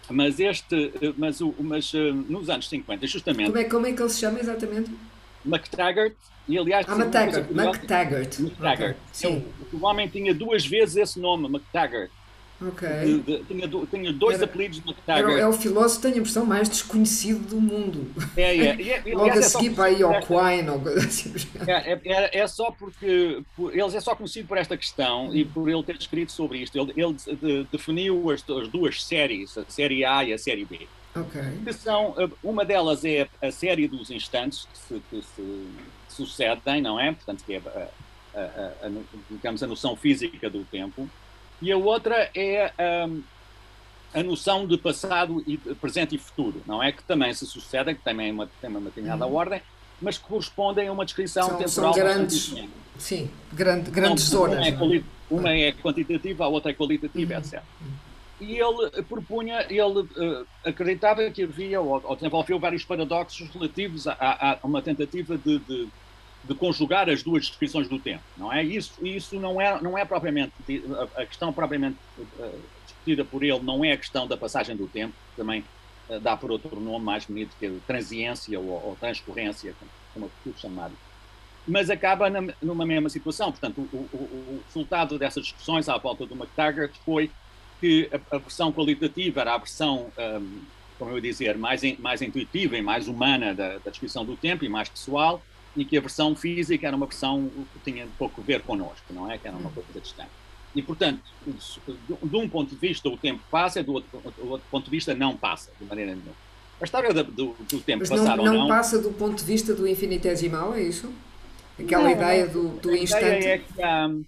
Mas 0.10 0.40
este, 0.40 0.94
mas, 1.18 1.42
o, 1.42 1.54
mas 1.60 1.94
uh, 1.94 2.14
nos 2.30 2.50
anos 2.50 2.70
50, 2.70 3.08
justamente... 3.08 3.48
Como 3.48 3.58
é, 3.58 3.64
como 3.64 3.88
é 3.88 3.94
que 3.94 4.02
ele 4.02 4.10
se 4.10 4.20
chama 4.20 4.40
exatamente? 4.40 4.92
MacTaggart, 5.44 6.16
e 6.48 6.58
aliás... 6.58 6.86
Ah, 6.88 6.96
MacTaggart, 6.96 7.52
MacTaggart. 7.52 8.40
MacTaggart. 8.40 8.98
Okay. 9.16 9.44
O, 9.74 9.78
o 9.78 9.86
homem 9.86 10.08
tinha 10.08 10.34
duas 10.34 10.66
vezes 10.66 10.96
esse 10.96 11.20
nome, 11.20 11.50
MacTaggart. 11.50 12.12
Ok. 12.62 12.88
De, 12.88 13.20
de, 13.20 13.44
tinha, 13.44 13.68
do, 13.68 13.86
tinha, 13.86 14.14
dois 14.14 14.36
era, 14.38 14.46
apelidos 14.46 14.80
de 14.80 14.90
McTaggart. 14.90 15.38
é 15.38 15.48
o 15.48 15.52
filósofo, 15.52 16.02
tenho 16.02 16.16
a 16.16 16.18
impressão, 16.20 16.46
mais 16.46 16.70
desconhecido 16.70 17.50
do 17.50 17.60
mundo. 17.60 18.10
É, 18.38 18.58
é. 18.58 18.76
E, 18.86 18.92
é 18.92 19.16
Logo 19.16 19.32
a 19.32 19.42
seguir 19.42 19.72
para 19.72 19.86
aí 19.86 20.02
ao 20.02 20.22
Quine 20.22 20.70
ou 20.70 20.80
coisa 20.80 21.06
assim. 21.06 21.34
É, 21.68 21.94
é, 21.94 22.02
é, 22.06 22.40
é, 22.40 22.48
só 22.48 22.72
porque 22.72 23.44
por, 23.56 23.74
ele 23.74 23.96
é 23.96 24.00
só 24.00 24.16
conhecido 24.16 24.48
por 24.48 24.58
esta 24.58 24.78
questão 24.78 25.36
e 25.36 25.44
por 25.44 25.70
ele 25.70 25.84
ter 25.84 25.96
escrito 25.96 26.32
sobre 26.32 26.60
isto. 26.60 26.78
Ele, 26.78 26.94
ele 26.96 27.14
de, 27.14 27.68
definiu 27.72 28.30
as, 28.30 28.48
as, 28.50 28.68
duas 28.70 29.04
séries, 29.04 29.58
a 29.58 29.66
série 29.68 30.06
A 30.06 30.24
e 30.24 30.34
a 30.34 30.38
série 30.38 30.66
B. 30.66 30.88
Ok. 31.16 31.42
Que 31.64 31.74
são, 31.74 32.16
uma 32.44 32.64
delas 32.64 33.04
é 33.04 33.28
a 33.42 33.52
série 33.52 33.88
dos 33.88 34.10
instantes 34.12 34.68
que 34.72 34.78
se, 34.78 35.02
que 35.10 35.22
se 35.24 35.76
sucedem, 36.10 36.82
não 36.82 37.00
é? 37.00 37.12
Portanto, 37.12 37.44
que 37.46 37.56
é 37.56 37.62
a, 37.66 38.40
a, 38.40 38.88
a, 38.88 38.92
digamos, 39.30 39.64
a 39.64 39.68
noção 39.68 39.96
física 39.96 40.50
do 40.50 40.64
tempo 40.66 41.10
e 41.62 41.72
a 41.72 41.78
outra 41.78 42.30
é 42.36 42.72
um, 43.08 43.22
a 44.14 44.24
noção 44.24 44.66
de 44.66 44.78
passado, 44.78 45.44
e 45.46 45.58
presente 45.58 46.16
e 46.16 46.18
futuro, 46.18 46.62
não 46.66 46.82
é? 46.82 46.92
Que 46.92 47.04
também 47.04 47.34
se 47.34 47.46
sucedem, 47.46 47.96
que 47.96 48.02
também 48.02 48.30
é 48.30 48.32
uma, 48.32 48.50
tem 48.62 48.70
uma 48.70 48.80
determinada 48.80 49.26
uhum. 49.26 49.36
ordem, 49.36 49.62
mas 50.02 50.18
que 50.18 50.24
correspondem 50.24 50.88
a 50.88 50.92
uma 50.92 51.04
descrição 51.04 51.48
são, 51.48 51.58
temporal. 51.58 51.94
São 51.94 52.04
grandes, 52.04 52.56
sim, 52.98 53.30
grande, 53.52 53.92
grandes 53.92 54.28
então, 54.28 54.40
zonas. 54.40 54.68
Uma 54.68 54.96
é, 54.96 55.04
uma 55.30 55.50
é, 55.52 55.72
quantitativa, 55.74 56.46
a 56.46 56.48
outra 56.48 56.72
é 56.72 56.74
qualitativa, 56.74 57.34
uhum. 57.34 57.40
etc. 57.40 57.62
E 58.40 58.58
ele 58.58 59.04
propunha, 59.04 59.66
ele 59.70 60.00
uh, 60.00 60.48
acreditava 60.64 61.30
que 61.32 61.44
havia, 61.44 61.80
ou, 61.80 62.02
ou 62.04 62.16
desenvolveu 62.16 62.60
vários 62.60 62.84
paradoxos 62.84 63.50
relativos 63.50 64.08
a, 64.08 64.14
a, 64.14 64.54
a 64.54 64.60
uma 64.64 64.82
tentativa 64.82 65.38
de, 65.38 65.60
de 65.60 65.88
de 66.48 66.54
conjugar 66.54 67.10
as 67.10 67.24
duas 67.24 67.48
descrições 67.48 67.88
do 67.88 68.00
tempo, 68.00 68.24
não 68.38 68.52
é? 68.52 68.64
Isso, 68.64 68.94
isso 69.06 69.40
não 69.40 69.60
é, 69.60 69.82
não 69.82 69.98
é 69.98 70.06
propriamente 70.06 70.54
a 71.16 71.26
questão 71.26 71.52
propriamente 71.52 71.98
uh, 72.20 72.62
discutida 72.86 73.26
por 73.26 73.44
ele 73.44 73.60
não 73.60 73.84
é 73.84 73.92
a 73.92 73.98
questão 73.98 74.28
da 74.28 74.38
passagem 74.38 74.76
do 74.76 74.88
tempo, 74.88 75.14
também 75.36 75.64
uh, 76.10 76.20
dá 76.20 76.36
por 76.38 76.52
outro 76.52 76.80
nome 76.80 77.04
mais 77.04 77.26
bonito 77.26 77.56
que 77.60 77.66
é 77.66 77.72
transiência 77.86 78.60
ou, 78.60 78.68
ou 78.68 78.98
transcorrência, 79.00 79.76
como 80.14 80.26
é 80.26 80.60
chamado. 80.60 80.94
Mas 81.68 81.90
acaba 81.90 82.30
na, 82.30 82.54
numa 82.62 82.86
mesma 82.86 83.10
situação. 83.10 83.52
Portanto, 83.52 83.90
o, 83.92 83.98
o, 83.98 84.18
o, 84.18 84.64
resultado 84.68 85.18
dessas 85.18 85.44
discussões 85.44 85.90
à 85.90 85.98
volta 85.98 86.26
do 86.26 86.36
McTaggart 86.36 86.94
foi 87.04 87.32
que 87.80 88.08
a, 88.12 88.36
a 88.36 88.40
versão 88.40 88.72
qualitativa 88.72 89.42
era 89.42 89.56
a 89.56 89.58
versão, 89.58 90.12
um, 90.18 90.62
como 91.00 91.12
eu 91.12 91.16
ia 91.16 91.22
dizer, 91.22 91.58
mais, 91.58 91.82
mais 91.98 92.22
intuitiva 92.22 92.78
e 92.78 92.84
mais 92.84 93.08
humana 93.08 93.54
da, 93.54 93.80
da 93.80 93.90
descrição 93.90 94.24
do 94.24 94.38
tempo 94.38 94.64
e 94.64 94.70
mais 94.70 94.90
pessoal, 94.90 95.42
e 95.76 95.84
que 95.84 95.98
a 95.98 96.02
versão 96.02 96.36
física 96.36 96.88
era 96.88 96.96
uma 96.96 97.06
versão 97.06 97.50
que 97.74 97.92
tinha 97.92 98.08
pouco 98.18 98.42
a 98.42 98.44
ver 98.44 98.62
connosco, 98.62 99.06
não 99.12 99.30
é? 99.30 99.38
Que 99.38 99.48
era 99.48 99.58
uma 99.58 99.70
coisa 99.70 100.00
distante. 100.00 100.30
E, 100.76 100.82
portanto, 100.82 101.22
de 101.46 102.36
um 102.36 102.50
ponto 102.50 102.70
de 102.70 102.76
vista 102.76 103.08
o 103.08 103.18
tempo 103.18 103.42
passa, 103.50 103.82
do 103.82 103.94
outro, 103.94 104.10
do 104.38 104.50
outro 104.52 104.68
ponto 104.70 104.86
de 104.86 104.92
vista 104.92 105.14
não 105.14 105.36
passa, 105.36 105.72
de 105.80 105.86
maneira 105.86 106.12
nenhuma. 106.12 106.34
A 106.82 106.84
história 106.84 107.14
do, 107.14 107.24
do, 107.24 107.56
do 107.70 107.80
tempo 107.80 108.00
Mas 108.00 108.10
passar 108.10 108.36
não, 108.36 108.44
ou 108.44 108.46
não... 108.46 108.60
não 108.62 108.68
passa 108.68 109.00
do 109.00 109.12
ponto 109.12 109.38
de 109.38 109.46
vista 109.46 109.74
do 109.74 109.88
infinitesimal, 109.88 110.76
é 110.76 110.82
isso? 110.82 111.12
Aquela 111.80 112.04
não, 112.04 112.12
ideia 112.12 112.48
do, 112.48 112.70
do 112.80 112.90
a 112.90 112.98
instante... 112.98 113.24
Ideia 113.24 113.54
é 113.54 113.58
que, 113.60 113.82
um, 113.82 114.26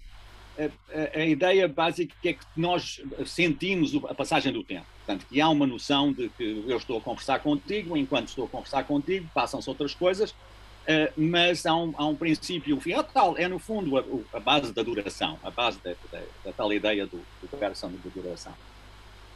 a, 0.58 1.18
a, 1.18 1.26
ideia 1.26 1.68
básica 1.68 2.14
é 2.24 2.32
que 2.32 2.44
nós 2.56 3.02
sentimos 3.26 3.94
a 4.08 4.14
passagem 4.14 4.52
do 4.52 4.64
tempo. 4.64 4.86
Portanto, 5.04 5.26
que 5.28 5.40
há 5.40 5.48
uma 5.48 5.66
noção 5.66 6.12
de 6.12 6.30
que 6.30 6.64
eu 6.66 6.76
estou 6.76 6.98
a 6.98 7.00
conversar 7.00 7.38
contigo, 7.40 7.96
enquanto 7.96 8.28
estou 8.28 8.46
a 8.46 8.48
conversar 8.48 8.84
contigo, 8.84 9.28
passam-se 9.34 9.68
outras 9.68 9.94
coisas, 9.94 10.34
mas 11.16 11.66
há 11.66 11.74
um, 11.74 11.92
há 11.96 12.06
um 12.06 12.14
princípio 12.14 12.80
final 12.80 13.04
tal, 13.04 13.36
é 13.36 13.46
no 13.46 13.58
fundo 13.58 13.98
a, 13.98 14.04
a, 14.32 14.40
base 14.40 14.72
da 14.72 14.82
duração, 14.82 15.38
a 15.42 15.50
base 15.50 15.78
da, 15.84 15.94
da, 16.10 16.20
da 16.44 16.52
tal 16.52 16.72
ideia 16.72 17.06
do, 17.06 17.18
do 17.40 17.48
duração 17.48 17.90
de 17.90 18.08
duração. 18.08 18.54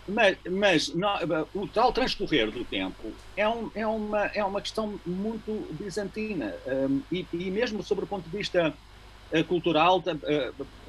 Mas, 0.08 0.36
mas 0.50 0.94
não, 0.94 1.14
o 1.54 1.68
tal 1.68 1.92
transcorrer 1.92 2.50
do 2.50 2.64
tempo 2.64 3.12
é, 3.36 3.48
um, 3.48 3.70
é, 3.74 3.86
uma, 3.86 4.26
é 4.26 4.44
uma 4.44 4.60
questão 4.60 4.98
muito 5.06 5.68
bizantina 5.78 6.56
um, 6.66 7.00
e, 7.10 7.26
e, 7.32 7.50
mesmo 7.50 7.82
sobre 7.82 8.04
o 8.04 8.08
ponto 8.08 8.28
de 8.28 8.36
vista 8.36 8.74
uh, 9.32 9.44
cultural 9.44 10.02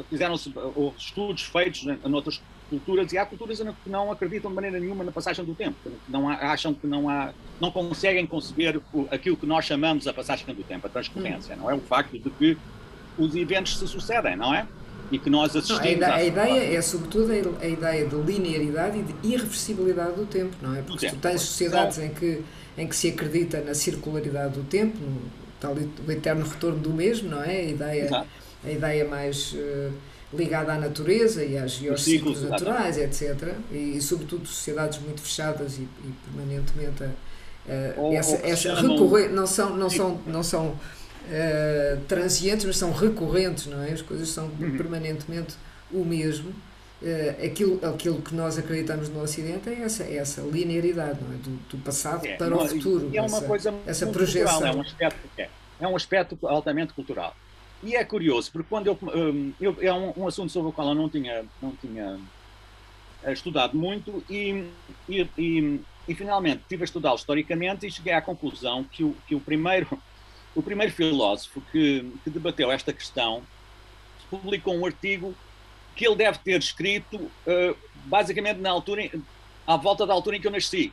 fizeram-se 0.09 0.51
estudos 0.97 1.43
feitos 1.43 1.85
noutras 2.03 2.41
culturas 2.79 3.11
e 3.13 3.17
há 3.17 3.25
culturas 3.25 3.59
que 3.59 3.89
não 3.89 4.11
acreditam 4.11 4.49
de 4.49 4.55
maneira 4.55 4.79
nenhuma 4.79 5.03
na 5.03 5.11
passagem 5.11 5.45
do 5.45 5.53
tempo, 5.53 5.77
não 6.07 6.27
acham 6.27 6.73
que 6.73 6.87
não 6.87 7.07
há, 7.07 7.31
não 7.61 7.71
conseguem 7.71 8.25
conceber 8.25 8.81
aquilo 9.11 9.37
que 9.37 9.45
nós 9.45 9.65
chamamos 9.65 10.07
a 10.07 10.13
passagem 10.13 10.53
do 10.53 10.63
tempo, 10.63 10.87
a 10.87 10.89
transcorrência, 10.89 11.55
hum. 11.55 11.59
não 11.59 11.69
é 11.69 11.75
o 11.75 11.79
facto 11.79 12.17
de 12.17 12.29
que 12.31 12.57
os 13.17 13.35
eventos 13.35 13.77
se 13.77 13.87
sucedem, 13.87 14.35
não 14.35 14.53
é? 14.53 14.65
E 15.11 15.19
que 15.19 15.29
nós 15.29 15.55
assistimos. 15.55 15.99
Não, 15.99 16.07
a, 16.07 16.15
a 16.15 16.23
ideia 16.23 16.75
é 16.75 16.81
sobretudo 16.81 17.31
a, 17.31 17.63
a, 17.63 17.67
ideia 17.67 18.07
de 18.07 18.15
linearidade 18.15 18.97
e 18.97 19.03
de 19.03 19.13
irreversibilidade 19.27 20.15
do 20.15 20.25
tempo, 20.25 20.55
não 20.61 20.75
é? 20.75 20.81
Porque 20.81 21.07
tu 21.09 21.17
tens 21.17 21.41
sociedades 21.41 21.99
em 21.99 22.09
que 22.09 22.43
em 22.75 22.87
que 22.87 22.95
se 22.95 23.09
acredita 23.09 23.61
na 23.61 23.75
circularidade 23.75 24.55
do 24.55 24.63
tempo, 24.63 24.97
no 24.97 25.21
tal 25.59 25.75
o 25.75 26.11
eterno 26.11 26.45
retorno 26.45 26.79
do 26.79 26.89
mesmo, 26.91 27.29
não 27.29 27.41
é? 27.41 27.57
A 27.57 27.63
ideia, 27.63 28.25
a 28.63 28.71
ideia 28.71 29.07
mais 29.07 29.53
uh, 29.53 29.93
ligada 30.35 30.73
à 30.73 30.77
natureza 30.77 31.43
e, 31.43 31.57
às, 31.57 31.79
e 31.81 31.89
aos 31.89 32.03
ciclos, 32.03 32.39
ciclos 32.39 32.49
naturais, 32.49 32.97
etc. 32.97 33.53
E, 33.71 33.97
e, 33.97 34.01
sobretudo, 34.01 34.47
sociedades 34.47 34.99
muito 34.99 35.21
fechadas 35.21 35.77
e, 35.77 35.81
e 35.81 36.13
permanentemente 36.25 37.03
a, 37.03 37.07
a, 37.07 38.01
ou, 38.01 38.13
essa, 38.13 38.35
ou 38.35 38.45
essa 38.45 38.73
recorrer, 38.75 39.29
não 39.29 39.45
são, 39.45 39.75
não 39.75 39.89
são, 39.89 40.21
não 40.25 40.43
são 40.43 40.67
uh, 40.67 42.01
transientes, 42.07 42.65
mas 42.65 42.77
são 42.77 42.91
recorrentes, 42.91 43.67
não 43.67 43.83
é? 43.83 43.91
As 43.91 44.01
coisas 44.01 44.29
são 44.29 44.45
uhum. 44.45 44.77
permanentemente 44.77 45.55
o 45.91 46.03
mesmo. 46.03 46.49
uh, 46.49 47.45
aquilo, 47.45 47.79
aquilo 47.85 48.21
que 48.21 48.33
nós 48.33 48.57
acreditamos 48.57 49.09
no 49.09 49.21
Ocidente 49.21 49.69
é 49.69 49.81
essa, 49.81 50.03
é 50.03 50.17
essa 50.17 50.41
linearidade 50.41 51.19
não 51.21 51.33
é? 51.33 51.37
do, 51.37 51.51
do 51.69 51.77
passado 51.83 52.25
é, 52.25 52.35
para 52.35 52.49
não, 52.49 52.57
o 52.57 52.67
futuro. 52.67 53.11
É 53.13 53.21
uma 53.21 53.37
essa, 53.37 53.45
coisa 53.45 53.73
essa 53.85 54.07
projeção. 54.07 54.59
Cultural, 54.59 54.73
é, 54.73 54.77
um 54.77 54.81
aspecto, 54.81 55.29
é, 55.37 55.49
é 55.79 55.87
um 55.87 55.95
aspecto 55.95 56.39
altamente 56.47 56.93
cultural. 56.93 57.35
E 57.83 57.95
é 57.95 58.03
curioso, 58.05 58.49
porque 58.51 58.69
quando 58.69 58.87
eu, 58.87 58.97
um, 59.01 59.53
eu 59.59 59.77
é 59.81 59.93
um, 59.93 60.13
um, 60.15 60.27
assunto 60.27 60.51
sobre 60.51 60.69
o 60.69 60.71
qual 60.71 60.87
eu 60.87 60.95
não 60.95 61.09
tinha, 61.09 61.45
não 61.61 61.75
tinha 61.75 62.17
eh, 63.23 63.33
estudado 63.33 63.77
muito 63.77 64.23
e, 64.29 64.69
e, 65.09 65.27
e, 65.37 65.81
e 66.07 66.15
finalmente 66.15 66.61
estive 66.61 66.83
a 66.83 66.85
estudá-lo 66.85 67.17
historicamente 67.17 67.85
e 67.85 67.91
cheguei 67.91 68.13
à 68.13 68.21
conclusão 68.21 68.85
que 68.85 69.03
o, 69.03 69.13
que 69.27 69.35
o 69.35 69.39
primeiro 69.39 69.99
o 70.55 70.61
primeiro 70.61 70.93
filósofo 70.93 71.61
que, 71.71 72.09
que 72.23 72.29
debateu 72.29 72.71
esta 72.71 72.93
questão 72.93 73.43
publicou 74.29 74.75
um 74.75 74.85
artigo 74.85 75.35
que 75.95 76.07
ele 76.07 76.15
deve 76.15 76.37
ter 76.39 76.59
escrito 76.59 77.17
uh, 77.17 77.77
basicamente 78.05 78.59
na 78.59 78.69
altura, 78.69 79.09
à 79.65 79.77
volta 79.77 80.07
da 80.07 80.13
altura 80.13 80.37
em 80.37 80.41
que 80.41 80.47
eu 80.47 80.51
nasci. 80.51 80.91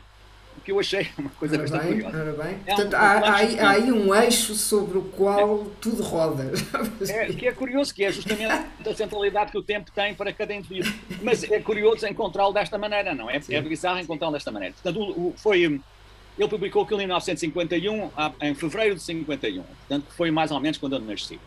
O 0.60 0.62
que 0.62 0.72
eu 0.72 0.78
achei 0.78 1.08
uma 1.16 1.30
coisa 1.30 1.54
ora 1.54 1.62
bastante 1.62 1.86
bem, 1.86 2.02
curiosa. 2.02 2.32
Bem. 2.32 2.58
É 2.66 2.74
Portanto, 2.74 2.92
um, 2.92 2.96
há, 2.96 3.00
há, 3.00 3.36
aí, 3.36 3.60
há, 3.60 3.70
aí 3.70 3.92
um 3.92 4.14
eixo 4.14 4.54
sobre 4.54 4.98
o 4.98 5.02
qual 5.02 5.62
é, 5.62 5.70
tudo 5.80 6.02
roda. 6.02 6.50
É, 7.08 7.32
que 7.32 7.46
é 7.46 7.52
curioso, 7.52 7.94
que 7.94 8.04
é 8.04 8.12
justamente 8.12 8.52
a 8.86 8.94
centralidade 8.94 9.50
que 9.50 9.58
o 9.58 9.62
tempo 9.62 9.90
tem 9.90 10.14
para 10.14 10.32
cada 10.32 10.52
indivíduo. 10.52 10.92
Mas 11.22 11.42
é 11.44 11.60
curioso 11.60 12.06
encontrá-lo 12.06 12.52
desta 12.52 12.76
maneira, 12.76 13.14
não 13.14 13.30
é? 13.30 13.40
Sim. 13.40 13.54
É 13.54 13.62
bizarro 13.62 13.98
encontrá-lo 13.98 14.32
desta 14.32 14.50
maneira. 14.52 14.74
Portanto, 14.74 15.00
o, 15.00 15.28
o, 15.28 15.34
foi, 15.36 15.62
ele 15.62 16.48
publicou 16.48 16.82
aquilo 16.82 17.00
em 17.00 17.06
1951, 17.06 18.10
em 18.42 18.54
fevereiro 18.54 18.94
de 18.96 19.02
51. 19.02 19.62
Portanto, 19.62 20.06
foi 20.10 20.30
mais 20.30 20.50
ou 20.50 20.60
menos 20.60 20.76
quando 20.76 20.96
eu 20.96 21.00
nasci. 21.00 21.40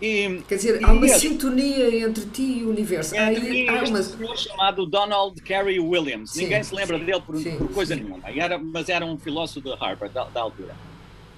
E, 0.00 0.42
Quer 0.46 0.56
dizer, 0.56 0.84
há 0.84 0.92
uma 0.92 1.08
sintonia 1.08 2.06
entre 2.06 2.26
ti 2.26 2.58
e 2.58 2.64
o 2.64 2.70
universo. 2.70 3.16
Entre 3.16 3.68
há, 3.68 3.80
há 3.80 3.84
uma... 3.84 3.98
um 3.98 4.02
senhor 4.02 4.36
chamado 4.36 4.84
Donald 4.84 5.40
Carey 5.40 5.80
Williams. 5.80 6.32
Sim, 6.32 6.42
Ninguém 6.42 6.62
se 6.62 6.74
lembra 6.74 6.98
sim, 6.98 7.04
dele 7.04 7.20
por, 7.20 7.36
sim, 7.38 7.56
por 7.56 7.72
coisa 7.72 7.96
nenhuma, 7.96 8.20
era, 8.26 8.58
mas 8.58 8.88
era 8.88 9.06
um 9.06 9.18
filósofo 9.18 9.62
de 9.62 9.74
Harvard 9.74 10.14
da, 10.14 10.24
da 10.24 10.40
altura. 10.40 10.76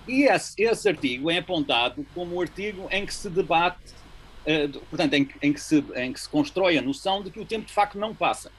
E 0.09 0.25
esse, 0.25 0.61
esse, 0.61 0.89
artigo 0.89 1.31
é 1.31 1.39
apontado 1.39 2.05
como 2.15 2.37
o 2.37 2.41
artigo 2.41 2.89
em 2.91 3.07
que 3.07 3.15
se 3.15 3.29
debate, 3.29 3.93
uh, 4.47 4.81
portanto, 4.87 5.15
em, 5.15 5.29
em, 5.43 5.53
que 5.53 5.61
se, 5.61 5.85
em 5.95 6.13
que 6.13 6.21
se 6.21 6.29
constrói 6.29 6.79
a 6.79 6.83
noção 6.83 7.23
de 7.23 7.31
que 7.31 7.39
o 7.39 7.45
tempo 7.45 7.67
de 7.67 7.73
facto 7.73 7.99
não 7.99 8.15
passa. 8.15 8.51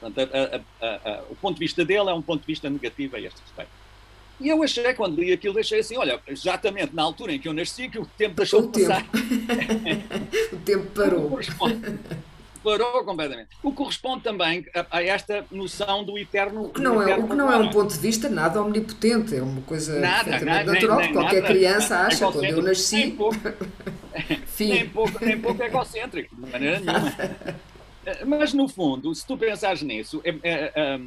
Portanto, 0.00 0.30
a, 0.34 0.84
a, 0.84 1.10
a, 1.10 1.22
o 1.30 1.36
ponto 1.36 1.54
de 1.54 1.60
vista 1.60 1.84
dele 1.84 2.10
é 2.10 2.14
um 2.14 2.22
ponto 2.22 2.40
de 2.40 2.46
vista 2.46 2.68
negativo 2.68 3.14
a 3.16 3.20
este 3.20 3.40
respeito. 3.40 3.83
E 4.40 4.48
eu 4.48 4.62
achei, 4.62 4.92
quando 4.94 5.20
li 5.20 5.32
aquilo, 5.32 5.58
achei 5.58 5.80
assim: 5.80 5.96
olha, 5.96 6.20
exatamente 6.26 6.94
na 6.94 7.02
altura 7.02 7.32
em 7.32 7.38
que 7.38 7.48
eu 7.48 7.52
nasci, 7.52 7.88
que 7.88 7.98
o 7.98 8.06
tempo 8.06 8.34
deixou 8.34 8.60
o 8.60 8.66
de 8.70 8.80
passar. 8.80 9.06
o 10.52 10.56
tempo 10.56 10.86
parou. 10.94 11.38
parou 12.62 13.04
completamente. 13.04 13.50
O 13.62 13.70
que 13.70 13.76
corresponde 13.76 14.24
também 14.24 14.66
a, 14.74 14.98
a, 14.98 15.02
esta 15.02 15.44
noção 15.50 16.02
do 16.02 16.18
eterno. 16.18 16.64
O 16.64 16.68
que 16.70 16.80
não, 16.80 17.00
é, 17.00 17.16
o 17.16 17.28
que 17.28 17.34
não 17.34 17.52
é 17.52 17.56
um 17.56 17.70
ponto 17.70 17.92
de 17.94 18.00
vista 18.00 18.28
nada 18.28 18.60
omnipotente, 18.60 19.36
é 19.36 19.42
uma 19.42 19.62
coisa 19.62 20.00
nada, 20.00 20.40
nada 20.40 20.72
natural. 20.72 20.98
Nem, 20.98 21.06
nem 21.06 21.14
Qualquer 21.14 21.42
nada, 21.42 21.54
criança 21.54 21.98
acha, 21.98 22.30
quando 22.30 22.44
eu 22.44 22.62
nasci. 22.62 22.96
Nem 23.06 23.16
pouco, 23.16 23.36
nem 24.60 24.88
pouco, 24.88 25.24
nem 25.24 25.40
pouco 25.40 25.60
egocêntrico, 25.60 26.36
de 26.36 26.52
maneira 26.52 26.78
nenhuma. 26.78 27.12
Mas, 28.24 28.52
no 28.52 28.68
fundo, 28.68 29.14
se 29.14 29.26
tu 29.26 29.36
pensares 29.36 29.82
nisso, 29.82 30.20
é, 30.24 30.30
é, 30.30 30.34
é 30.42 30.52
eh, 30.52 30.72
eh, 30.76 31.00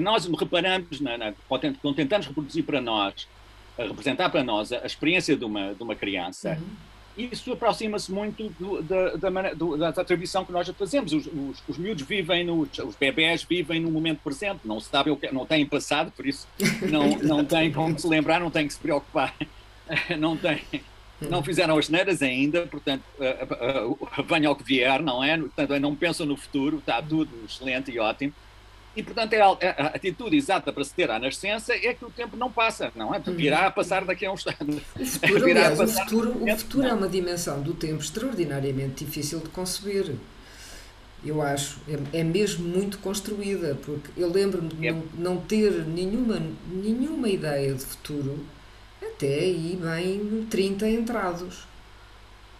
nós 0.00 0.26
reparamos, 0.26 1.00
na, 1.00 1.18
na, 1.18 1.32
quando 1.48 1.94
tentamos 1.94 2.26
reproduzir 2.26 2.64
para 2.64 2.80
nós, 2.80 3.26
representar 3.78 4.30
para 4.30 4.42
nós 4.42 4.72
a, 4.72 4.86
experiência 4.86 5.36
de 5.36 5.44
uma, 5.44 5.74
de 5.74 5.82
uma 5.82 5.94
criança, 5.94 6.58
uhum. 7.16 7.24
isso 7.30 7.52
aproxima-se 7.52 8.12
muito 8.12 8.48
do, 8.58 8.82
da, 8.82 9.16
da, 9.16 9.54
do, 9.54 9.76
da, 9.76 9.88
atribuição 9.88 10.44
que 10.44 10.52
nós 10.52 10.68
fazemos. 10.68 11.12
Os, 11.12 11.26
os, 11.26 11.62
os 11.68 11.78
miúdos 11.78 12.04
vivem, 12.04 12.44
no, 12.44 12.60
os 12.62 12.96
bebés 12.96 13.42
vivem 13.42 13.80
no 13.80 13.90
momento 13.90 14.20
presente, 14.22 14.60
não 14.64 14.80
sabem 14.80 15.12
o 15.12 15.16
que, 15.16 15.32
não 15.32 15.46
têm 15.46 15.66
passado, 15.66 16.12
por 16.12 16.26
isso 16.26 16.46
não, 16.90 17.16
não 17.18 17.44
têm 17.46 17.72
como 17.72 17.98
se 17.98 18.06
lembrar, 18.06 18.40
não 18.40 18.50
têm 18.50 18.66
que 18.66 18.74
se 18.74 18.80
preocupar, 18.80 19.34
não 20.18 20.36
têm. 20.36 20.62
Não 21.28 21.40
fizeram 21.40 21.78
as 21.78 21.88
neiras 21.88 22.20
ainda, 22.20 22.66
portanto, 22.66 23.04
uh, 23.16 23.84
uh, 23.84 23.92
uh, 23.92 24.22
venha 24.24 24.48
ao 24.48 24.56
que 24.56 24.64
vier, 24.64 25.00
não 25.00 25.22
é? 25.22 25.38
Portanto, 25.38 25.78
não 25.78 25.94
pensam 25.94 26.26
no 26.26 26.36
futuro, 26.36 26.78
está 26.78 27.00
tudo 27.00 27.30
excelente 27.44 27.92
e 27.92 27.98
ótimo. 28.00 28.32
E, 28.94 29.02
portanto, 29.02 29.32
é 29.32 29.40
a, 29.40 29.56
é 29.60 29.68
a, 29.70 29.86
atitude 29.86 30.36
exata 30.36 30.72
para 30.72 30.84
se 30.84 30.92
ter 30.92 31.10
à 31.10 31.18
nascença 31.18 31.72
é 31.72 31.94
que 31.94 32.04
o 32.04 32.10
tempo 32.10 32.36
não 32.36 32.52
passa, 32.52 32.92
não 32.94 33.14
é? 33.14 33.18
Virá 33.18 33.66
a 33.66 33.70
passar 33.70 34.04
daqui 34.04 34.26
a 34.26 34.32
uns 34.32 34.46
anos. 34.46 34.82
O 34.98 35.04
futuro, 35.06 35.44
aliás, 35.44 35.80
o 35.80 35.86
futuro, 35.88 36.44
o 36.44 36.56
futuro 36.56 36.86
é 36.86 36.92
uma 36.92 37.08
dimensão 37.08 37.62
do 37.62 37.72
tempo 37.72 38.02
extraordinariamente 38.02 39.04
difícil 39.04 39.40
de 39.40 39.48
conceber. 39.48 40.14
Eu 41.24 41.40
acho. 41.40 41.78
É, 41.88 42.20
é 42.20 42.24
mesmo 42.24 42.66
muito 42.66 42.98
construída, 42.98 43.78
porque 43.82 44.10
eu 44.16 44.30
lembro-me 44.30 44.68
de 44.68 44.88
é. 44.88 44.92
não, 44.92 45.02
não, 45.14 45.36
ter 45.38 45.70
nenhuma, 45.86 46.42
nenhuma 46.66 47.28
ideia 47.28 47.72
de 47.72 47.84
futuro 47.84 48.44
até 49.00 49.38
aí 49.38 49.78
bem 49.80 50.46
30 50.50 50.88
entrados. 50.88 51.71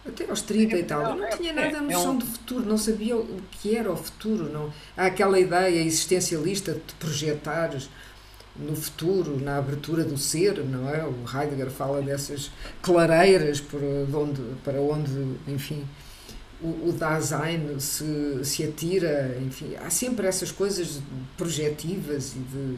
Até 0.05 0.29
aos 0.29 0.41
30 0.41 0.77
e 0.77 0.83
tal. 0.83 1.01
Eu 1.01 1.15
não 1.15 1.29
tinha 1.37 1.53
nada 1.53 1.77
a 1.77 1.81
noção 1.81 2.17
do 2.17 2.25
futuro, 2.25 2.65
não 2.65 2.77
sabia 2.77 3.15
o 3.15 3.41
que 3.51 3.75
era 3.75 3.91
o 3.91 3.95
futuro. 3.95 4.51
Não. 4.51 4.71
Há 4.97 5.05
aquela 5.05 5.39
ideia 5.39 5.81
existencialista 5.81 6.73
de 6.73 6.93
projetares 6.99 7.89
no 8.55 8.75
futuro, 8.75 9.39
na 9.39 9.57
abertura 9.57 10.03
do 10.03 10.17
ser, 10.17 10.63
não 10.63 10.89
é? 10.89 11.03
O 11.05 11.23
Heidegger 11.33 11.71
fala 11.71 12.01
dessas 12.01 12.51
clareiras 12.81 13.59
por 13.59 13.81
onde, 13.81 14.41
para 14.63 14.79
onde, 14.79 15.11
enfim, 15.47 15.87
o, 16.61 16.89
o 16.89 16.93
Dasein 16.93 17.79
se, 17.79 18.39
se 18.43 18.63
atira, 18.63 19.37
enfim, 19.41 19.75
há 19.83 19.89
sempre 19.89 20.27
essas 20.27 20.51
coisas 20.51 21.01
projetivas 21.37 22.35
e 22.35 22.39
de 22.39 22.77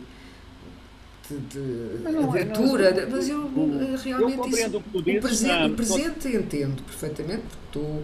de, 1.30 1.98
de 1.98 2.04
não, 2.04 2.30
abertura, 2.30 2.92
não, 2.92 3.10
mas 3.10 3.30
eu 3.30 3.40
o, 3.40 3.96
realmente 4.04 4.38
eu 4.38 4.48
isso, 4.48 4.78
o, 4.78 5.00
o, 5.00 5.22
presente, 5.22 5.72
o 5.72 5.76
presente 5.76 6.28
entendo 6.28 6.84
perfeitamente, 6.84 7.42
porque 7.42 7.80
estou, 7.80 8.04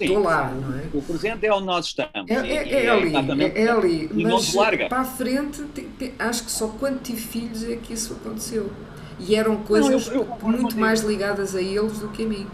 estou 0.00 0.18
lá, 0.22 0.50
não 0.50 0.78
é? 0.78 0.84
O 0.94 1.02
presente 1.02 1.46
é 1.46 1.52
onde 1.52 1.66
nós 1.66 1.86
estamos. 1.86 2.30
É, 2.30 2.34
é, 2.34 2.56
é, 2.56 2.84
é 2.86 2.88
ali, 2.88 3.14
é, 3.42 3.62
é, 3.64 3.70
ali, 3.70 4.10
mas 4.14 4.54
para 4.88 5.00
a 5.00 5.04
frente 5.04 5.64
acho 6.18 6.44
que 6.44 6.50
só 6.50 6.68
quando 6.68 7.02
tive 7.02 7.20
filhos 7.20 7.62
é 7.64 7.76
que 7.76 7.92
isso 7.92 8.14
aconteceu. 8.14 8.70
E 9.18 9.34
eram 9.34 9.56
coisas 9.62 10.08
eu, 10.08 10.22
eu 10.22 10.38
muito 10.42 10.76
mais 10.76 11.00
ligadas 11.00 11.54
a 11.54 11.60
eles 11.60 11.98
do 11.98 12.08
que 12.08 12.22
a 12.24 12.26
mim. 12.26 12.46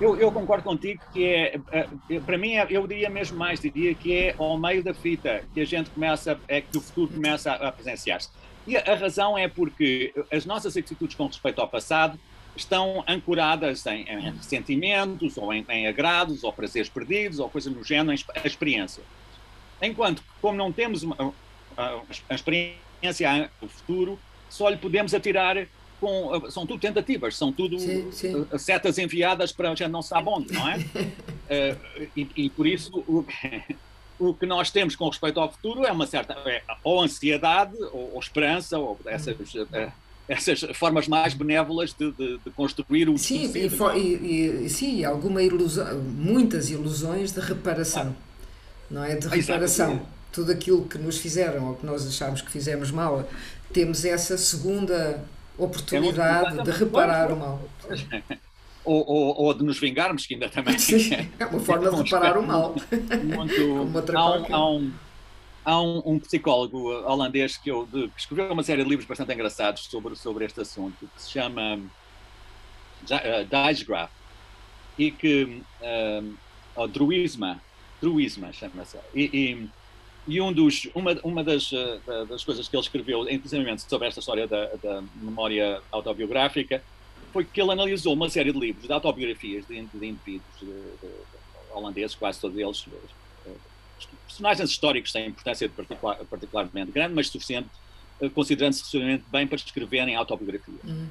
Eu, 0.00 0.16
eu, 0.16 0.30
concordo 0.30 0.62
contigo 0.62 1.02
que 1.12 1.24
é, 1.24 1.60
é 1.72 2.20
para 2.20 2.38
mim, 2.38 2.52
eu 2.70 2.86
diria 2.86 3.10
mesmo 3.10 3.36
mais, 3.36 3.60
diria 3.60 3.92
que 3.94 4.14
é 4.14 4.34
ao 4.38 4.56
meio 4.56 4.82
da 4.82 4.94
fita 4.94 5.42
que 5.52 5.60
a 5.60 5.64
gente 5.64 5.90
começa, 5.90 6.38
é 6.46 6.60
que 6.60 6.78
o 6.78 6.80
futuro 6.80 7.12
começa 7.12 7.50
a, 7.50 7.68
a 7.68 7.72
presenciar-se. 7.72 8.30
E 8.68 8.76
a 8.76 8.94
razão 8.94 9.36
é 9.36 9.48
porque 9.48 10.12
as 10.30 10.44
nossas 10.44 10.76
atitudes 10.76 11.16
com 11.16 11.26
respeito 11.26 11.58
ao 11.58 11.66
passado 11.66 12.18
estão 12.54 13.02
ancoradas 13.08 13.86
em, 13.86 14.02
em 14.02 14.42
sentimentos, 14.42 15.38
ou 15.38 15.54
em, 15.54 15.64
em, 15.70 15.86
agrados, 15.86 16.44
ou 16.44 16.52
prazeres 16.52 16.90
perdidos, 16.90 17.38
ou 17.38 17.48
coisa 17.48 17.70
no 17.70 17.82
género, 17.82 18.12
em 18.12 18.46
experiência. 18.46 19.02
Enquanto, 19.80 20.22
como 20.42 20.58
não 20.58 20.70
temos 20.70 21.02
uma, 21.02 21.16
a 22.28 22.34
experiência 22.34 23.50
do 23.58 23.68
futuro, 23.68 24.18
só 24.50 24.68
lhe 24.68 24.76
podemos 24.76 25.14
atirar 25.14 25.66
com. 25.98 26.50
São 26.50 26.66
tudo 26.66 26.78
tentativas, 26.80 27.36
são 27.36 27.50
tudo 27.50 27.78
sim, 27.78 28.12
sim. 28.12 28.46
setas 28.58 28.98
enviadas 28.98 29.50
para 29.50 29.70
a 29.70 29.74
gente 29.74 29.88
não 29.88 30.02
sabe 30.02 30.28
onde, 30.28 30.52
não 30.52 30.68
é? 30.68 30.76
uh, 30.76 32.08
e, 32.16 32.28
e, 32.36 32.50
por 32.50 32.66
isso 32.66 33.04
o 34.18 34.34
que 34.34 34.46
nós 34.46 34.70
temos 34.70 34.96
com 34.96 35.08
respeito 35.08 35.38
ao 35.38 35.50
futuro 35.50 35.84
é 35.84 35.92
uma 35.92 36.06
certa 36.06 36.34
é, 36.46 36.62
ou 36.82 37.02
ansiedade 37.02 37.76
ou, 37.92 38.12
ou 38.14 38.20
esperança 38.20 38.78
ou 38.78 38.98
essas 39.06 39.36
é, 39.72 39.90
essas 40.28 40.60
formas 40.74 41.08
mais 41.08 41.34
benévolas 41.34 41.94
de, 41.94 42.10
de, 42.12 42.38
de 42.38 42.50
construir 42.50 43.08
o 43.08 43.16
sim 43.16 43.50
e, 43.54 43.98
e, 43.98 44.64
e, 44.66 44.70
sim 44.70 45.04
alguma 45.04 45.42
ilusão 45.42 45.98
muitas 46.00 46.70
ilusões 46.70 47.32
de 47.32 47.40
reparação 47.40 48.14
ah. 48.16 48.22
não 48.90 49.04
é? 49.04 49.16
De 49.16 49.28
reparação. 49.28 49.92
Exato. 49.92 50.06
tudo 50.32 50.52
aquilo 50.52 50.84
que 50.84 50.98
nos 50.98 51.18
fizeram 51.18 51.68
ou 51.68 51.76
que 51.76 51.86
nós 51.86 52.06
achamos 52.06 52.42
que 52.42 52.50
fizemos 52.50 52.90
mal 52.90 53.28
temos 53.72 54.04
essa 54.04 54.36
segunda 54.36 55.24
oportunidade 55.56 56.60
é 56.60 56.62
de 56.62 56.70
reparar 56.70 57.32
o 57.32 57.36
mal 57.36 57.62
ou, 58.88 59.04
ou, 59.06 59.42
ou, 59.42 59.54
de 59.54 59.62
nos 59.62 59.78
vingarmos, 59.78 60.26
que 60.26 60.34
ainda 60.34 60.48
também 60.48 60.78
Sim, 60.78 61.14
é 61.38 61.46
uma 61.46 61.60
forma 61.60 61.90
de 61.90 61.96
reparar 62.02 62.38
o 62.38 62.46
mal. 62.46 62.74
Muito, 63.22 64.16
há, 64.16 64.30
um, 64.30 64.54
há, 64.54 64.70
um, 64.70 64.92
há 65.64 65.80
um, 65.80 66.18
psicólogo 66.18 66.90
holandês 67.04 67.58
que, 67.58 67.70
eu, 67.70 67.86
de, 67.86 68.08
que, 68.08 68.20
escreveu 68.20 68.50
uma 68.50 68.62
série 68.62 68.82
de 68.82 68.88
livros 68.88 69.06
bastante 69.06 69.32
engraçados 69.34 69.84
sobre, 69.84 70.16
sobre 70.16 70.46
este 70.46 70.62
assunto, 70.62 71.08
que 71.14 71.22
se 71.22 71.30
chama 71.30 71.76
uh, 71.76 73.66
Dijsgraf, 73.66 74.10
e 74.98 75.10
que, 75.10 75.62
uh, 75.82 76.34
oh, 76.74 76.88
Druisma, 76.88 77.60
Druisma 78.00 78.52
chama-se, 78.54 78.96
e, 79.14 79.24
e, 79.24 79.68
e, 80.34 80.40
um 80.40 80.50
dos, 80.50 80.88
uma, 80.94 81.12
uma 81.22 81.44
das, 81.44 81.70
uh, 81.72 82.26
das 82.26 82.42
coisas 82.42 82.66
que 82.66 82.74
ele 82.74 82.82
escreveu, 82.82 83.28
inclusive 83.28 83.78
sobre 83.80 84.08
esta 84.08 84.20
história 84.20 84.46
da, 84.46 84.64
da 84.82 85.02
memória 85.20 85.82
autobiográfica, 85.92 86.82
foi 87.32 87.44
que 87.44 87.60
ele 87.60 87.72
analisou 87.72 88.12
uma 88.14 88.28
série 88.28 88.52
de 88.52 88.58
livros 88.58 88.86
de 88.86 88.92
autobiografias 88.92 89.66
de, 89.66 89.82
de 89.82 90.06
indivíduos 90.06 90.60
de, 90.60 90.66
de, 90.66 91.08
holandeses, 91.72 92.14
quase 92.14 92.40
todos 92.40 92.56
eles, 92.56 92.86
personagens 94.26 94.70
históricos 94.70 95.12
têm 95.12 95.26
importância 95.26 95.68
particular, 95.68 96.16
particularmente 96.30 96.92
grande, 96.92 97.14
mas 97.14 97.28
suficiente, 97.28 97.68
uh, 98.20 98.30
considerando-se 98.30 98.80
suficientemente 98.80 99.24
bem 99.30 99.46
para 99.46 99.56
escreverem 99.56 100.14
autobiografias. 100.14 100.82
Uhum. 100.84 101.08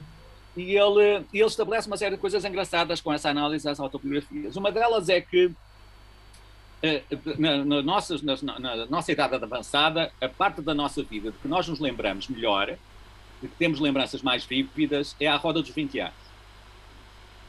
E 0.56 0.76
ele, 0.76 1.26
ele 1.34 1.46
estabelece 1.46 1.88
uma 1.88 1.98
série 1.98 2.16
de 2.16 2.22
coisas 2.22 2.44
engraçadas 2.44 3.02
com 3.02 3.14
essa 3.14 3.30
análise 3.30 3.66
das 3.66 3.80
autobiografias. 3.80 4.56
Uma 4.56 4.72
delas 4.72 5.08
é 5.10 5.22
que 5.22 5.52
eh, 6.82 7.04
na, 7.38 7.64
na, 7.64 7.82
nossa, 7.82 8.16
na, 8.24 8.60
na, 8.60 8.86
nossa 8.88 9.12
idade 9.12 9.36
avançada, 9.36 10.12
a 10.20 10.30
parte 10.30 10.62
da 10.62 10.74
nossa 10.74 11.04
vida 11.04 11.32
de 11.32 11.38
que 11.38 11.48
nós 11.48 11.68
nos 11.68 11.80
lembramos 11.80 12.28
melhor, 12.28 12.76
de 13.42 13.48
que 13.48 13.56
temos 13.56 13.80
lembranças 13.80 14.22
mais 14.22 14.44
vívidas, 14.44 15.16
é 15.20 15.28
a 15.28 15.36
roda 15.36 15.62
dos 15.62 15.72
20 15.72 16.00
anos. 16.00 16.28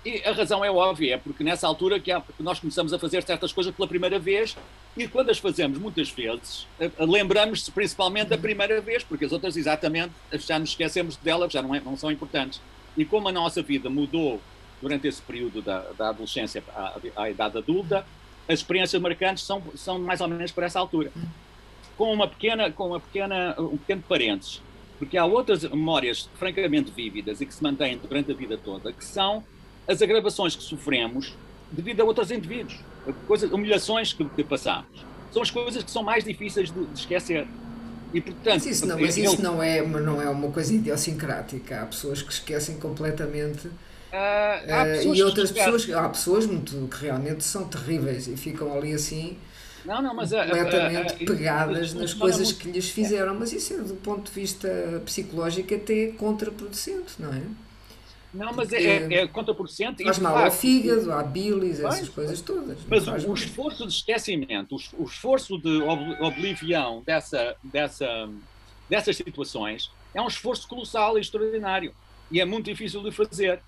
E 0.05 0.22
a 0.24 0.33
razão 0.33 0.64
é 0.64 0.70
óbvia, 0.70 1.14
é 1.14 1.18
porque 1.18 1.42
nessa 1.42 1.66
altura 1.66 1.98
que, 1.98 2.11
nós 2.38 2.61
começamos 2.61 2.92
a 2.92 2.98
fazer 2.98 3.22
certas 3.24 3.53
coisas 3.53 3.74
pela 3.74 3.88
primeira 3.88 4.18
vez 4.18 4.57
e 4.96 5.09
quando 5.09 5.31
as 5.31 5.38
fazemos 5.38 5.79
muitas 5.79 6.09
vezes, 6.11 6.66
eh, 6.79 6.90
lembramos-se 6.98 7.70
principalmente 7.70 8.29
da 8.29 8.38
primeira 8.38 8.81
vez, 8.81 9.03
porque 9.03 9.24
as 9.24 9.33
outras 9.33 9.57
exatamente 9.57 10.12
já 10.35 10.59
nos 10.59 10.70
esquecemos 10.70 11.16
delas, 11.16 11.53
já 11.53 11.61
não, 11.61 11.74
é, 11.74 11.81
não 11.81 11.96
são 11.96 12.11
importantes. 12.11 12.61
E 12.96 13.05
como 13.05 13.29
a 13.29 13.33
nossa 13.33 13.61
vida 13.61 13.90
mudou 13.90 14.40
durante 14.81 15.07
esse 15.09 15.20
período 15.20 15.61
da, 15.61 15.81
da 15.96 16.09
adolescência 16.11 16.62
à, 16.74 16.96
à 17.16 17.31
idade 17.31 17.59
adulta, 17.59 18.07
as 18.48 18.61
experiências 18.61 19.01
marcantes 19.03 19.44
são, 19.44 19.62
são 19.74 19.98
mais 19.98 20.20
ou 20.20 20.29
menos 20.29 20.51
por 20.53 20.64
essa 20.64 20.79
altura. 20.79 21.12
Com 21.96 22.12
uma 22.12 22.27
pequena, 22.27 22.70
com 22.70 22.88
uma 22.88 23.01
pequena, 23.01 23.55
um 23.59 23.77
pequeno 23.77 24.03
parênteses, 24.09 24.62
porque 24.98 25.16
há 25.16 25.24
outras 25.24 25.62
memórias 25.62 26.28
francamente 26.34 26.90
vívidas 26.90 27.40
e 27.40 27.46
que 27.46 27.54
se 27.54 27.62
mantêm 27.62 27.98
durante 27.98 28.32
a 28.32 28.34
vida 28.34 28.58
toda, 28.58 28.92
que 28.92 29.04
são 29.04 29.44
as 29.87 30.02
agravações 30.02 30.56
que 30.56 30.62
sofremos 30.62 31.34
devido 31.70 32.00
a 32.00 32.04
outros 32.04 32.30
indivíduos, 32.30 32.78
coisas, 33.26 33.50
humilhações 33.50 34.12
que, 34.12 34.24
que 34.24 34.44
passamos. 34.44 35.06
São 35.32 35.42
as 35.42 35.50
coisas 35.50 35.82
que 35.82 35.90
são 35.90 36.02
mais 36.02 36.24
difíceis 36.24 36.70
de, 36.70 36.84
de 36.84 36.98
esquecer. 36.98 37.46
E, 38.12 38.20
portanto, 38.20 38.54
mas 38.54 38.66
isso, 38.66 38.87
não, 38.87 38.98
mas 38.98 39.16
isso 39.18 39.42
não, 39.42 39.62
é, 39.62 39.87
não 39.87 40.20
é 40.20 40.28
uma 40.30 40.50
coisa 40.50 40.74
idiosincrática. 40.74 41.82
Há 41.82 41.87
pessoas 41.87 42.22
que 42.22 42.32
esquecem 42.32 42.78
completamente 42.78 43.68
Uh, 44.08 45.14
e 45.14 45.22
outras 45.22 45.52
pessoas, 45.52 45.90
há 45.90 46.08
pessoas 46.08 46.46
muito, 46.46 46.88
que 46.88 47.04
realmente 47.04 47.44
são 47.44 47.68
terríveis 47.68 48.26
e 48.26 48.37
ficam 48.38 48.72
ali 48.72 48.94
assim 48.94 49.37
não, 49.88 50.03
não, 50.03 50.14
mas, 50.14 50.31
completamente 50.31 51.12
uh, 51.12 51.22
uh, 51.22 51.27
pegadas 51.27 51.94
nas 51.94 52.12
coisas 52.14 52.53
que 52.53 52.70
lhes 52.70 52.90
fizeram. 52.90 53.35
Mas 53.35 53.53
isso 53.53 53.74
é, 53.74 53.79
do 53.79 53.94
ponto 53.94 54.31
de 54.31 54.40
vista 54.40 55.03
psicológico, 55.05 55.74
até 55.74 56.09
contraproducente, 56.09 57.14
não 57.18 57.33
é? 57.33 57.42
Não, 58.33 58.53
mas 58.53 58.70
é, 58.72 58.83
é, 58.83 59.14
é 59.14 59.27
contraproducente. 59.27 60.05
Faz 60.05 60.18
mal 60.18 60.37
ao 60.37 60.51
fígado, 60.51 61.11
à 61.11 61.22
bilis, 61.22 61.81
essas 61.81 62.09
coisas 62.09 62.40
todas. 62.42 62.79
Mas 62.87 63.24
o, 63.24 63.33
esforço 63.33 63.87
de 63.87 63.92
esquecimento, 63.92 64.77
o, 64.77 65.03
o 65.03 65.05
esforço 65.07 65.59
de 65.59 65.83
oblivião 66.20 67.03
dessa, 67.07 67.57
dessa, 67.64 68.29
dessas 68.88 69.16
situações 69.16 69.90
é 70.12 70.20
um 70.20 70.29
esforço 70.29 70.68
colossal 70.68 71.16
e 71.16 71.22
extraordinário. 71.22 71.94
E 72.31 72.40
é 72.40 72.44
muito 72.44 72.66
difícil 72.66 73.03
de 73.03 73.11
fazer 73.11 73.61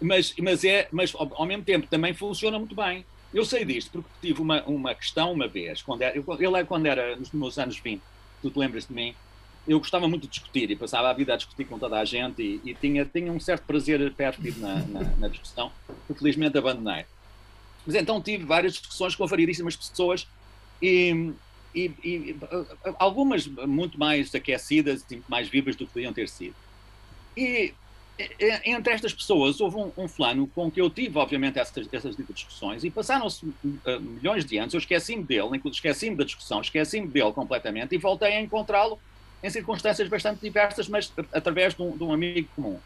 mas, 0.00 0.34
mas, 0.38 0.64
é, 0.64 0.88
mas 0.92 1.12
ao, 1.14 1.46
mesmo 1.46 1.64
tempo 1.64 1.86
também 1.86 2.12
funciona 2.14 2.58
muito 2.58 2.74
bem. 2.74 3.04
Eu 3.36 3.44
sei 3.44 3.66
disto 3.66 3.90
porque 3.90 4.08
tive 4.22 4.40
uma, 4.40 4.62
uma 4.62 4.94
questão 4.94 5.30
uma 5.30 5.46
vez, 5.46 5.82
quando 5.82 6.00
era, 6.00 6.16
eu, 6.16 6.24
eu 6.40 6.66
quando 6.66 6.86
era 6.86 7.14
nos 7.16 7.30
meus 7.32 7.58
anos 7.58 7.78
20, 7.78 8.00
tu 8.40 8.50
te 8.50 8.58
lembras 8.58 8.86
de 8.86 8.94
mim, 8.94 9.14
eu 9.68 9.78
gostava 9.78 10.08
muito 10.08 10.22
de 10.22 10.28
discutir 10.28 10.70
e 10.70 10.74
passava 10.74 11.10
a 11.10 11.12
vida 11.12 11.34
a 11.34 11.36
discutir 11.36 11.66
com 11.66 11.78
toda 11.78 12.00
a 12.00 12.04
gente 12.06 12.40
e, 12.40 12.70
e 12.70 12.74
tinha, 12.74 13.04
tinha 13.04 13.30
um 13.30 13.38
certo 13.38 13.66
prazer 13.66 14.10
pérfido 14.14 14.58
na, 14.58 14.76
na, 14.86 15.00
na, 15.18 15.28
discussão, 15.28 15.70
que 16.06 16.14
felizmente 16.14 16.56
abandonei. 16.56 17.04
Mas 17.84 17.94
então 17.94 18.22
tive 18.22 18.46
várias 18.46 18.72
discussões 18.72 19.14
com 19.14 19.26
variedíssimas 19.26 19.76
pessoas 19.76 20.26
e, 20.80 21.34
e, 21.74 21.92
e, 22.02 22.36
algumas 22.98 23.46
muito 23.46 23.98
mais 23.98 24.34
aquecidas 24.34 25.04
e 25.10 25.22
mais 25.28 25.46
vivas 25.46 25.76
do 25.76 25.86
que 25.86 25.92
podiam 25.92 26.14
ter 26.14 26.30
sido. 26.30 26.56
E 27.36 27.74
entre 28.64 28.94
estas 28.94 29.12
pessoas 29.12 29.60
houve 29.60 29.76
um, 29.76 29.92
um 29.96 30.08
fulano 30.08 30.46
com 30.48 30.70
que 30.70 30.80
eu 30.80 30.88
tive, 30.88 31.18
obviamente, 31.18 31.58
essas, 31.58 31.86
essas 31.92 32.16
discussões 32.16 32.82
e 32.82 32.90
passaram-se 32.90 33.44
uh, 33.44 34.00
milhões 34.00 34.44
de 34.44 34.56
anos, 34.56 34.72
eu 34.72 34.78
esqueci-me 34.78 35.22
dele, 35.22 35.60
esqueci-me 35.66 36.16
da 36.16 36.24
discussão, 36.24 36.60
esqueci-me 36.60 37.06
dele 37.06 37.32
completamente 37.32 37.94
e 37.94 37.98
voltei 37.98 38.34
a 38.36 38.40
encontrá-lo 38.40 38.98
em 39.42 39.50
circunstâncias 39.50 40.08
bastante 40.08 40.40
diversas, 40.40 40.88
mas 40.88 41.12
através 41.32 41.74
de 41.74 41.82
um, 41.82 41.96
de 41.96 42.02
um 42.02 42.12
amigo 42.12 42.48
comum. 42.56 42.80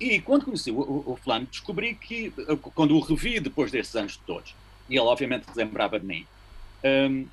E 0.00 0.20
quando 0.20 0.46
conheci 0.46 0.70
o, 0.70 0.78
o, 0.78 1.12
o, 1.12 1.16
fulano, 1.16 1.46
descobri 1.46 1.94
que, 1.94 2.32
quando 2.74 2.96
o 2.96 3.00
revi 3.00 3.38
depois 3.38 3.70
desses 3.70 3.94
anos 3.96 4.16
todos, 4.26 4.54
e 4.88 4.94
ele 4.94 5.06
obviamente 5.06 5.46
lembrava 5.54 6.00
de 6.00 6.06
mim, 6.06 6.26
um, 6.84 7.22
eh, 7.22 7.24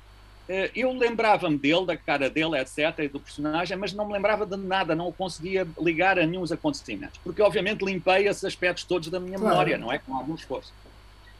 eu 0.74 0.92
lembrava-me 0.92 1.56
dele, 1.56 1.86
da 1.86 1.96
cara 1.96 2.28
dele, 2.28 2.58
etc., 2.58 2.98
e 2.98 3.08
do 3.08 3.18
personagem, 3.18 3.76
mas 3.76 3.92
não 3.92 4.06
me 4.06 4.12
lembrava 4.12 4.44
de 4.44 4.56
nada, 4.56 4.94
não 4.94 5.08
o 5.08 5.12
conseguia 5.12 5.66
ligar 5.80 6.18
a 6.18 6.26
nenhum 6.26 6.44
acontecimentos, 6.44 7.18
porque 7.24 7.40
obviamente 7.40 7.84
limpei 7.84 8.28
esses 8.28 8.44
aspectos 8.44 8.84
todos 8.84 9.08
da 9.08 9.18
minha 9.18 9.38
claro. 9.38 9.54
memória, 9.54 9.78
não 9.78 9.90
é? 9.90 9.98
Com 9.98 10.14
algum 10.14 10.34
esforço. 10.34 10.72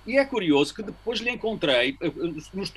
E 0.07 0.19
é 0.19 0.25
curioso 0.25 0.75
que 0.75 0.83
depois 0.83 1.19
lhe 1.21 1.31
encontrei, 1.31 1.97
eh, 2.01 2.12
nos, 2.53 2.73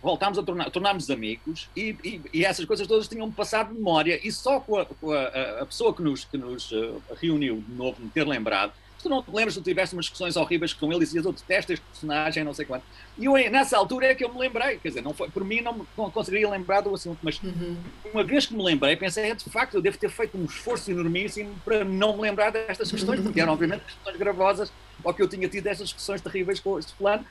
voltámos 0.00 0.38
a 0.38 0.42
tornar, 0.44 0.70
tornámos 0.70 1.10
amigos 1.10 1.68
e, 1.74 1.96
e, 2.04 2.20
e, 2.32 2.44
essas 2.44 2.64
coisas 2.64 2.86
todas 2.86 3.08
tinham-me 3.08 3.32
passado 3.32 3.70
de 3.70 3.74
memória 3.74 4.20
e 4.22 4.30
só 4.30 4.60
com 4.60 4.76
a, 4.76 4.86
com 4.86 5.10
a, 5.10 5.24
a 5.60 5.66
pessoa 5.66 5.92
que 5.92 6.02
nos, 6.02 6.24
que 6.24 6.38
nos 6.38 6.70
eh, 6.72 6.92
reuniu 7.20 7.64
de 7.66 7.74
novo 7.74 8.00
me 8.00 8.08
ter 8.10 8.24
lembrado 8.24 8.72
tu 9.02 9.08
não 9.08 9.22
te 9.22 9.30
lembras 9.30 9.54
de 9.54 9.62
tiveste 9.62 9.94
umas 9.94 10.06
discussões 10.06 10.36
horríveis 10.36 10.72
com 10.72 10.86
ele 10.92 11.02
e 11.02 11.04
dizias, 11.04 11.24
eu 11.24 11.32
detesto 11.32 11.72
este 11.72 11.84
personagem, 11.84 12.44
não 12.44 12.54
sei 12.54 12.64
quanto. 12.64 12.84
E 13.16 13.24
eu, 13.24 13.32
nessa 13.50 13.76
altura 13.76 14.06
é 14.06 14.14
que 14.14 14.24
eu 14.24 14.32
me 14.32 14.38
lembrei, 14.38 14.78
quer 14.78 14.88
dizer, 14.88 15.02
não 15.02 15.12
foi, 15.14 15.30
por 15.30 15.44
mim 15.44 15.60
não, 15.60 15.86
não 15.96 16.10
conseguiria 16.10 16.48
lembrar 16.48 16.80
do 16.80 16.94
assunto, 16.94 17.18
mas 17.22 17.40
uhum. 17.42 17.76
uma 18.12 18.24
vez 18.24 18.46
que 18.46 18.54
me 18.54 18.62
lembrei, 18.62 18.96
pensei, 18.96 19.30
é, 19.30 19.34
de 19.34 19.50
facto, 19.50 19.74
eu 19.74 19.82
devo 19.82 19.98
ter 19.98 20.10
feito 20.10 20.36
um 20.36 20.44
esforço 20.44 20.90
enormíssimo 20.90 21.54
para 21.64 21.84
não 21.84 22.16
me 22.16 22.22
lembrar 22.22 22.50
destas 22.50 22.90
questões, 22.90 23.20
porque 23.20 23.40
eram 23.40 23.52
obviamente 23.52 23.84
questões 23.84 24.16
gravosas, 24.16 24.72
ou 25.02 25.14
que 25.14 25.22
eu 25.22 25.28
tinha 25.28 25.48
tido 25.48 25.66
estas 25.66 25.88
discussões 25.88 26.20
terríveis 26.20 26.60
com 26.60 26.78
este 26.78 26.92
plano. 26.94 27.24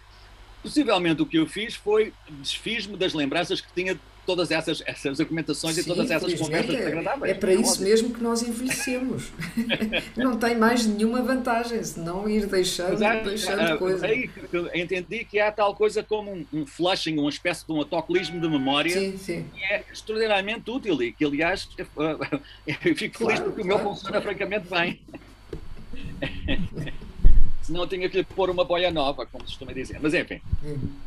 Possivelmente 0.64 1.22
o 1.22 1.26
que 1.26 1.38
eu 1.38 1.46
fiz 1.46 1.76
foi 1.76 2.14
desfiz-me 2.30 2.98
das 2.98 3.14
lembranças 3.14 3.62
que 3.62 3.72
tinha 3.74 4.00
todas 4.28 4.52
essas, 4.52 4.84
essas 4.86 5.22
argumentações 5.22 5.76
Sim, 5.76 5.82
e 5.82 5.84
todas 5.86 6.12
essas 6.12 6.34
conversas 6.34 6.76
é, 6.76 6.78
desagradáveis. 6.78 7.32
É 7.32 7.34
para 7.34 7.54
isso 7.54 7.82
mesmo 7.82 8.13
que 8.13 8.22
nós 8.22 8.44
envelhecemos. 8.44 9.32
não 10.18 10.38
tem 10.38 10.58
mais 10.58 10.86
nenhuma 10.86 11.22
vantagem, 11.22 11.82
se 11.82 11.98
não 11.98 12.30
ir 12.30 12.46
deixando, 12.46 13.02
é, 13.02 13.24
deixando 13.24 13.62
é, 13.62 13.78
coisas. 13.78 14.04
Aí 14.04 14.30
entendi 14.76 15.24
que 15.24 15.40
há 15.40 15.50
tal 15.50 15.74
coisa 15.74 16.04
como 16.04 16.30
um, 16.32 16.46
um 16.52 16.68
flushing, 16.68 17.18
uma 17.18 17.30
espécie 17.30 17.66
de 17.66 17.72
um 17.72 17.78
autocolismo 17.78 18.42
de 18.42 18.50
memória 18.50 18.92
sim, 18.92 19.18
sim. 19.18 19.46
que 19.56 19.63
é 19.63 19.86
extraordinariamente 19.92 20.70
útil 20.70 21.02
e 21.02 21.13
que, 21.13 21.24
aliás, 21.24 21.70
eu 21.80 22.96
fico 22.96 23.18
feliz 23.18 23.40
porque 23.40 23.62
claro. 23.62 23.63
o 23.63 23.66
meu 23.66 23.80
funciona 23.80 24.22
francamente 24.22 24.68
bem. 24.70 25.00
Senão 27.63 27.82
eu 27.82 27.88
tinha 27.88 28.10
que 28.10 28.18
lhe 28.18 28.24
pôr 28.24 28.50
uma 28.50 28.66
boia 28.66 28.92
nova, 28.92 29.26
como 29.26 29.44
se 29.46 29.52
costuma 29.52 29.72
dizer. 29.72 30.00
Mas 30.02 30.13
enfim. 30.13 30.42
Uhum. 30.63 31.07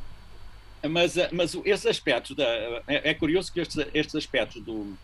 Mas, 0.88 1.16
eh, 1.16 1.28
mas 1.32 1.54
esses 1.64 1.86
aspectos, 1.86 2.34
da, 2.34 2.44
é, 2.86 3.10
é 3.10 3.14
curioso 3.14 3.52
que 3.52 3.60
estes, 3.60 3.86
estes 3.92 4.14
aspectos 4.14 4.62
do, 4.62 4.96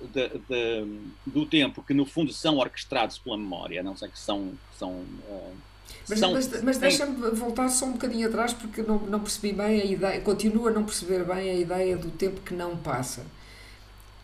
de, 0.00 0.28
de, 0.48 1.00
do 1.26 1.46
tempo, 1.46 1.82
que 1.82 1.94
no 1.94 2.06
fundo 2.06 2.32
são 2.32 2.58
orquestrados 2.58 3.18
pela 3.18 3.36
memória, 3.36 3.82
não 3.82 3.96
sei 3.96 4.08
que 4.08 4.18
são. 4.18 4.52
são 4.78 4.92
uh, 4.92 5.54
mas, 6.08 6.18
são, 6.18 6.32
mas, 6.32 6.62
mas 6.62 6.78
deixa-me 6.78 7.30
voltar 7.30 7.68
só 7.68 7.86
um 7.86 7.92
bocadinho 7.92 8.28
atrás 8.28 8.52
porque 8.52 8.82
não, 8.82 8.98
não 9.00 9.20
percebi 9.20 9.52
bem 9.52 9.80
a 9.80 9.84
ideia, 9.84 10.20
continuo 10.20 10.68
a 10.68 10.70
não 10.70 10.84
perceber 10.84 11.24
bem 11.24 11.50
a 11.50 11.54
ideia 11.54 11.96
do 11.96 12.10
tempo 12.10 12.40
que 12.40 12.54
não 12.54 12.76
passa. 12.76 13.24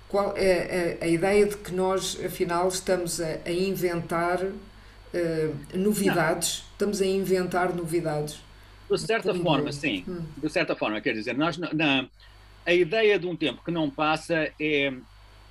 Qual 0.09 0.37
é 0.37 0.99
a, 1.01 1.05
a 1.05 1.09
ideia 1.09 1.47
de 1.47 1.57
que 1.57 1.73
nós, 1.73 2.19
afinal, 2.25 2.69
estamos 2.69 3.21
a, 3.21 3.39
a 3.45 3.51
inventar 3.51 4.43
uh, 4.43 5.57
novidades? 5.75 6.59
Não. 6.59 6.71
Estamos 6.73 7.01
a 7.01 7.07
inventar 7.07 7.75
novidades. 7.75 8.41
De 8.97 9.07
certa 9.07 9.35
forma, 9.35 9.73
sim. 9.73 10.05
Hum. 10.09 10.23
De 10.37 10.49
certa 10.49 10.75
forma, 10.75 11.01
quer 11.01 11.13
dizer, 11.13 11.37
nós, 11.37 11.57
na, 11.57 12.07
a 12.67 12.73
ideia 12.73 13.19
de 13.19 13.27
um 13.27 13.37
tempo 13.37 13.63
que 13.65 13.71
não 13.71 13.91
passa 13.91 14.35
é, 14.61 14.93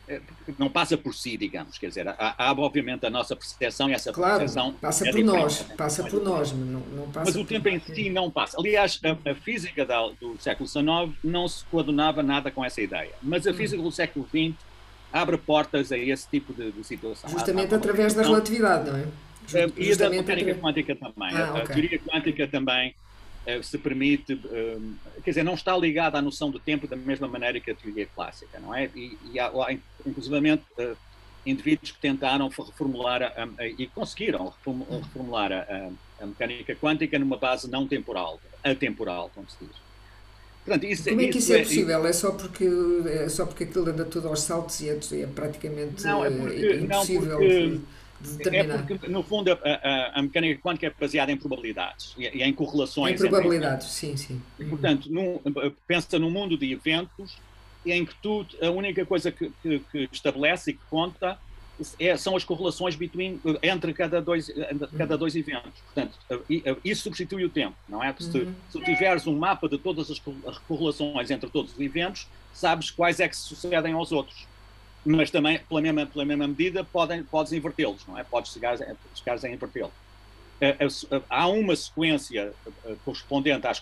é 0.08 0.21
não 0.58 0.69
passa 0.69 0.97
por 0.97 1.13
si, 1.13 1.38
digamos, 1.38 1.78
quer 1.78 1.88
dizer, 1.88 2.08
há, 2.08 2.36
há 2.38 2.52
obviamente 2.52 3.06
a 3.06 3.10
nossa 3.10 3.36
percepção 3.36 3.89
e 3.89 3.93
essa 3.93 4.12
claro, 4.12 4.39
percepção 4.39 4.73
passa 4.73 5.08
é 5.08 5.12
por 5.12 5.23
nós, 5.23 5.62
passa 5.78 6.04
por 6.04 6.23
nós, 6.23 6.52
mas 6.52 6.67
não, 6.67 6.80
não 6.80 7.12
passa 7.12 7.25
Mas 7.25 7.36
o 7.36 7.45
tempo 7.45 7.67
em 7.69 7.80
si 7.80 8.10
não 8.10 8.32
passa. 8.32 8.58
Aliás, 8.60 8.99
a, 9.04 9.32
a 9.32 9.36
física 9.36 9.86
da, 9.86 10.08
do 10.19 10.38
século 10.39 10.67
XIX 10.67 10.84
não 11.23 11.47
se 11.47 11.63
coadunava 11.65 12.23
nada 12.23 12.49
com 12.49 12.63
essa 12.63 12.82
ideia, 12.82 13.12
mas 13.21 13.45
a 13.45 13.52
hum. 13.52 13.54
física 13.54 13.82
do 13.82 13.91
século 13.91 14.28
XX 14.28 14.56
abre 15.12 15.38
portas 15.38 15.91
a 15.91 15.97
esse 15.97 16.28
tipo 16.30 16.54
de, 16.54 16.71
de 16.71 16.84
situação. 16.84 17.30
Justamente 17.30 17.73
há, 17.73 17.78
há 17.78 17.80
através 17.80 18.13
da 18.13 18.23
relatividade, 18.23 18.89
não 18.89 18.97
é? 18.97 19.06
e 19.75 19.95
da 19.95 20.10
mecânica 20.10 20.56
quântica 20.56 20.95
também. 20.95 21.36
Ah, 21.36 21.45
a, 21.45 21.49
okay. 21.52 21.62
a 21.62 21.65
teoria 21.65 21.99
quântica 21.99 22.47
também 22.47 22.89
eh, 22.89 23.09
se 23.62 23.78
permite, 23.78 24.34
ehm, 24.34 24.94
quer 25.24 25.32
dizer, 25.32 25.44
não 25.44 25.54
está 25.54 25.76
ligada 25.78 26.18
à 26.18 26.22
noção 26.22 26.50
do 26.52 26.60
tempo 26.60 26.88
da 26.88 26.96
mesma 26.96 27.28
maneira 27.28 27.60
que 27.60 27.72
a 27.72 27.76
teoria 27.76 28.06
clássica, 28.08 28.60
não 28.60 28.74
é? 28.74 28.90
E, 28.96 29.18
e 29.32 29.40
há, 29.40 29.48
há 29.48 29.78
inclusivamente, 30.06 30.64
uh, 30.78 30.96
indivíduos 31.46 31.92
que 31.92 32.00
tentaram 32.00 32.48
reformular 32.50 33.24
a, 33.24 33.44
a, 33.58 33.68
e 33.68 33.88
conseguiram 33.88 34.54
reformular 34.90 35.52
a, 35.52 35.90
a, 36.22 36.26
mecânica 36.26 36.76
quântica 36.76 37.18
numa 37.18 37.38
base 37.38 37.70
não 37.70 37.88
temporal, 37.88 38.40
atemporal, 38.64 39.32
como 39.34 39.50
se 39.50 39.58
diz. 39.62 39.90
Portanto, 40.66 40.84
isso, 40.86 41.10
Como 41.10 41.22
é 41.22 41.28
que 41.28 41.38
isso, 41.38 41.40
isso 41.40 41.54
é, 41.54 41.60
é 41.60 41.64
possível? 41.64 42.06
É, 42.06 42.14
só 42.14 42.32
porque, 42.32 42.70
é 43.08 43.30
só 43.30 43.46
porque 43.46 43.64
aquilo 43.64 43.90
anda 43.90 44.06
tudo 44.06 44.28
aos 44.28 44.42
saltos 44.42 44.82
e 44.82 44.90
é, 44.90 45.22
é 45.22 45.28
praticamente 45.28 46.04
não, 46.04 46.24
é 46.24 46.30
porque, 46.30 46.76
impossível 46.76 47.40
não 47.40 47.48
porque? 47.48 47.82
É 48.51 48.63
porque, 48.63 49.08
no 49.08 49.23
fundo, 49.23 49.51
a, 49.51 49.55
a, 49.55 50.19
a, 50.19 50.21
mecânica 50.21 50.62
quântica 50.62 50.88
é 50.88 50.93
baseada 50.99 51.32
em 51.32 51.38
probabilidades 51.38 52.13
e, 52.17 52.23
e 52.25 52.43
em 52.43 52.53
correlações. 52.53 53.15
Em 53.15 53.29
probabilidades, 53.29 53.88
sim, 53.88 54.17
sim. 54.17 54.41
E, 54.60 54.65
portanto, 54.65 55.10
num, 55.10 55.39
pensa 55.88 56.19
num 56.19 56.29
mundo 56.29 56.58
de 56.58 56.71
eventos 56.71 57.38
em 57.86 58.05
que 58.05 58.13
tu, 58.21 58.45
a 58.62 58.69
única 58.69 59.05
coisa 59.05 59.32
que, 59.32 59.51
que, 59.62 59.79
que 59.79 60.10
estabelece 60.12 60.71
e 60.71 60.73
que 60.73 60.82
conta 60.89 61.39
é, 61.97 62.17
são 62.17 62.36
as 62.36 62.43
correlações 62.43 62.95
between, 62.95 63.39
entre 63.63 63.93
cada 63.93 64.21
dois, 64.21 64.51
cada 64.97 65.17
dois 65.17 65.36
eventos. 65.36 65.71
Portanto, 65.93 66.19
isso 66.84 67.03
substitui 67.03 67.45
o 67.45 67.49
tempo, 67.49 67.75
não 67.88 68.03
é? 68.03 68.13
Se, 68.19 68.38
uhum. 68.38 68.53
se 68.69 68.79
tiveres 68.84 69.27
um 69.27 69.38
mapa 69.38 69.69
de 69.69 69.77
todas 69.77 70.12
as 70.12 70.19
correlações 70.67 71.32
entre 71.32 71.49
todos 71.49 71.73
os 71.73 71.79
eventos, 71.79 72.27
sabes 72.53 72.91
quais 72.91 73.19
é 73.19 73.27
que 73.27 73.36
se 73.36 73.43
sucedem 73.43 73.93
aos 73.93 74.12
outros. 74.12 74.45
Mas 75.06 75.32
também, 75.32 75.60
pela 75.60 75.82
mesma, 75.82 76.06
pela 76.06 76.26
mesma 76.26 76.48
medida, 76.48 76.84
podem, 76.84 77.24
podes 77.24 77.54
invertê-los, 77.54 78.06
não 78.08 78.18
é? 78.18 78.24
Podes 78.24 78.52
chegar, 78.52 78.78
a 78.78 79.50
invertê-los. 79.50 79.92
Há 81.30 81.48
uma 81.48 81.74
sequência 81.76 82.54
correspondente 83.06 83.66
às, 83.66 83.82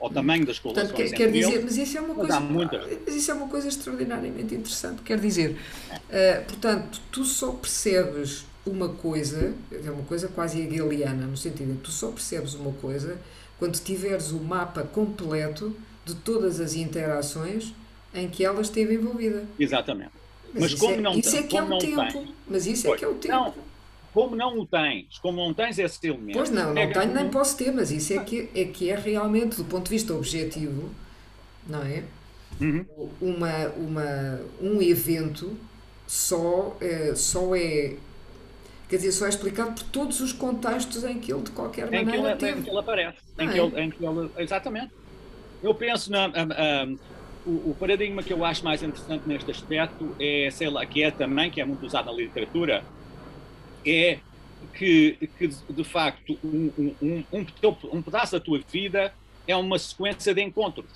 ao 0.00 0.10
tamanho 0.10 0.46
das 0.46 0.60
correlações. 0.60 0.92
Portanto, 0.92 1.10
quer, 1.10 1.16
quer 1.16 1.32
dizer, 1.32 1.64
mas 1.64 1.76
isso 1.76 1.98
é 1.98 2.00
uma 2.00 2.14
coisa, 2.14 2.40
mas 2.40 3.14
isso 3.16 3.30
é 3.30 3.34
uma 3.34 3.48
coisa 3.48 3.68
extraordinariamente 3.68 4.54
interessante. 4.54 5.02
Quer 5.02 5.18
dizer, 5.18 5.56
uh, 5.92 6.44
portanto, 6.46 7.00
tu 7.10 7.24
só 7.24 7.50
percebes 7.50 8.44
uma 8.64 8.88
coisa, 8.88 9.54
é 9.72 9.90
uma 9.90 10.04
coisa 10.04 10.28
quase 10.28 10.60
hegeliana, 10.60 11.26
no 11.26 11.36
sentido 11.36 11.72
de 11.72 11.78
que 11.78 11.84
tu 11.84 11.90
só 11.90 12.10
percebes 12.10 12.54
uma 12.54 12.72
coisa 12.72 13.18
quando 13.58 13.78
tiveres 13.78 14.30
o 14.30 14.38
mapa 14.38 14.82
completo 14.82 15.76
de 16.04 16.14
todas 16.14 16.60
as 16.60 16.74
interações 16.74 17.74
em 18.14 18.28
que 18.28 18.44
ela 18.44 18.60
esteve 18.60 18.94
envolvida. 18.94 19.44
Exatamente. 19.58 20.12
Mas, 20.54 20.70
mas 20.70 20.74
como 20.74 20.94
é, 20.94 21.00
não, 21.00 21.18
isso 21.18 21.36
é 21.36 21.42
que 21.42 21.56
é 21.56 21.62
o 21.62 21.78
tempo. 21.78 22.12
Tem, 22.12 22.34
mas 22.48 22.66
isso 22.66 22.92
é 22.92 22.96
que 22.96 23.04
é 23.04 23.08
o 23.08 23.14
tempo. 23.14 23.34
Não, 23.34 23.54
como 24.14 24.36
não 24.36 24.60
o 24.60 24.64
tens, 24.64 25.18
como 25.18 25.44
não 25.44 25.52
tens 25.52 25.76
esse 25.76 26.06
elemento. 26.06 26.38
Pois 26.38 26.48
não, 26.48 26.72
não 26.72 26.80
é 26.80 26.86
tenho 26.86 27.12
nem 27.12 27.28
posso 27.28 27.56
ter, 27.56 27.72
mas 27.72 27.90
isso 27.90 28.12
é 28.12 28.22
que, 28.22 28.48
é 28.54 28.64
que 28.64 28.88
é 28.88 28.94
realmente, 28.94 29.56
do 29.56 29.64
ponto 29.64 29.84
de 29.86 29.90
vista 29.90 30.14
objetivo, 30.14 30.90
não 31.66 31.82
é? 31.82 32.04
Uhum. 32.60 32.86
Uma, 33.20 33.68
uma, 33.76 34.40
um 34.62 34.80
evento 34.80 35.58
só, 36.06 36.76
é, 36.80 37.12
só 37.16 37.56
é. 37.56 37.96
Quer 38.88 38.96
dizer, 38.96 39.10
só 39.10 39.26
é 39.26 39.30
explicado 39.30 39.72
por 39.72 39.82
todos 39.90 40.20
os 40.20 40.32
contextos 40.32 41.02
em 41.02 41.18
que 41.18 41.32
ele, 41.32 41.42
de 41.42 41.50
qualquer 41.50 41.92
em 41.92 42.04
maneira, 42.04 42.36
que 42.36 42.44
ele, 42.44 42.58
em 42.58 42.62
que 42.62 42.70
ele 42.70 42.78
aparece. 42.78 43.18
Em 43.36 43.48
que, 43.48 43.58
é? 43.58 43.62
ele, 43.64 43.80
em 43.80 43.90
que 43.90 44.04
ele, 44.04 44.30
exatamente. 44.38 44.92
Eu 45.60 45.74
penso 45.74 46.12
na. 46.12 46.30
O, 47.46 47.70
o, 47.70 47.76
paradigma 47.78 48.22
que 48.22 48.32
eu 48.32 48.44
acho 48.44 48.64
mais 48.64 48.82
interessante 48.82 49.28
neste 49.28 49.50
aspecto 49.50 50.14
é, 50.18 50.48
sei 50.50 50.68
lá, 50.68 50.84
que 50.86 51.02
é 51.02 51.10
também, 51.10 51.50
que 51.50 51.60
é 51.60 51.64
muito 51.64 51.84
usado 51.84 52.06
na 52.06 52.12
literatura, 52.12 52.84
é 53.84 54.18
que, 54.72 55.28
que 55.38 55.48
de 55.48 55.84
facto, 55.84 56.38
um, 56.42 56.70
um, 56.78 57.24
um, 57.32 57.46
um, 57.92 58.02
pedaço 58.02 58.32
da 58.32 58.40
tua 58.40 58.60
vida 58.70 59.12
é 59.46 59.54
uma 59.54 59.78
sequência 59.78 60.34
de 60.34 60.42
encontros. 60.42 60.86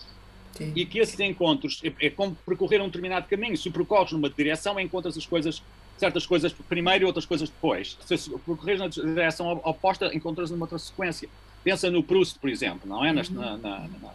Sim. 0.54 0.72
E 0.74 0.87
que 0.87 0.98
esses 0.98 1.18
encontros 1.20 1.80
é, 1.84 2.06
é, 2.06 2.11
como 2.11 2.34
percorrer 2.46 2.80
um 2.80 2.87
determinado 2.87 3.28
caminho. 3.28 3.56
Se 3.56 3.70
percorres 3.70 4.12
numa 4.12 4.30
direção, 4.30 4.80
encontras 4.80 5.16
as 5.16 5.26
coisas, 5.26 5.62
certas 5.96 6.26
coisas 6.26 6.52
primeiro 6.52 7.04
e 7.04 7.06
outras 7.06 7.26
coisas 7.26 7.48
depois. 7.48 7.96
Se 8.00 8.30
percorres 8.30 8.78
na 8.78 8.88
direção 8.88 9.52
oposta, 9.64 10.12
encontras 10.14 10.50
numa 10.50 10.64
outra 10.64 10.79
sequência. 10.79 11.29
Pensa 11.62 11.90
no 11.90 12.02
Proust, 12.02 12.38
por 12.38 12.48
exemplo, 12.48 12.88
não 12.88 13.04
é? 13.04 13.10
Uhum. 13.10 13.23
Na, 13.35 13.56
na, 13.56 13.79
na, 13.88 14.10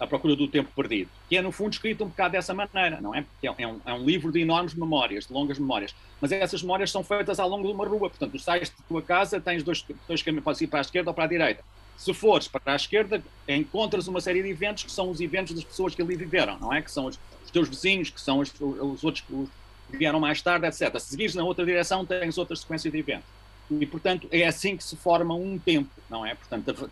à 0.00 0.06
procura 0.06 0.34
do 0.34 0.48
tempo 0.48 0.70
perdido, 0.74 1.10
que 1.28 1.36
é 1.36 1.42
no 1.42 1.52
fundo 1.52 1.74
escrito 1.74 2.02
um 2.02 2.08
bocado 2.08 2.32
dessa 2.32 2.54
maneira, 2.54 3.00
não 3.02 3.14
é? 3.14 3.24
É 3.42 3.50
um, 3.66 3.80
é 3.84 3.92
um 3.92 4.04
livro 4.04 4.32
de 4.32 4.40
enormes 4.40 4.74
memórias, 4.74 5.26
de 5.26 5.32
longas 5.32 5.58
memórias, 5.58 5.94
mas 6.20 6.32
essas 6.32 6.62
memórias 6.62 6.90
são 6.90 7.04
feitas 7.04 7.38
ao 7.38 7.48
longo 7.48 7.66
de 7.66 7.72
uma 7.74 7.86
rua, 7.86 8.08
portanto, 8.08 8.32
tu 8.32 8.38
sais 8.38 8.70
de 8.70 8.76
tua 8.88 9.02
casa, 9.02 9.38
tens 9.38 9.62
dois, 9.62 9.84
dois 10.08 10.22
caminhos, 10.22 10.42
podes 10.42 10.60
ir 10.62 10.68
para 10.68 10.80
a 10.80 10.82
esquerda 10.82 11.10
ou 11.10 11.14
para 11.14 11.24
a 11.24 11.28
direita. 11.28 11.62
Se 11.98 12.14
fores 12.14 12.48
para 12.48 12.72
a 12.72 12.76
esquerda, 12.76 13.22
encontras 13.46 14.08
uma 14.08 14.22
série 14.22 14.42
de 14.42 14.48
eventos 14.48 14.84
que 14.84 14.90
são 14.90 15.10
os 15.10 15.20
eventos 15.20 15.54
das 15.54 15.64
pessoas 15.64 15.94
que 15.94 16.00
ali 16.00 16.16
viveram, 16.16 16.58
não 16.58 16.72
é? 16.72 16.80
Que 16.80 16.90
são 16.90 17.04
os, 17.04 17.20
os 17.44 17.50
teus 17.50 17.68
vizinhos, 17.68 18.08
que 18.08 18.20
são 18.20 18.38
os, 18.38 18.50
os 18.58 19.04
outros 19.04 19.22
que 19.22 19.48
vieram 19.98 20.18
mais 20.18 20.40
tarde, 20.40 20.66
etc. 20.66 20.98
Se 20.98 21.10
seguires 21.10 21.34
na 21.34 21.44
outra 21.44 21.62
direção, 21.62 22.06
tens 22.06 22.38
outra 22.38 22.56
sequência 22.56 22.90
de 22.90 22.96
eventos. 22.98 23.28
E, 23.70 23.84
portanto, 23.84 24.26
é 24.32 24.46
assim 24.46 24.76
que 24.76 24.82
se 24.82 24.96
forma 24.96 25.34
um 25.34 25.58
tempo, 25.58 25.90
não 26.08 26.24
é? 26.24 26.34
Portanto, 26.34 26.70
é, 26.70 26.88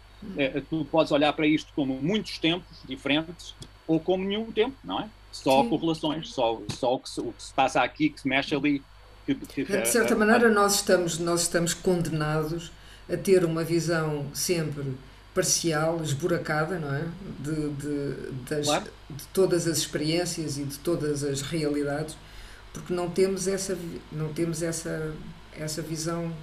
tu 0.68 0.84
podes 0.90 1.12
olhar 1.12 1.32
para 1.32 1.46
isto 1.46 1.72
como 1.74 1.94
muitos 2.00 2.38
tempos 2.38 2.78
diferentes 2.86 3.54
ou 3.86 3.98
como 3.98 4.24
nenhum 4.24 4.50
tempo, 4.52 4.76
não 4.84 5.00
é? 5.00 5.08
Só 5.32 5.62
Sim. 5.62 5.68
correlações, 5.68 6.30
só, 6.30 6.60
só 6.70 6.94
o, 6.94 7.00
que 7.00 7.10
se, 7.10 7.20
o 7.20 7.32
que 7.32 7.42
se 7.42 7.54
passa 7.54 7.82
aqui, 7.82 8.10
que 8.10 8.20
se 8.20 8.28
mexe 8.28 8.54
ali. 8.54 8.82
Que, 9.24 9.34
que, 9.34 9.64
de 9.64 9.88
certa 9.88 10.14
maneira, 10.16 10.50
nós 10.50 10.76
estamos, 10.76 11.18
nós 11.18 11.42
estamos 11.42 11.74
condenados 11.74 12.72
a 13.12 13.16
ter 13.16 13.44
uma 13.44 13.62
visão 13.62 14.26
sempre 14.32 14.94
parcial, 15.34 16.02
esburacada, 16.02 16.78
não 16.78 16.94
é? 16.94 17.06
De, 17.38 17.68
de, 17.70 18.30
das, 18.48 18.66
claro. 18.66 18.84
de 19.10 19.26
todas 19.28 19.66
as 19.66 19.78
experiências 19.78 20.58
e 20.58 20.64
de 20.64 20.78
todas 20.78 21.22
as 21.22 21.42
realidades, 21.42 22.16
porque 22.72 22.92
não 22.92 23.08
temos 23.10 23.46
essa, 23.46 23.78
não 24.10 24.32
temos 24.32 24.62
essa, 24.62 25.14
essa 25.52 25.82
visão 25.82 26.34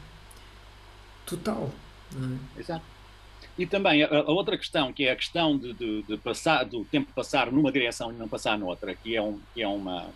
total. 1.26 1.72
É? 2.16 2.60
Exato. 2.62 2.95
E 3.58 3.66
também 3.66 4.04
a, 4.04 4.08
a, 4.08 4.32
outra 4.32 4.58
questão, 4.58 4.92
que 4.92 5.06
é 5.06 5.12
a 5.12 5.16
questão 5.16 5.58
de, 5.58 5.74
de, 5.74 6.04
de, 6.04 6.18
passar, 6.18 6.66
do 6.66 6.84
tempo 6.86 7.12
passar 7.16 7.52
numa 7.52 7.72
direção 7.72 8.12
e 8.12 8.16
não 8.16 8.28
passar 8.28 8.58
noutra, 8.58 8.94
que 8.94 9.16
é, 9.16 9.22
um, 9.22 9.40
que 9.54 9.62
é 9.62 9.68
uma. 9.68 10.08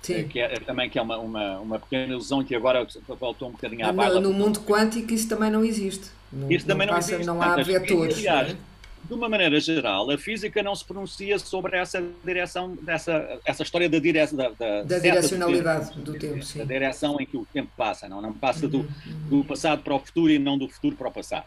Sim. 0.00 0.28
Que 0.28 0.40
é, 0.40 0.48
também 0.60 0.88
que 0.88 0.98
é 0.98 1.02
uma, 1.02 1.18
uma, 1.18 1.58
uma 1.58 1.78
pequena 1.78 2.12
ilusão 2.12 2.42
que 2.42 2.54
agora 2.54 2.86
voltou 3.20 3.48
um 3.48 3.52
bocadinho 3.52 3.86
à 3.86 3.92
baila. 3.92 4.20
No, 4.20 4.30
no 4.30 4.34
mundo 4.34 4.60
quântico 4.60 5.12
isso 5.12 5.28
também 5.28 5.50
não 5.50 5.64
existe. 5.64 6.10
Isso 6.48 6.66
também 6.66 6.86
não, 6.86 6.94
não, 6.94 7.00
existe. 7.00 7.24
Não 7.24 7.40
há 7.40 7.56
vetores. 7.56 8.18
Aliás, 8.18 8.56
de 9.04 9.12
uma 9.12 9.28
maneira 9.28 9.60
geral, 9.60 10.10
a 10.10 10.16
física 10.16 10.62
não 10.62 10.74
se 10.74 10.84
pronuncia 10.84 11.38
sobre 11.38 11.76
essa 11.76 12.02
direção, 12.24 12.74
dessa 12.80 13.38
essa 13.44 13.62
história 13.62 13.88
da, 13.88 13.98
dire, 13.98 14.26
da, 14.26 14.48
da, 14.50 14.82
da 14.82 14.98
direcionalidade 14.98 15.90
do 15.90 15.94
tempo, 15.94 16.12
do 16.12 16.18
tempo 16.18 16.42
sim. 16.42 16.58
da 16.58 16.64
direção 16.64 17.20
em 17.20 17.26
que 17.26 17.36
o 17.36 17.46
tempo 17.52 17.70
passa, 17.76 18.08
não, 18.08 18.22
não 18.22 18.32
passa 18.32 18.66
do, 18.66 18.78
uhum, 18.78 18.88
uhum. 19.06 19.28
do 19.40 19.44
passado 19.44 19.82
para 19.82 19.94
o 19.94 19.98
futuro 19.98 20.30
e 20.30 20.38
não 20.38 20.56
do 20.56 20.68
futuro 20.68 20.96
para 20.96 21.08
o 21.08 21.12
passado. 21.12 21.44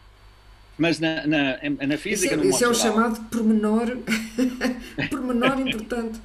Mas 0.78 1.00
na, 1.00 1.26
na, 1.26 1.58
na 1.88 1.98
física. 1.98 2.36
Isso 2.36 2.44
é, 2.44 2.48
isso 2.50 2.66
é 2.66 2.68
o 2.68 2.74
chamado 2.74 3.20
pormenor, 3.30 3.98
pormenor 5.10 5.60
importante. 5.60 6.22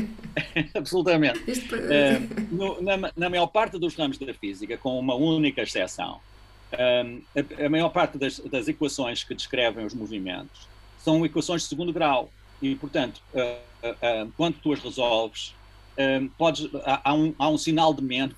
Absolutamente. 0.74 1.38
Uh, 1.38 2.54
no, 2.54 2.82
na, 2.82 3.12
na 3.16 3.30
maior 3.30 3.46
parte 3.46 3.78
dos 3.78 3.94
ramos 3.94 4.18
da 4.18 4.34
física, 4.34 4.76
com 4.76 4.98
uma 4.98 5.14
única 5.14 5.62
exceção, 5.62 6.20
um, 6.72 7.22
a, 7.34 7.66
a, 7.66 7.68
maior 7.68 7.88
parte 7.88 8.18
das, 8.18 8.38
das, 8.40 8.68
equações 8.68 9.24
que 9.24 9.34
descrevem 9.34 9.86
os 9.86 9.94
movimentos 9.94 10.68
são 10.98 11.24
equações 11.24 11.62
de 11.62 11.68
segundo 11.68 11.92
grau 11.92 12.30
e, 12.60 12.74
portanto, 12.74 13.22
uh, 13.32 13.88
uh, 13.88 14.32
quando 14.36 14.56
tu 14.56 14.72
as 14.72 14.80
resolves, 14.80 15.54
podes, 16.36 16.68
há, 16.84 17.14
um, 17.14 17.34
há 17.38 17.48
um 17.48 17.58
sinal 17.58 17.94
de 17.94 18.02
menos 18.02 18.34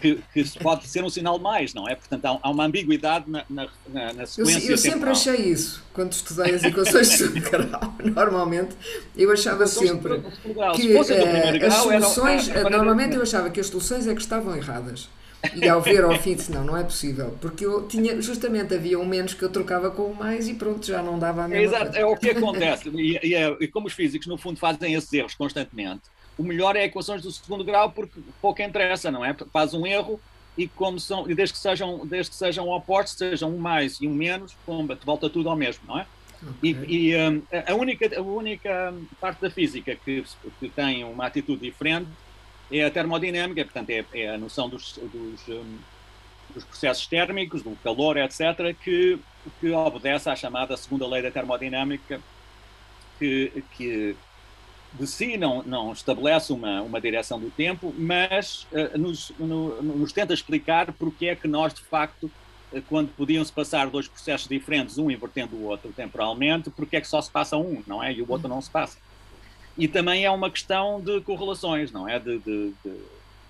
que, 0.00 0.20
que 0.32 0.58
pode 0.60 0.86
ser 0.86 1.02
um 1.04 1.10
sinal 1.10 1.38
de 1.38 1.44
mais, 1.44 1.74
não 1.74 1.88
é? 1.88 1.94
Portanto, 1.94 2.24
há, 2.24 2.38
há 2.42 2.50
uma 2.50 2.64
ambiguidade 2.64 3.30
na, 3.30 3.44
na, 3.48 3.68
na 4.12 4.26
sequência. 4.26 4.66
Eu, 4.66 4.70
eu 4.72 4.78
sempre 4.78 5.10
achei 5.10 5.36
isso 5.36 5.84
quando 5.92 6.12
estudei 6.12 6.54
as 6.54 6.64
equações 6.64 7.10
de 7.10 7.16
segundo 7.16 7.50
grau. 7.50 7.94
Normalmente, 8.04 8.76
eu 9.16 9.32
achava 9.32 9.66
sempre 9.66 10.22
que 10.76 10.96
as 11.64 11.74
soluções, 11.74 12.48
normalmente 12.48 13.16
eu 13.16 13.22
achava 13.22 13.50
que 13.50 13.60
as 13.60 13.66
soluções 13.66 14.06
é 14.06 14.14
que 14.14 14.20
estavam 14.20 14.54
erradas. 14.56 15.08
E 15.54 15.68
ao 15.68 15.80
ver 15.80 16.02
ao 16.02 16.18
fim 16.18 16.34
disse, 16.34 16.50
não, 16.50 16.64
não 16.64 16.76
é 16.76 16.82
possível, 16.82 17.36
porque 17.40 17.64
eu 17.64 17.86
tinha, 17.86 18.20
justamente 18.20 18.74
havia 18.74 18.98
um 18.98 19.04
menos 19.04 19.34
que 19.34 19.42
eu 19.42 19.48
trocava 19.48 19.90
com 19.90 20.04
o 20.04 20.14
mais 20.14 20.48
e 20.48 20.54
pronto, 20.54 20.84
já 20.84 21.02
não 21.02 21.18
dava 21.18 21.44
a 21.44 21.48
mesma 21.48 21.64
Exato, 21.64 21.84
coisa. 21.92 21.98
é 21.98 22.06
o 22.06 22.16
que 22.16 22.30
acontece, 22.30 22.88
e, 22.88 23.18
e, 23.22 23.34
é, 23.34 23.56
e, 23.60 23.68
como 23.68 23.86
os 23.86 23.92
físicos 23.92 24.26
no 24.26 24.36
fundo 24.36 24.58
fazem 24.58 24.94
esses 24.94 25.12
erros 25.12 25.34
constantemente, 25.34 26.02
o 26.38 26.42
melhor 26.42 26.76
é 26.76 26.84
equações 26.84 27.22
do 27.22 27.30
segundo 27.30 27.64
grau 27.64 27.90
porque 27.90 28.20
pouco 28.40 28.60
interessa, 28.62 29.10
não 29.10 29.24
é? 29.24 29.34
Faz 29.52 29.74
um 29.74 29.86
erro 29.86 30.20
e 30.56 30.66
como 30.66 30.98
são, 30.98 31.28
e 31.30 31.34
desde 31.34 31.54
que 31.54 31.58
sejam, 31.60 32.06
desde 32.06 32.30
que 32.30 32.36
sejam 32.36 32.68
opostos, 32.68 33.16
sejam 33.16 33.54
um 33.54 33.58
mais 33.58 34.00
e 34.00 34.06
um 34.06 34.14
menos, 34.14 34.54
pomba, 34.64 34.98
volta 35.04 35.28
tudo 35.28 35.50
ao 35.50 35.56
mesmo, 35.56 35.84
não 35.86 35.98
é? 35.98 36.06
Okay. 36.42 36.76
E, 36.86 37.10
e 37.10 37.16
um, 37.16 37.42
a, 37.66 37.74
única, 37.74 38.18
a 38.18 38.22
única 38.22 38.94
parte 39.20 39.40
da 39.40 39.50
física 39.50 39.96
que, 39.96 40.24
que 40.60 40.68
tem 40.68 41.04
uma 41.04 41.26
atitude 41.26 41.62
diferente 41.62 42.08
é 42.70 42.84
a 42.84 42.90
termodinâmica, 42.90 43.64
portanto, 43.64 43.90
é, 43.90 44.04
é 44.14 44.30
a 44.30 44.38
noção 44.38 44.68
dos, 44.68 44.94
dos, 44.94 45.48
um, 45.48 45.78
dos, 46.52 46.64
processos 46.64 47.06
térmicos, 47.06 47.62
do 47.62 47.76
calor, 47.82 48.16
etc., 48.16 48.74
que, 48.82 49.18
que 49.60 49.70
obedece 49.70 50.28
à 50.28 50.36
chamada 50.36 50.76
segunda 50.76 51.06
lei 51.06 51.22
da 51.22 51.30
termodinâmica, 51.30 52.20
que, 53.18 53.64
que 53.76 54.16
de 54.98 55.06
si 55.06 55.36
não, 55.36 55.62
não 55.62 55.92
estabelece 55.92 56.52
uma, 56.52 56.82
uma 56.82 57.00
direção 57.00 57.38
do 57.38 57.50
tempo, 57.50 57.94
mas 57.96 58.66
uh, 58.72 58.98
nos, 58.98 59.30
no, 59.38 59.82
nos 59.82 60.12
tenta 60.12 60.32
explicar 60.32 60.92
porque 60.92 61.26
é 61.26 61.36
que 61.36 61.46
nós, 61.46 61.74
de 61.74 61.82
facto, 61.82 62.30
quando 62.88 63.08
podiam-se 63.14 63.52
passar 63.52 63.88
dois 63.88 64.08
processos 64.08 64.48
diferentes, 64.48 64.98
um 64.98 65.10
invertendo 65.10 65.56
o 65.56 65.64
outro 65.64 65.92
temporalmente, 65.92 66.70
porque 66.70 66.96
é 66.96 67.00
que 67.00 67.08
só 67.08 67.20
se 67.20 67.30
passa 67.30 67.56
um, 67.56 67.82
não 67.86 68.02
é? 68.02 68.12
E 68.12 68.22
o 68.22 68.30
outro 68.30 68.48
não 68.48 68.60
se 68.60 68.70
passa. 68.70 68.98
E 69.78 69.86
também 69.86 70.24
é 70.24 70.30
uma 70.30 70.50
questão 70.50 71.00
de 71.00 71.20
correlações, 71.20 71.92
não 71.92 72.08
é? 72.08 72.18
De, 72.18 72.38
de, 72.38 72.74
de 72.84 72.96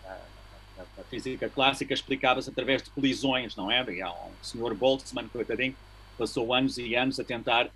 a, 0.04 0.82
a, 1.00 1.04
física 1.04 1.48
clássica 1.48 1.94
explicava-se 1.94 2.50
através 2.50 2.82
de 2.82 2.90
colisões, 2.90 3.56
não 3.56 3.70
é? 3.70 3.84
E 3.90 4.02
há 4.02 4.10
um 4.10 4.32
senhor 4.42 4.74
Boltzmann, 4.74 5.28
coitadinho, 5.28 5.74
passou 6.18 6.52
anos 6.52 6.78
e 6.78 6.94
anos 6.94 7.18
a 7.20 7.24
tentar 7.24 7.70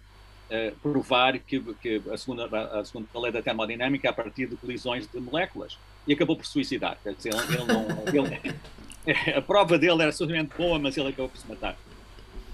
uh, 0.51 0.77
provar 0.81 1.39
que, 1.39 1.61
que, 1.75 2.03
a, 2.13 2.17
segunda, 2.17 2.45
a 2.47 2.85
segunda 2.85 3.09
lei 3.15 3.33
da 3.33 3.43
termodinâmica 3.43 4.09
é 4.09 4.11
a 4.11 4.15
partir 4.15 4.47
de 4.47 4.57
colisões 4.57 5.07
de 5.07 5.21
moléculas 5.21 5.79
e 6.07 6.13
acabou 6.13 6.37
por 6.37 6.47
suicidar. 6.47 6.99
Quer 7.03 7.15
dizer, 7.15 7.35
ele, 7.35 7.55
ele 7.55 7.65
não, 7.65 7.87
ele, 8.09 9.35
a 9.37 9.43
prova 9.43 9.79
dele 9.79 10.03
era 10.03 10.13
suficientemente 10.13 10.57
boa, 10.57 10.79
mas 10.79 10.97
ele 10.97 11.09
acabou 11.09 11.29
por 11.29 11.39
se 11.39 11.49
matar. 11.49 11.77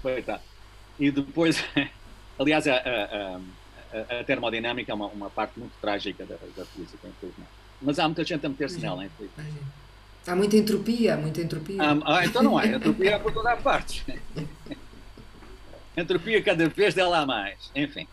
Coitado. 0.01 0.41
E 0.99 1.11
depois, 1.11 1.63
aliás, 2.39 2.67
a, 2.67 2.75
a 2.75 3.39
a, 3.91 4.23
termodinâmica 4.23 4.91
é 4.91 4.95
uma, 4.95 5.07
uma, 5.07 5.29
parte 5.29 5.59
muito 5.59 5.73
trágica 5.81 6.25
da, 6.25 6.35
da 6.55 6.65
física, 6.65 7.07
infelizmente. 7.07 7.49
Mas 7.81 7.99
há 7.99 8.07
muita 8.07 8.23
gente 8.23 8.45
a 8.45 8.49
meter-se 8.49 8.79
nela, 8.79 9.05
infelizmente. 9.05 9.61
Há 10.25 10.35
muita 10.35 10.57
entropia, 10.57 11.15
muita 11.15 11.41
entropia. 11.41 11.77
Ah, 12.05 12.25
então 12.25 12.43
não 12.43 12.57
há, 12.57 12.67
entropia 12.67 13.11
é 13.11 13.19
por 13.19 13.31
toda 13.31 13.53
a 13.53 13.57
parte. 13.57 14.05
entropia 15.97 16.41
cada 16.41 16.69
vez 16.69 16.93
dela 16.93 17.19
há 17.19 17.25
mais, 17.25 17.71
enfim. 17.75 18.07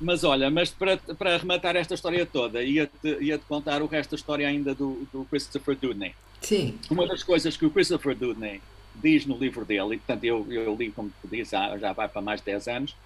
Mas 0.00 0.24
olha, 0.24 0.50
mas 0.50 0.70
para, 0.70 0.98
para 0.98 1.34
arrematar 1.36 1.76
esta 1.76 1.94
história 1.94 2.26
toda, 2.26 2.62
ia-te 2.62 3.18
ia 3.20 3.38
-te 3.38 3.44
contar 3.46 3.80
o 3.80 3.86
resto 3.86 4.10
da 4.10 4.16
história 4.16 4.46
ainda 4.46 4.74
do, 4.74 5.08
do 5.12 5.24
Christopher 5.24 5.76
Dudney. 5.76 6.14
Sim. 6.42 6.78
Uma 6.90 7.06
das 7.06 7.22
coisas 7.22 7.56
que 7.56 7.64
o 7.64 7.70
Christopher 7.70 8.14
Dudney 8.14 8.60
diz 8.94 9.24
no 9.24 9.38
livro 9.38 9.64
dele, 9.64 9.94
e 9.94 9.98
portanto 9.98 10.24
eu, 10.24 10.46
eu 10.50 10.74
li, 10.74 10.90
como 10.90 11.10
tu 11.22 11.28
disse, 11.28 11.52
já 11.52 11.92
vai 11.92 12.08
para 12.08 12.20
mais 12.20 12.40
de 12.40 12.46
10 12.46 12.68
anos, 12.68 12.96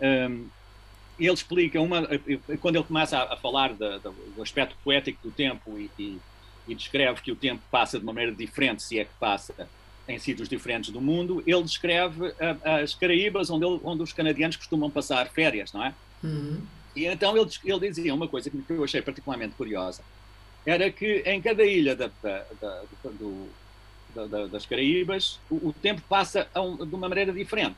um, 0.00 0.46
ele 1.18 1.34
explica 1.34 1.80
uma 1.80 2.08
quando 2.60 2.76
ele 2.76 2.84
começa 2.84 3.18
a, 3.18 3.34
a 3.34 3.36
falar 3.36 3.74
da, 3.74 3.98
da, 3.98 4.10
do 4.10 4.42
aspecto 4.42 4.74
poético 4.82 5.18
do 5.22 5.30
tempo 5.30 5.78
e, 5.78 5.90
e, 5.98 6.18
e, 6.66 6.74
descreve 6.74 7.20
que 7.20 7.30
o 7.30 7.36
tempo 7.36 7.62
passa 7.70 7.98
de 7.98 8.04
uma 8.04 8.12
maneira 8.12 8.34
diferente, 8.34 8.82
se 8.82 8.98
é 8.98 9.04
que 9.04 9.12
passa 9.20 9.68
em 10.10 10.18
sítios 10.18 10.48
diferentes 10.48 10.90
do 10.90 11.00
mundo, 11.00 11.42
ele 11.46 11.62
descreve 11.62 12.32
a, 12.64 12.76
as 12.80 12.94
Caraíbas 12.94 13.50
onde, 13.50 13.64
ele, 13.64 13.80
onde, 13.84 14.02
os 14.02 14.12
canadianos 14.12 14.56
costumam 14.56 14.90
passar 14.90 15.28
férias, 15.30 15.72
não 15.72 15.84
é? 15.84 15.94
Uhum. 16.22 16.60
E 16.94 17.06
então 17.06 17.36
ele, 17.36 17.48
ele 17.64 17.88
dizia 17.88 18.14
uma 18.14 18.26
coisa 18.26 18.50
que 18.50 18.62
eu 18.68 18.84
achei 18.84 19.00
particularmente 19.00 19.54
curiosa, 19.54 20.02
era 20.66 20.90
que 20.90 21.22
em 21.24 21.40
cada 21.40 21.64
ilha 21.64 21.94
da, 21.94 22.10
da, 22.22 22.82
do, 23.04 23.48
das 24.50 24.66
Caraíbas 24.66 25.38
o, 25.48 25.68
o 25.68 25.72
tempo 25.72 26.02
passa 26.08 26.48
um, 26.56 26.84
de 26.84 26.94
uma 26.94 27.08
maneira 27.08 27.32
diferente. 27.32 27.76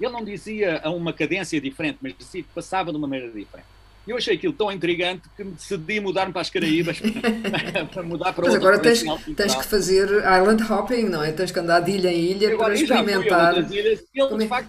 Ele 0.00 0.12
não 0.12 0.24
dizia 0.24 0.80
a 0.82 0.90
uma 0.90 1.12
cadência 1.12 1.60
diferente, 1.60 1.98
mas 2.00 2.14
dizia 2.16 2.42
que 2.42 2.48
passava 2.54 2.90
de 2.90 2.96
uma 2.98 3.06
maneira 3.06 3.32
diferente. 3.32 3.68
Eu 4.06 4.16
achei 4.16 4.36
aquilo 4.36 4.52
tão 4.52 4.70
intrigante 4.70 5.22
que 5.36 5.42
me 5.42 5.52
decidi 5.52 5.98
mudar-me 5.98 6.32
para 6.32 6.42
as 6.42 6.48
Caraíbas 6.48 7.00
para 7.92 8.02
mudar 8.04 8.32
para 8.32 8.46
Mas 8.46 8.54
agora 8.54 8.78
tens, 8.78 9.02
tens 9.36 9.54
que 9.54 9.64
fazer 9.64 10.08
island 10.08 10.62
hopping, 10.62 11.04
não 11.04 11.24
é? 11.24 11.32
Tens 11.32 11.50
que 11.50 11.58
andar 11.58 11.80
de 11.80 11.90
ilha 11.90 12.12
em 12.12 12.30
ilha 12.30 12.56
para 12.56 12.74
experimentar. 12.74 13.58
Ilhas, 13.72 14.04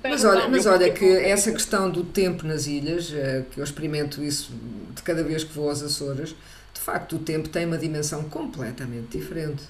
mas 0.04 0.26
olha, 0.26 0.48
mas 0.48 0.66
olha 0.66 0.92
que 0.92 1.06
essa 1.06 1.52
questão 1.52 1.90
do 1.90 2.04
tempo 2.04 2.48
nas 2.48 2.66
ilhas, 2.66 3.14
eh, 3.14 3.44
que 3.52 3.60
eu 3.60 3.64
experimento 3.64 4.24
isso 4.24 4.52
de 4.96 5.04
cada 5.04 5.24
vez 5.24 5.44
que 5.44 5.54
vou 5.54 5.70
aos 5.70 5.84
Açores, 5.84 6.36
de 6.74 6.80
facto 6.80 7.18
o 7.18 7.20
tempo 7.20 7.48
tem 7.48 7.66
uma 7.66 7.78
dimensão 7.78 8.24
completamente 8.24 9.18
diferente. 9.18 9.64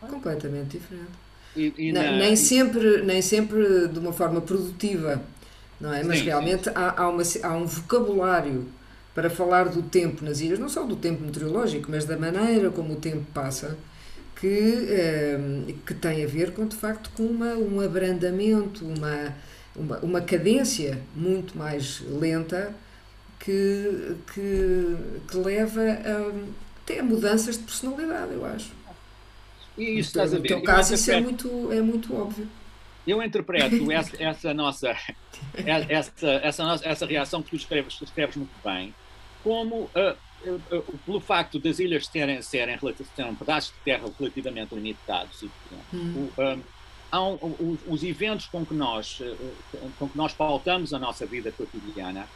Completamente 0.00 0.78
diferente. 0.78 1.12
E, 1.54 1.72
e 1.76 1.92
na... 1.92 2.10
nem, 2.12 2.34
sempre, 2.34 3.02
nem 3.02 3.22
sempre 3.22 3.86
de 3.86 3.98
uma 4.00 4.12
forma 4.12 4.40
produtiva, 4.40 5.22
não 5.80 5.92
é? 5.92 6.02
Mas 6.02 6.18
sim, 6.18 6.24
realmente 6.24 6.64
sim. 6.64 6.70
Há, 6.74 7.02
há, 7.02 7.08
uma, 7.08 7.22
há 7.42 7.56
um 7.56 7.66
vocabulário 7.66 8.66
para 9.14 9.28
falar 9.28 9.64
do 9.64 9.82
tempo 9.82 10.24
nas 10.24 10.40
ilhas, 10.40 10.58
não 10.58 10.68
só 10.68 10.84
do 10.84 10.96
tempo 10.96 11.22
meteorológico, 11.22 11.90
mas 11.90 12.04
da 12.04 12.16
maneira 12.16 12.70
como 12.70 12.94
o 12.94 12.96
tempo 12.96 13.24
passa, 13.34 13.76
que, 14.36 14.86
eh, 14.88 15.38
que 15.86 15.94
tem 15.94 16.24
a 16.24 16.26
ver 16.26 16.52
com, 16.52 16.66
de 16.66 16.76
facto, 16.76 17.10
com 17.14 17.24
uma, 17.24 17.54
um 17.54 17.80
abrandamento, 17.80 18.84
uma, 18.84 19.34
uma, 19.76 19.98
uma 19.98 20.20
cadência 20.20 21.00
muito 21.14 21.56
mais 21.56 22.00
lenta 22.00 22.74
que, 23.38 24.16
que, 24.32 24.96
que 25.30 25.36
leva 25.36 25.82
a, 25.82 26.32
até 26.82 27.00
a 27.00 27.02
mudanças 27.02 27.58
de 27.58 27.64
personalidade, 27.64 28.32
eu 28.32 28.44
acho. 28.44 28.72
E 29.76 29.98
isso 29.98 30.08
estás 30.08 30.32
a 30.32 30.38
ver. 30.38 30.42
No 30.42 30.48
teu 30.48 30.62
caso, 30.62 30.94
isso 30.94 31.10
é 31.10 31.20
muito, 31.20 31.72
é 31.72 31.80
muito 31.82 32.14
óbvio. 32.14 32.48
Eu 33.06 33.22
interpreto 33.22 33.90
essa, 33.92 34.22
essa 34.22 34.54
nossa 34.54 34.88
essa, 35.88 36.26
essa, 36.42 36.64
nossa, 36.64 36.88
essa 36.88 37.06
reação 37.06 37.42
que 37.42 37.50
tu 37.50 37.56
escreves, 37.56 38.00
escreves 38.00 38.36
muito 38.36 38.52
bem 38.64 38.94
como 39.42 39.82
uh, 39.84 40.16
pelo 41.06 41.20
facto 41.20 41.58
das 41.58 41.78
ilhas 41.78 42.06
serem, 42.06 42.42
serem, 42.42 42.78
serem 43.14 43.34
pedaços 43.34 43.72
de 43.72 43.78
terra 43.84 44.10
relativamente 44.18 44.74
limitados. 44.74 45.44
Hum. 45.94 46.28
há 47.10 47.22
um, 47.22 47.78
os 47.86 48.02
eventos 48.02 48.46
com 48.46 48.66
que, 48.66 48.74
nós, 48.74 49.22
com 49.98 50.08
que 50.08 50.16
nós 50.16 50.32
pautamos 50.32 50.92
a 50.92 50.98
nossa 50.98 51.24
vida 51.26 51.52
cotidiana 51.52 52.26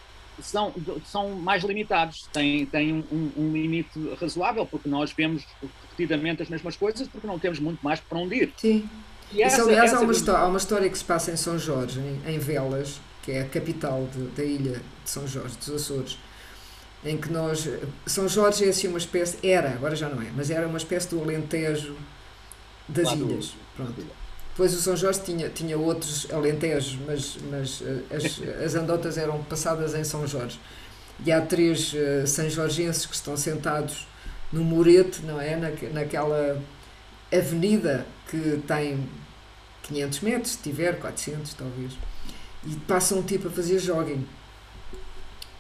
são, 0.43 0.73
são 1.05 1.31
mais 1.31 1.65
limitados, 1.65 2.29
têm, 2.33 2.67
têm 2.67 3.05
um, 3.11 3.31
um, 3.37 3.53
limite 3.53 3.99
razoável, 4.21 4.67
porque 4.67 4.89
nós 4.89 5.13
vemos 5.13 5.45
repetidamente 5.63 6.43
as 6.43 6.49
mesmas 6.49 6.77
coisas, 6.77 7.09
porque 7.09 7.27
não 7.27 7.39
temos 7.39 7.59
muito 7.59 7.81
mais 7.83 8.01
para 8.01 8.19
onde 8.19 8.37
ir. 8.37 8.53
Sim. 8.57 8.89
E 9.33 9.43
essa, 9.43 9.59
Isso, 9.59 9.69
aliás, 9.69 9.93
essa... 9.93 10.01
há, 10.01 10.05
uma 10.05 10.13
história, 10.13 10.41
há 10.41 10.47
uma 10.47 10.59
história 10.59 10.91
que 10.91 10.99
se 10.99 11.05
passa 11.05 11.33
em 11.33 11.37
São 11.37 11.59
Jorge, 11.59 12.01
em, 12.01 12.35
em 12.35 12.39
Velas, 12.39 13.01
que 13.23 13.33
é 13.33 13.41
a 13.41 13.49
capital 13.49 14.07
de, 14.13 14.23
da 14.29 14.45
ilha 14.45 14.83
de 15.05 15.11
São 15.11 15.27
Jorge, 15.27 15.57
dos 15.57 15.71
Açores, 15.71 16.19
em 17.05 17.17
que 17.17 17.31
nós. 17.31 17.69
São 18.07 18.29
Jorge 18.29 18.65
é 18.65 18.69
assim 18.69 18.89
uma 18.89 18.99
espécie. 18.99 19.39
Era, 19.43 19.71
agora 19.71 19.95
já 19.95 20.09
não 20.09 20.23
é, 20.23 20.31
mas 20.35 20.51
era 20.51 20.67
uma 20.67 20.79
espécie 20.79 21.09
do 21.09 21.21
Alentejo 21.21 21.97
das 22.89 23.13
ilhas. 23.13 23.55
Pronto. 23.77 23.95
Depois 24.51 24.73
o 24.73 24.81
São 24.81 24.97
Jorge 24.97 25.21
tinha, 25.21 25.51
tinha 25.51 25.77
outros 25.77 26.27
alentejos, 26.33 26.99
mas, 27.07 27.37
mas 27.51 27.83
eh, 27.83 28.17
as, 28.17 28.65
as 28.65 28.75
andotas 28.75 29.19
eram 29.19 29.43
passadas 29.45 29.95
em 29.95 30.03
São 30.03 30.27
Jorge. 30.27 30.59
E 31.25 31.31
há 31.31 31.43
três 31.43 31.93
uh, 31.93 32.27
São 32.27 32.49
Jorgenses 32.49 33.05
que 33.05 33.15
estão 33.15 33.37
sentados 33.37 34.07
no 34.51 34.65
Murete, 34.65 35.21
não 35.23 35.39
é? 35.39 35.57
Na, 35.57 35.69
naquela 35.93 36.59
avenida 37.31 38.07
que 38.31 38.63
tem 38.67 39.07
500 39.83 40.21
metros, 40.21 40.53
se 40.53 40.59
tiver, 40.59 40.99
400 40.99 41.53
talvez. 41.53 41.93
E 42.65 42.75
passa 42.89 43.15
um 43.15 43.23
tipo 43.23 43.49
a 43.49 43.51
fazer 43.51 43.79
jogging. 43.79 44.27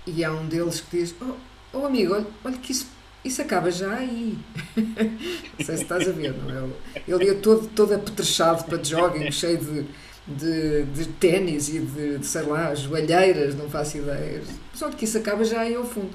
E 0.06 0.24
há 0.24 0.32
um 0.32 0.46
deles 0.46 0.80
que 0.80 0.98
diz: 0.98 1.14
Oh, 1.20 1.34
oh 1.72 1.86
amigo, 1.86 2.14
olha, 2.14 2.26
olha 2.44 2.58
que 2.58 2.72
isso 2.72 2.96
isso 3.26 3.42
acaba 3.42 3.70
já 3.70 3.92
aí. 3.92 4.38
não 4.76 5.66
sei 5.66 5.76
se 5.76 5.82
estás 5.82 6.08
a 6.08 6.12
ver, 6.12 6.32
não 6.32 6.68
é? 6.94 7.00
Ele 7.08 7.24
ia 7.24 7.34
todo, 7.34 7.66
todo 7.68 7.92
apetrechado 7.92 8.64
para 8.64 8.82
jogging, 8.82 9.30
cheio 9.32 9.58
de, 9.58 9.84
de, 10.26 10.84
de 10.84 11.06
ténis 11.14 11.68
e 11.68 11.80
de, 11.80 12.18
de, 12.18 12.26
sei 12.26 12.42
lá, 12.42 12.72
joalheiras, 12.74 13.56
não 13.56 13.68
faço 13.68 13.98
ideia. 13.98 14.42
Só 14.72 14.88
que 14.90 15.04
isso 15.04 15.18
acaba 15.18 15.44
já 15.44 15.62
aí 15.62 15.74
ao 15.74 15.84
fundo. 15.84 16.10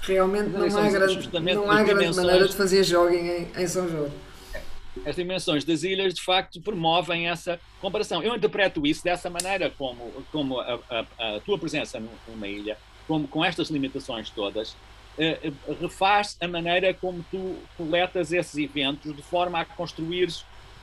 Realmente 0.00 0.48
não, 0.48 0.66
não 0.66 0.78
há 0.78 0.90
grande, 0.90 1.30
não 1.54 1.70
há 1.70 1.82
grande 1.82 2.16
maneira 2.16 2.48
de 2.48 2.54
fazer 2.54 2.82
jogging 2.82 3.28
em, 3.28 3.48
em 3.62 3.66
São 3.66 3.88
Jorge. 3.88 4.14
As 5.04 5.16
dimensões 5.16 5.64
das 5.64 5.82
ilhas, 5.82 6.14
de 6.14 6.22
facto, 6.22 6.60
promovem 6.60 7.28
essa 7.28 7.60
comparação. 7.80 8.22
Eu 8.22 8.34
interpreto 8.34 8.86
isso 8.86 9.02
dessa 9.02 9.28
maneira, 9.28 9.70
como, 9.76 10.10
como 10.30 10.60
a, 10.60 10.78
a, 10.88 11.36
a 11.36 11.40
tua 11.40 11.58
presença 11.58 12.00
numa 12.28 12.46
ilha, 12.46 12.78
como, 13.06 13.28
com 13.28 13.44
estas 13.44 13.68
limitações 13.70 14.30
todas, 14.30 14.72
uh, 14.72 15.76
refaz 15.80 16.36
a 16.40 16.48
maneira 16.48 16.92
como 16.94 17.24
tu 17.30 17.56
coletas 17.76 18.32
esses 18.32 18.56
eventos 18.56 19.14
de 19.14 19.22
forma 19.22 19.60
a 19.60 19.64
construir 19.64 20.28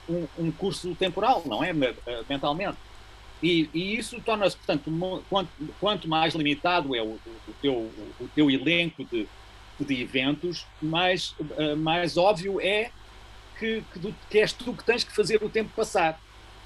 um, 0.09 0.27
um 0.37 0.51
curso 0.51 0.95
temporal, 0.95 1.43
não 1.45 1.63
é? 1.63 1.71
Uh, 1.71 2.25
mentalmente. 2.29 2.77
E, 3.41 3.69
e 3.73 3.97
isso 3.97 4.21
torna-se, 4.21 4.55
portanto, 4.55 4.91
quanto, 5.29 5.49
quanto, 5.79 6.07
mais 6.07 6.35
limitado 6.35 6.95
é 6.95 7.01
o, 7.01 7.17
o, 7.47 7.53
teu, 7.61 7.73
o 8.19 8.27
teu 8.35 8.51
elenco 8.51 9.03
de, 9.05 9.27
de 9.79 10.01
eventos, 10.01 10.65
mais, 10.81 11.33
uh, 11.39 11.75
mais 11.75 12.17
óbvio 12.17 12.61
é 12.61 12.91
que, 13.57 13.83
que, 13.93 14.15
que 14.29 14.39
és 14.39 14.53
tu 14.53 14.73
que 14.73 14.83
tens 14.83 15.03
que 15.03 15.15
fazer 15.15 15.43
o 15.43 15.49
tempo 15.49 15.71
passar 15.75 16.19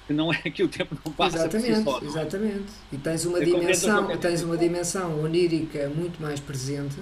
que 0.06 0.12
não 0.12 0.32
é 0.32 0.38
que 0.50 0.62
o 0.62 0.68
tempo 0.68 0.96
não 1.04 1.12
passa 1.12 1.38
exatamente, 1.38 1.76
si 1.76 1.84
só, 1.84 2.00
é? 2.00 2.04
exatamente 2.04 2.72
e 2.92 2.96
tens 2.96 3.24
uma 3.24 3.40
dimensão 3.40 4.16
tens 4.18 4.42
uma 4.42 4.56
dimensão 4.56 5.22
onírica 5.22 5.88
muito 5.88 6.20
mais 6.22 6.38
presente 6.40 6.96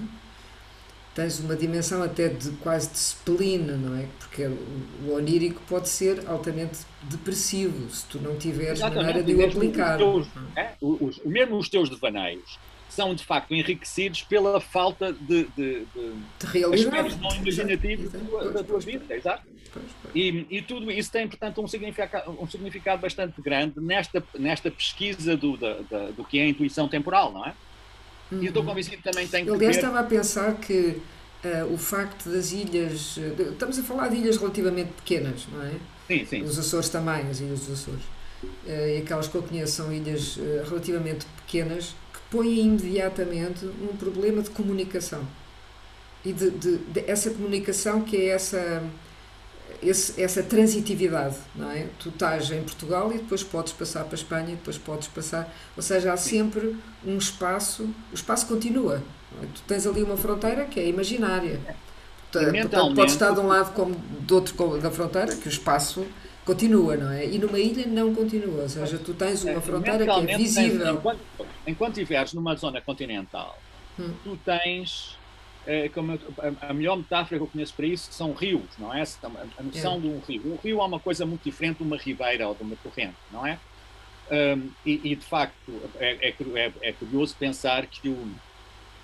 tens 1.15 1.39
uma 1.39 1.55
dimensão 1.55 2.03
até 2.03 2.27
de 2.27 2.51
quase 2.57 2.89
de 2.91 2.97
spleen, 2.97 3.59
não 3.59 3.97
é? 3.97 4.05
Porque 4.19 4.49
o 5.07 5.13
onírico 5.13 5.61
pode 5.65 5.87
ser 5.87 6.27
altamente 6.27 6.79
depressivo 7.03 7.89
se 7.89 8.05
tu 8.07 8.19
não 8.19 8.35
tiveres 8.37 8.79
Exatamente, 8.79 9.05
maneira 9.05 9.23
de 9.23 9.33
o 9.33 9.45
aplicar. 9.45 9.95
Os 10.01 10.27
teus, 10.27 10.27
é, 10.57 10.71
os, 10.81 11.21
mesmo 11.23 11.57
os 11.57 11.69
teus 11.69 11.89
devaneios 11.89 12.59
são 12.89 13.13
de 13.13 13.23
facto 13.23 13.53
enriquecidos 13.53 14.21
pela 14.23 14.59
falta 14.61 15.11
de, 15.11 15.43
de, 15.55 15.85
de, 15.85 16.13
de 16.39 16.45
realidade 16.45 17.17
não 17.19 17.35
imaginativos 17.35 18.11
da, 18.53 18.63
tua 18.63 18.79
vida, 18.79 19.13
exato. 19.13 19.43
E, 20.13 20.47
e, 20.49 20.61
tudo 20.61 20.89
isso 20.89 21.11
tem, 21.11 21.27
portanto, 21.27 21.61
um 21.61 21.67
significado, 21.67 22.31
um 22.39 22.47
significado 22.47 23.01
bastante 23.01 23.41
grande 23.41 23.81
nesta, 23.81 24.23
nesta 24.39 24.71
pesquisa 24.71 25.35
do, 25.35 25.57
da, 25.57 25.79
da, 25.89 26.11
do 26.11 26.23
que 26.23 26.39
é 26.39 26.43
a 26.43 26.47
intuição 26.47 26.87
temporal, 26.87 27.33
não 27.33 27.45
é? 27.45 27.53
Uhum. 28.31 28.41
E 28.41 28.47
estou 28.47 28.61
uhum. 28.61 28.69
convencido 28.69 28.97
que 28.97 29.03
também 29.03 29.27
tem 29.27 29.43
que. 29.43 29.51
Aliás, 29.51 29.75
ver... 29.75 29.81
estava 29.81 29.99
a 29.99 30.03
pensar 30.03 30.55
que 30.55 30.73
uh, 31.43 31.73
o 31.73 31.77
facto 31.77 32.29
das 32.29 32.51
ilhas. 32.53 33.17
Uh, 33.17 33.51
estamos 33.51 33.77
a 33.77 33.83
falar 33.83 34.07
de 34.07 34.15
ilhas 34.15 34.37
relativamente 34.37 34.91
pequenas, 34.93 35.45
não 35.51 35.61
é? 35.61 35.73
Sim, 36.07 36.25
sim. 36.25 36.43
Os 36.43 36.57
Açores 36.57 36.89
também, 36.89 37.27
as 37.29 37.41
ilhas 37.41 37.59
dos 37.61 37.71
Açores. 37.71 38.03
Uh, 38.43 38.95
e 38.95 38.97
aquelas 38.97 39.27
que 39.27 39.35
eu 39.35 39.43
conheço 39.43 39.73
são 39.73 39.91
ilhas 39.91 40.37
relativamente 40.69 41.25
pequenas 41.45 41.93
põem 42.29 42.59
imediatamente 42.59 43.65
um 43.65 43.95
problema 43.95 44.41
de 44.41 44.49
comunicação. 44.49 45.25
E 46.23 46.33
de, 46.33 46.49
de, 46.49 46.77
de 46.77 47.03
essa 47.07 47.29
comunicação 47.29 48.01
que 48.01 48.17
é 48.17 48.29
essa 48.29 48.83
esse, 49.81 50.21
essa 50.21 50.41
transitividade, 50.43 51.37
não 51.55 51.69
é? 51.69 51.87
Tu 51.99 52.09
estás 52.09 52.49
em 52.51 52.61
Portugal 52.63 53.11
e 53.11 53.17
depois 53.17 53.43
podes 53.43 53.73
passar 53.73 54.03
para 54.03 54.13
a 54.13 54.15
Espanha, 54.15 54.49
e 54.49 54.55
depois 54.55 54.77
podes 54.77 55.07
passar, 55.07 55.53
ou 55.75 55.83
seja, 55.83 56.13
há 56.13 56.17
sempre 56.17 56.75
um 57.05 57.17
espaço, 57.17 57.83
o 58.11 58.15
espaço 58.15 58.47
continua. 58.47 59.03
É? 59.41 59.45
Tu 59.53 59.61
tens 59.67 59.85
ali 59.85 60.01
uma 60.01 60.17
fronteira 60.17 60.65
que 60.65 60.79
é 60.79 60.87
imaginária. 60.87 61.59
Portanto, 62.31 62.95
podes 62.95 63.13
estar 63.13 63.31
de 63.31 63.39
um 63.39 63.47
lado 63.47 63.73
como 63.73 63.95
do 63.95 64.35
outro 64.35 64.77
da 64.79 64.91
fronteira, 64.91 65.35
que 65.35 65.47
o 65.47 65.49
espaço 65.49 66.05
continua, 66.45 66.95
não 66.95 67.11
é? 67.11 67.25
E 67.25 67.37
numa 67.37 67.59
ilha 67.59 67.85
não 67.87 68.13
continua, 68.13 68.63
ou 68.63 68.69
seja, 68.69 68.97
tu 68.97 69.13
tens 69.13 69.43
uma 69.43 69.59
fronteira 69.59 70.05
que 70.05 70.31
é 70.31 70.37
visível. 70.37 70.93
Enquanto, 70.93 71.19
enquanto 71.65 71.97
estiveres 71.97 72.33
numa 72.33 72.55
zona 72.55 72.79
continental, 72.81 73.59
hum. 73.99 74.13
tu 74.23 74.37
tens 74.45 75.17
é, 75.67 75.89
como 75.89 76.13
eu, 76.13 76.19
a, 76.61 76.69
a, 76.69 76.73
melhor 76.73 76.95
metáfora 76.95 77.39
que 77.39 77.43
eu 77.43 77.47
conheço 77.47 77.73
para 77.73 77.87
isso 77.87 78.13
são 78.13 78.33
rios, 78.33 78.63
não 78.77 78.93
é? 78.93 79.01
A, 79.01 79.27
a 79.59 79.63
noção 79.63 79.95
é. 79.95 79.99
de 79.99 80.07
um 80.07 80.19
rio. 80.19 80.53
Um 80.53 80.55
rio 80.57 80.79
é 80.79 80.83
uma 80.83 80.99
coisa 80.99 81.25
muito 81.25 81.43
diferente 81.43 81.77
de 81.77 81.83
uma 81.83 81.97
ribeira 81.97 82.47
ou 82.47 82.53
de 82.53 82.61
uma 82.61 82.75
corrente, 82.77 83.15
não 83.31 83.45
é? 83.45 83.59
Um, 84.31 84.69
e, 84.85 85.11
e, 85.11 85.15
de 85.15 85.25
facto 85.25 85.71
é, 85.99 86.29
é, 86.29 86.35
é, 86.55 86.73
é, 86.81 86.91
curioso 86.93 87.35
pensar 87.37 87.85
que, 87.85 88.09
o, 88.09 88.27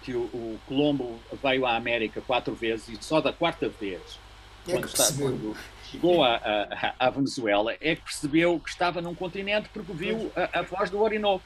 que 0.01 0.13
o, 0.13 0.21
o, 0.21 0.59
Colombo 0.67 1.19
veio 1.43 1.63
à 1.65 1.75
América 1.75 2.21
quatro 2.21 2.55
vezes 2.55 2.89
e 2.89 3.03
só 3.03 3.21
da 3.21 3.31
quarta 3.31 3.69
vez, 3.69 4.01
é 4.67 4.71
quando, 4.71 4.85
está, 4.85 5.05
quando 5.13 5.55
chegou 5.91 6.23
à 6.23 7.09
Venezuela, 7.09 7.73
é 7.81 7.95
que 7.95 8.03
percebeu 8.03 8.59
que 8.59 8.69
estava 8.69 9.01
num 9.01 9.13
continente 9.13 9.69
porque 9.73 9.91
viu 9.91 10.31
a, 10.35 10.59
a 10.59 10.61
voz 10.61 10.89
do 10.89 11.01
Orinoco 11.01 11.43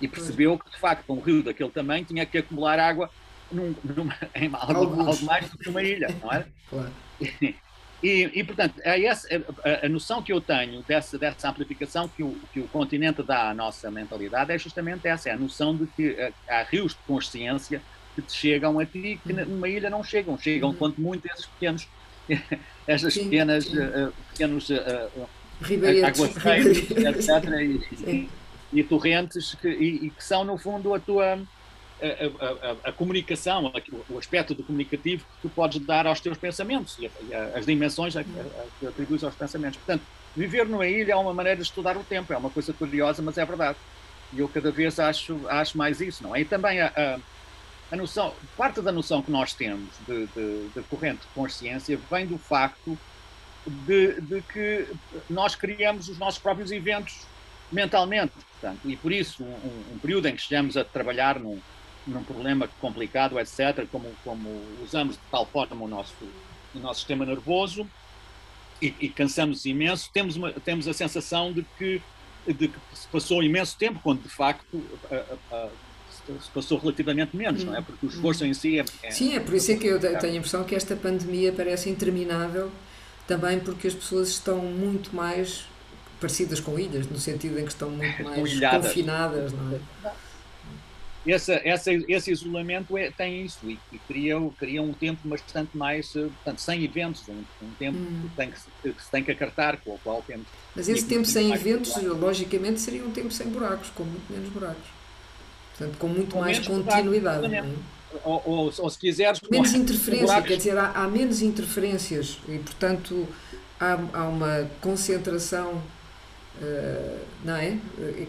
e 0.00 0.06
percebeu 0.06 0.58
que 0.58 0.70
de 0.70 0.78
facto 0.78 1.12
um 1.12 1.20
rio 1.20 1.42
daquele 1.42 1.70
tamanho 1.70 2.04
tinha 2.04 2.24
que 2.24 2.38
acumular 2.38 2.78
água 2.78 3.10
num, 3.50 3.74
numa, 3.82 4.16
em 4.34 4.50
algo, 4.52 5.00
algo, 5.00 5.24
mais 5.24 5.50
do 5.50 5.58
que 5.58 5.68
uma 5.68 5.82
ilha, 5.82 6.14
não 6.22 6.32
é? 6.32 6.46
Claro. 6.68 6.92
E, 8.00 8.30
e, 8.32 8.44
portanto, 8.44 8.80
é 8.84 9.04
essa, 9.04 9.26
a, 9.64 9.86
a, 9.86 9.88
noção 9.88 10.22
que 10.22 10.32
eu 10.32 10.40
tenho 10.40 10.82
dessa, 10.82 11.18
dessa 11.18 11.50
amplificação 11.50 12.08
que 12.08 12.22
o, 12.22 12.38
que 12.52 12.60
o 12.60 12.68
continente 12.68 13.24
dá 13.24 13.50
à 13.50 13.54
nossa 13.54 13.90
mentalidade 13.90 14.52
é 14.52 14.58
justamente 14.58 15.08
essa, 15.08 15.30
é 15.30 15.32
a 15.32 15.36
noção 15.36 15.74
de 15.74 15.84
que 15.88 16.10
eh, 16.10 16.32
há 16.48 16.62
rios 16.62 16.92
de 16.92 17.00
consciência 17.08 17.82
que 18.14 18.22
te 18.22 18.32
chegam 18.32 18.78
a 18.78 18.86
ti 18.86 19.20
que 19.20 19.32
numa 19.32 19.68
ilha 19.68 19.90
não 19.90 20.04
chegam, 20.04 20.38
chegam 20.38 20.68
uhum. 20.68 20.76
quanto 20.76 21.00
muito 21.00 21.26
esses 21.26 21.46
pequenos, 21.46 21.88
essas 22.86 23.14
sim, 23.14 23.24
pequenas, 23.24 23.64
sim. 23.64 23.78
Uh, 23.78 24.12
pequenos 24.32 24.68
uh, 24.70 25.28
aguaceiros, 26.04 26.78
etc. 26.90 27.30
E, 28.06 28.28
e, 28.72 28.84
torrentes 28.84 29.54
que, 29.54 29.68
e, 29.68 30.06
e 30.06 30.10
que 30.10 30.22
são, 30.22 30.44
no 30.44 30.56
fundo, 30.58 30.94
a 30.94 31.00
tua 31.00 31.38
a, 32.00 32.86
a, 32.86 32.90
a, 32.90 32.92
comunicação, 32.92 33.72
o 34.08 34.18
aspecto 34.18 34.54
do 34.54 34.62
comunicativo 34.62 35.24
que 35.24 35.42
tu 35.42 35.48
podes 35.48 35.84
dar 35.84 36.06
aos 36.06 36.20
teus 36.20 36.38
pensamentos 36.38 36.96
e 36.98 37.10
as 37.54 37.66
dimensões 37.66 38.14
que 38.78 38.86
atribuis 38.86 39.24
aos 39.24 39.34
pensamentos. 39.34 39.78
Portanto, 39.78 40.02
viver 40.36 40.66
numa 40.66 40.86
ilha 40.86 41.12
é 41.12 41.16
uma 41.16 41.34
maneira 41.34 41.56
de 41.56 41.64
estudar 41.64 41.96
o 41.96 42.04
tempo, 42.04 42.32
é 42.32 42.36
uma 42.36 42.50
coisa 42.50 42.72
curiosa, 42.72 43.20
mas 43.20 43.36
é 43.36 43.44
verdade. 43.44 43.76
E 44.32 44.38
eu 44.38 44.48
cada 44.48 44.70
vez 44.70 45.00
acho, 45.00 45.40
acho 45.48 45.76
mais 45.76 46.00
isso, 46.00 46.22
não 46.22 46.36
é? 46.36 46.42
E 46.42 46.44
também 46.44 46.80
a, 46.80 47.18
a, 47.90 47.96
noção, 47.96 48.34
parte 48.56 48.80
da 48.80 48.92
noção 48.92 49.22
que 49.22 49.30
nós 49.30 49.54
temos 49.54 49.90
de, 50.06 50.26
de, 50.26 50.68
de 50.68 50.82
corrente 50.82 51.20
de 51.20 51.26
consciência 51.34 51.98
vem 52.10 52.26
do 52.26 52.38
facto 52.38 52.98
de, 53.66 54.20
de, 54.20 54.42
que 54.42 54.86
nós 55.28 55.54
criamos 55.54 56.08
os 56.08 56.18
nossos 56.18 56.40
próprios 56.40 56.70
eventos 56.70 57.26
mentalmente, 57.70 58.32
portanto, 58.32 58.80
e 58.88 58.96
por 58.96 59.12
isso 59.12 59.44
um, 59.44 59.94
um 59.94 59.98
período 59.98 60.26
em 60.26 60.34
que 60.34 60.40
estejamos 60.40 60.76
a 60.76 60.84
trabalhar 60.84 61.38
num, 61.38 61.60
num 62.06 62.24
problema 62.24 62.68
complicado, 62.80 63.38
etc., 63.38 63.86
como, 63.90 64.10
como 64.24 64.62
usamos 64.82 65.16
de 65.16 65.22
tal 65.30 65.44
forma 65.46 65.84
o 65.84 65.88
nosso, 65.88 66.14
o 66.74 66.78
nosso 66.78 67.00
sistema 67.00 67.26
nervoso 67.26 67.88
e, 68.80 68.94
e 69.00 69.08
cansamos 69.08 69.66
imenso, 69.66 70.10
temos, 70.12 70.36
uma, 70.36 70.52
temos 70.52 70.88
a 70.88 70.94
sensação 70.94 71.52
de 71.52 71.64
que, 71.76 72.00
de 72.46 72.68
que 72.68 72.78
se 72.94 73.06
passou 73.08 73.42
imenso 73.42 73.76
tempo, 73.76 74.00
quando 74.02 74.22
de 74.22 74.28
facto 74.28 74.82
a, 75.10 75.54
a, 75.54 75.68
se 76.40 76.50
passou 76.50 76.78
relativamente 76.78 77.36
menos, 77.36 77.64
não 77.64 77.76
é? 77.76 77.80
Porque 77.80 78.06
o 78.06 78.08
esforço 78.08 78.44
em 78.44 78.54
si 78.54 78.78
é, 78.78 78.84
é. 79.02 79.10
Sim, 79.10 79.34
é 79.34 79.40
por 79.40 79.54
isso 79.54 79.72
é 79.72 79.76
que 79.76 79.86
eu 79.86 79.98
tenho 79.98 80.34
a 80.34 80.36
impressão 80.36 80.64
que 80.64 80.74
esta 80.74 80.96
pandemia 80.96 81.52
parece 81.52 81.88
interminável, 81.90 82.70
também 83.26 83.60
porque 83.60 83.88
as 83.88 83.94
pessoas 83.94 84.28
estão 84.28 84.58
muito 84.58 85.14
mais 85.14 85.64
parecidas 86.20 86.60
com 86.60 86.78
ilhas, 86.78 87.06
no 87.08 87.18
sentido 87.18 87.58
em 87.58 87.64
que 87.64 87.72
estão 87.72 87.90
muito 87.90 88.22
mais 88.24 88.60
confinadas, 88.60 89.52
não 89.52 89.74
é? 89.74 90.10
essa, 91.26 91.60
essa, 91.64 91.90
esse 91.92 92.30
isolamento 92.30 92.96
é, 92.96 93.10
tem 93.10 93.44
isso 93.44 93.58
e, 93.64 93.78
e 93.92 93.98
cria, 93.98 94.36
cria 94.58 94.82
um 94.82 94.92
tempo 94.92 95.26
bastante 95.28 95.76
mais, 95.76 96.14
eh, 96.16 96.20
portanto, 96.20 96.60
sem 96.60 96.84
eventos, 96.84 97.28
um, 97.28 97.44
um 97.62 97.70
tempo 97.78 97.98
hum. 97.98 98.28
que, 98.28 98.36
tem 98.36 98.50
que, 98.50 98.92
que, 98.92 99.02
se 99.02 99.10
tem 99.10 99.24
que 99.24 99.30
acartar, 99.30 99.76
com 99.78 99.94
o 99.94 99.98
qual 99.98 100.22
temos. 100.22 100.46
Mas 100.74 100.88
esse 100.88 101.06
tempo 101.06 101.24
sem 101.24 101.52
eventos, 101.52 101.94
logicamente, 101.96 102.80
seria 102.80 103.04
um 103.04 103.10
tempo 103.10 103.30
sem 103.30 103.48
buracos, 103.48 103.90
com 103.90 104.04
muito 104.04 104.32
menos 104.32 104.48
buracos. 104.50 104.97
Portanto, 105.78 105.96
com 105.98 106.08
muito 106.08 106.36
mais 106.36 106.58
continuidade. 106.58 107.54
É? 107.54 107.64
ou, 108.24 108.42
ou, 108.44 108.72
ou, 108.78 108.90
se 108.90 108.98
quiseres. 108.98 109.40
Menos 109.50 109.72
interferência, 109.74 110.42
quer 110.42 110.56
dizer, 110.56 110.76
há, 110.76 110.90
há, 110.90 111.08
menos 111.08 111.40
interferências 111.40 112.38
e, 112.48 112.58
portanto, 112.58 113.28
há, 113.78 113.98
há 114.12 114.28
uma 114.28 114.68
concentração 114.80 115.80
Uh, 116.60 117.20
não 117.44 117.54
é? 117.54 117.78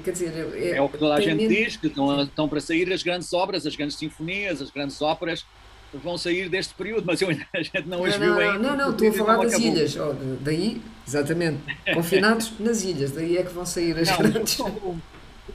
Quer 0.03 0.11
dizer, 0.11 0.31
é, 0.53 0.77
é 0.77 0.81
o 0.83 0.87
que 0.87 0.99
toda 0.99 1.15
a 1.15 1.19
gente 1.19 1.47
menos... 1.47 1.57
diz, 1.57 1.77
que 1.77 1.87
estão, 1.87 2.21
estão 2.21 2.47
para 2.47 2.61
sair 2.61 2.93
as 2.93 3.01
grandes 3.01 3.33
obras, 3.33 3.65
as 3.65 3.75
grandes 3.75 3.97
sinfonias, 3.97 4.61
as 4.61 4.69
grandes 4.69 5.01
óperas 5.01 5.43
vão 5.91 6.15
sair 6.15 6.47
deste 6.47 6.75
período, 6.75 7.05
mas 7.07 7.19
eu, 7.23 7.29
a 7.51 7.61
gente 7.63 7.87
não 7.87 8.05
as 8.05 8.15
viu 8.17 8.37
ainda. 8.37 8.59
Não, 8.59 8.77
não, 8.77 8.91
estou 8.91 9.09
a 9.09 9.13
falar 9.13 9.37
das 9.37 9.53
acabou. 9.55 9.67
ilhas. 9.67 9.95
Oh, 9.95 10.13
daí, 10.41 10.79
exatamente, 11.07 11.57
confinados 11.91 12.53
nas 12.59 12.83
ilhas, 12.83 13.09
daí 13.13 13.35
é 13.35 13.41
que 13.41 13.51
vão 13.51 13.65
sair 13.65 13.97
as 13.97 14.09
não, 14.09 14.17
grandes. 14.17 14.57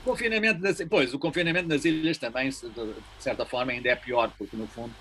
Confinamento 0.05 0.61
nas, 0.61 0.77
pois, 0.87 1.13
o 1.15 1.19
confinamento 1.19 1.67
nas 1.67 1.83
ilhas 1.83 2.19
também, 2.19 2.47
de 2.49 2.93
certa 3.17 3.43
forma, 3.43 3.71
ainda 3.71 3.89
é 3.89 3.95
pior, 3.95 4.31
porque 4.37 4.55
no 4.55 4.67
fundo, 4.67 4.93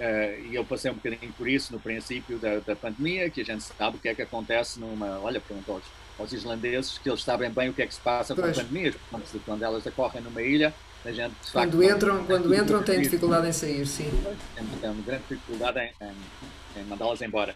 uh, 0.00 0.50
e 0.50 0.52
eu 0.52 0.64
passei 0.64 0.90
um 0.90 0.94
bocadinho 0.94 1.32
por 1.34 1.48
isso 1.48 1.72
no 1.72 1.78
princípio 1.78 2.38
da, 2.38 2.58
da 2.58 2.74
pandemia, 2.74 3.30
que 3.30 3.40
a 3.40 3.44
gente 3.44 3.62
sabe 3.62 3.98
o 3.98 4.00
que 4.00 4.08
é 4.08 4.14
que 4.16 4.22
acontece 4.22 4.80
numa. 4.80 5.20
Olha, 5.20 5.40
perguntou 5.40 5.80
aos 6.18 6.32
islandeses 6.32 6.98
que 6.98 7.08
eles 7.08 7.22
sabem 7.22 7.50
bem 7.50 7.68
o 7.68 7.72
que 7.72 7.82
é 7.82 7.86
que 7.86 7.94
se 7.94 8.00
passa 8.00 8.34
pois. 8.34 8.56
com 8.56 8.64
pandemias, 8.64 8.96
quando, 9.08 9.44
quando 9.44 9.62
elas 9.62 9.86
ocorrem 9.86 10.20
numa 10.20 10.42
ilha, 10.42 10.74
a 11.04 11.12
gente 11.12 11.34
de 11.40 11.50
facto, 11.50 11.70
quando 11.70 11.84
entram, 11.84 12.24
quando 12.24 12.54
entram 12.54 12.82
têm 12.82 13.00
dificuldade 13.00 13.46
em 13.46 13.52
sair, 13.52 13.86
sim. 13.86 14.10
Temos 14.56 14.80
tem 14.80 14.90
uma 14.90 15.02
grande 15.02 15.22
dificuldade 15.28 15.78
em, 15.78 15.92
em, 16.04 16.80
em 16.80 16.84
mandá-las 16.84 17.22
embora. 17.22 17.54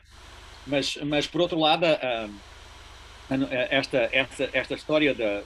Mas, 0.65 0.97
mas 1.05 1.27
por 1.27 1.41
outro 1.41 1.59
lado, 1.59 1.85
esta, 3.71 4.09
esta, 4.13 4.51
esta 4.53 4.75
história 4.75 5.13
de, 5.13 5.43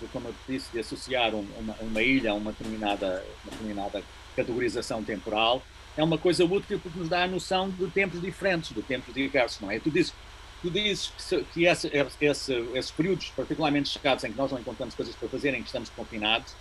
de, 0.00 0.06
como 0.08 0.28
eu 0.28 0.34
disse, 0.48 0.70
de 0.72 0.80
associar 0.80 1.34
uma, 1.34 1.74
uma 1.80 2.02
ilha 2.02 2.30
a 2.30 2.34
uma 2.34 2.52
determinada, 2.52 3.24
uma 3.44 3.50
determinada 3.52 4.02
categorização 4.34 5.02
temporal 5.02 5.62
é 5.96 6.02
uma 6.02 6.18
coisa 6.18 6.44
útil 6.44 6.78
porque 6.78 6.98
nos 6.98 7.08
dá 7.08 7.24
a 7.24 7.28
noção 7.28 7.68
de 7.68 7.86
tempos 7.88 8.20
diferentes, 8.20 8.72
de 8.72 8.82
tempos 8.82 9.12
diversos, 9.12 9.60
não 9.60 9.70
é? 9.70 9.78
Tu 9.78 9.90
dizes, 9.90 10.14
tu 10.62 10.70
dizes 10.70 11.12
que, 11.28 11.44
que 11.52 11.64
esse, 11.66 11.90
esse, 12.20 12.52
esses 12.74 12.90
períodos 12.90 13.30
particularmente 13.36 13.88
chegados 13.88 14.24
em 14.24 14.32
que 14.32 14.38
nós 14.38 14.50
não 14.50 14.58
encontramos 14.58 14.94
coisas 14.94 15.14
para 15.14 15.28
fazer, 15.28 15.52
em 15.54 15.62
que 15.62 15.66
estamos 15.66 15.90
confinados, 15.90 16.54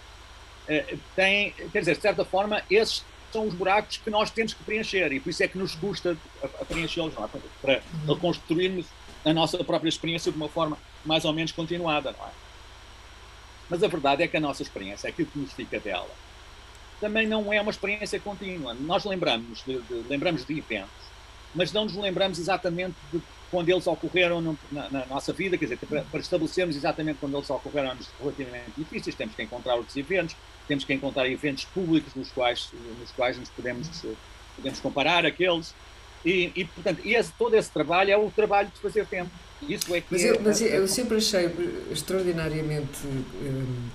eh, 0.68 0.98
tem, 1.16 1.54
quer 1.72 1.80
dizer, 1.80 1.96
de 1.96 2.02
certa 2.02 2.26
forma, 2.26 2.62
esses 2.70 3.04
são 3.32 3.48
os 3.48 3.54
buracos 3.54 3.98
que 3.98 4.10
nós 4.10 4.32
temos 4.32 4.54
que 4.54 4.64
preencher 4.64 5.12
e 5.14 5.20
por 5.20 5.30
isso 5.30 5.44
é 5.44 5.48
que 5.48 5.58
nos 5.58 5.76
custa 5.76 6.18
preenchê-los, 6.68 7.14
é? 7.14 7.40
para 7.62 7.74
uhum. 7.76 8.14
reconstruirmos 8.14 8.88
a 9.24 9.34
nossa 9.34 9.64
própria 9.64 9.90
experiência 9.90 10.32
de 10.32 10.38
uma 10.38 10.50
forma 10.50 10.78
mais 11.06 11.26
ou 11.26 11.34
menos 11.34 11.52
continuada, 11.52 12.12
não 12.12 12.26
é? 12.26 12.49
Mas 13.70 13.84
a 13.84 13.88
verdade 13.88 14.24
é 14.24 14.28
que 14.28 14.38
a 14.38 14.40
nossa 14.40 14.64
experiência, 14.64 15.10
aquilo 15.10 15.30
que 15.30 15.40
nos 15.40 15.54
fica 15.54 15.80
dela, 15.80 16.10
também 17.00 17.28
não 17.28 17.54
é 17.54 17.62
uma 17.62 17.72
experiência 17.72 18.20
contínua. 18.20 18.74
Nós 18.74 19.06
lembramos 19.06 19.64
de, 19.66 19.80
de 19.82 20.06
lembramos 20.10 20.46
de 20.46 20.58
eventos 20.58 21.10
mas 21.54 21.74
não 21.74 21.86
nos 21.86 21.96
lembramos 21.96 22.40
exatamente 22.40 22.96
de 23.12 23.22
quando 23.50 23.70
eles 23.70 23.88
ocorreram 23.88 24.42
no, 24.42 24.60
na, 24.72 24.90
na, 24.90 25.06
nossa 25.08 25.34
vida, 25.34 25.58
quer 25.58 25.66
dizer, 25.66 25.78
para, 25.78 26.04
para, 26.04 26.20
estabelecermos 26.20 26.76
exatamente 26.76 27.18
quando 27.20 27.36
eles 27.36 27.50
ocorreram 27.50 27.92
anos 27.92 28.08
relativamente 28.20 28.72
difíceis, 28.78 29.16
temos 29.16 29.36
que 29.36 29.42
encontrar 29.42 29.76
outros 29.76 29.98
eventos, 29.98 30.36
temos 30.68 30.84
que 30.84 30.94
encontrar 30.94 31.28
eventos 31.28 31.66
públicos 31.66 32.14
nos 32.14 32.32
quais, 32.32 32.70
nos 33.00 33.12
quais 33.12 33.40
nos 33.40 33.50
podemos, 33.50 34.06
podemos 34.56 34.80
comparar 34.80 35.26
aqueles, 35.26 35.74
e, 36.24 36.52
e 36.56 36.66
portanto, 36.66 37.02
esse, 37.04 37.32
todo 37.34 37.56
esse 37.56 37.72
trabalho 37.72 38.12
é 38.12 38.18
o 38.18 38.30
trabalho 38.30 38.70
de 38.70 38.80
fazer 38.80 39.08
tempo. 39.08 39.32
Isso 39.68 39.94
é 39.94 40.02
que 40.02 40.08
mas, 40.10 40.24
é, 40.24 40.32
eu, 40.32 40.42
mas 40.42 40.62
eu 40.62 40.88
sempre 40.88 41.18
achei 41.18 41.52
extraordinariamente 41.92 43.06
hum, 43.06 43.90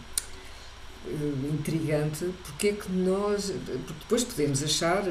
intrigante 1.53 2.31
porque 2.45 2.69
é 2.69 2.73
que 2.73 2.91
nós, 2.91 3.53
porque 3.87 4.01
depois 4.01 4.25
podemos 4.25 4.63
achar 4.63 5.05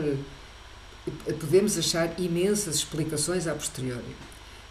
podemos 1.39 1.77
achar 1.77 2.17
imensas 2.19 2.75
explicações 2.75 3.47
a 3.47 3.53
posteriori. 3.53 4.15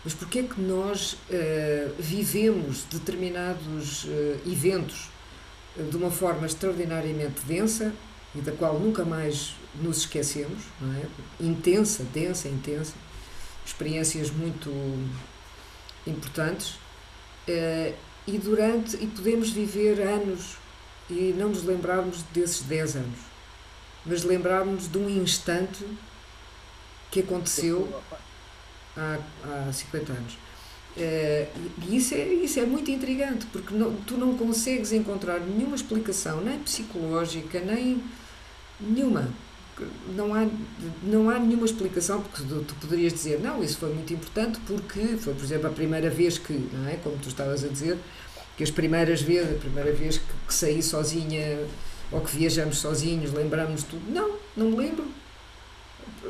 Mas 0.05 0.15
porquê 0.15 0.41
é 0.41 0.43
que 0.43 0.61
nós 0.61 1.13
uh, 1.13 1.95
vivemos 1.99 2.85
determinados 2.91 4.05
uh, 4.05 4.51
eventos 4.51 5.11
de 5.91 5.97
uma 5.97 6.11
forma 6.11 6.47
extraordinariamente 6.47 7.43
densa 7.47 7.93
e 8.35 8.41
da 8.41 8.53
qual 8.53 8.79
nunca 8.79 9.05
mais 9.05 9.55
nos 9.81 9.99
esquecemos, 9.99 10.65
é? 11.01 11.45
Intensa, 11.45 12.05
densa, 12.13 12.49
intensa, 12.49 12.93
experiências 13.65 14.31
muito 14.31 14.71
importantes 16.07 16.75
e 18.27 18.39
durante 18.39 18.97
e 18.97 19.07
podemos 19.07 19.51
viver 19.51 20.01
anos 20.01 20.57
e 21.11 21.35
não 21.37 21.49
nos 21.49 21.65
lembrarmos 21.65 22.23
desses 22.33 22.63
10 22.63 22.97
anos, 22.97 23.19
mas 24.07 24.23
lembrarmos 24.23 24.91
de 24.91 24.99
um 24.99 25.09
instante 25.09 25.85
que 27.11 27.21
aconteceu 27.21 28.03
há, 28.97 29.19
há 29.69 29.73
50 29.73 30.13
anos. 30.13 30.35
Uh, 30.95 31.49
e 31.89 31.97
isso 31.97 32.15
é, 32.15 32.23
isso 32.23 32.61
é 32.61 32.67
muito 32.67 32.91
intrigante, 32.91 33.47
porque 33.47 33.75
não, 33.75 33.95
tu 33.97 34.17
não 34.17 34.37
consegues 34.37 34.93
encontrar 34.93 35.41
nenhuma 35.41 35.75
explicação, 35.75 36.41
nem 36.43 36.59
psicológica, 36.59 37.61
nem 37.61 38.03
nenhuma. 38.81 39.29
Não 40.15 40.35
há, 40.35 40.47
não 41.03 41.31
há 41.31 41.39
nenhuma 41.39 41.65
explicação, 41.65 42.21
porque 42.21 42.43
tu, 42.43 42.75
poderias 42.81 43.13
dizer, 43.13 43.41
não, 43.41 43.63
isso 43.63 43.79
foi 43.79 43.93
muito 43.93 44.13
importante 44.13 44.61
porque 44.67 45.17
foi, 45.19 45.35
por 45.35 45.45
exemplo, 45.45 45.69
a 45.69 45.71
primeira 45.71 46.11
vez 46.11 46.39
que, 46.39 46.53
não 46.53 46.89
é? 46.89 46.97
Como 46.97 47.17
tu 47.17 47.29
estavas 47.29 47.65
a 47.65 47.69
dizer, 47.69 47.99
que 48.57 48.63
as 48.63 48.71
primeiras 48.71 49.23
vezes, 49.23 49.57
a 49.57 49.59
primeira 49.59 49.93
vez 49.93 50.19
que, 50.19 50.25
que 50.47 50.55
saí 50.55 50.83
sozinha 50.83 51.67
ou 52.11 52.21
que 52.21 52.37
viajamos 52.37 52.79
sozinhos, 52.79 53.33
lembramos 53.33 53.83
tudo. 53.85 54.03
Não, 54.13 54.37
não 54.57 54.71
me 54.71 54.77
lembro 54.77 55.07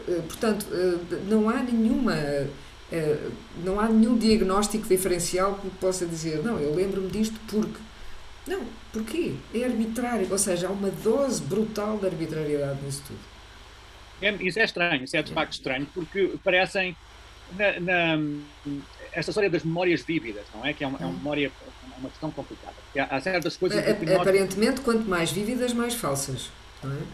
eh, 0.09 0.23
portanto, 0.27 0.67
eh, 0.73 1.19
não 1.29 1.49
há 1.49 1.63
nenhuma 1.63 2.15
eh, 2.93 3.31
não 3.65 3.81
há 3.81 3.89
nenhum 3.89 4.19
diagnóstico 4.19 4.87
diferencial 4.87 5.55
que 5.55 5.71
possa 5.71 6.05
dizer, 6.05 6.43
não, 6.45 6.59
eu 6.59 6.75
lembro-me 6.75 7.11
disto 7.11 7.39
porque. 7.49 7.79
Não, 8.47 8.63
porquê? 8.93 9.35
É 9.55 9.65
arbitrário, 9.65 10.27
ou 10.31 10.39
seja, 10.39 10.67
há 10.69 10.71
uma 10.71 10.91
dose 10.91 11.41
brutal 11.41 11.97
de 11.99 12.07
arbitrariedade 12.07 12.83
nisso 12.85 13.03
tudo. 13.07 13.32
É, 14.23 14.33
isso 14.41 14.59
é 14.59 14.65
estranho, 14.65 15.05
isso 15.05 15.17
é 15.17 15.23
de 15.23 15.33
facto 15.33 15.53
estranho, 15.53 15.87
porque 15.93 16.35
parecem. 16.43 16.97
Na, 17.53 17.81
na, 17.81 18.19
esta 19.13 19.31
história 19.31 19.51
das 19.51 19.63
memórias 19.63 20.03
vívidas, 20.03 20.45
não 20.55 20.65
é? 20.65 20.73
Que 20.73 20.85
é 20.85 20.87
uma, 20.87 20.99
é 20.99 21.05
uma 21.05 21.13
memória, 21.13 21.53
uma 21.99 22.09
questão 22.09 22.31
complicada. 22.31 22.75
Há 23.11 23.21
certas 23.21 23.57
coisas. 23.57 23.79
É, 23.85 24.17
aparentemente, 24.17 24.81
quanto 24.81 25.07
mais 25.09 25.31
vívidas, 25.31 25.75
mais 25.75 25.95
falsas. 25.95 26.51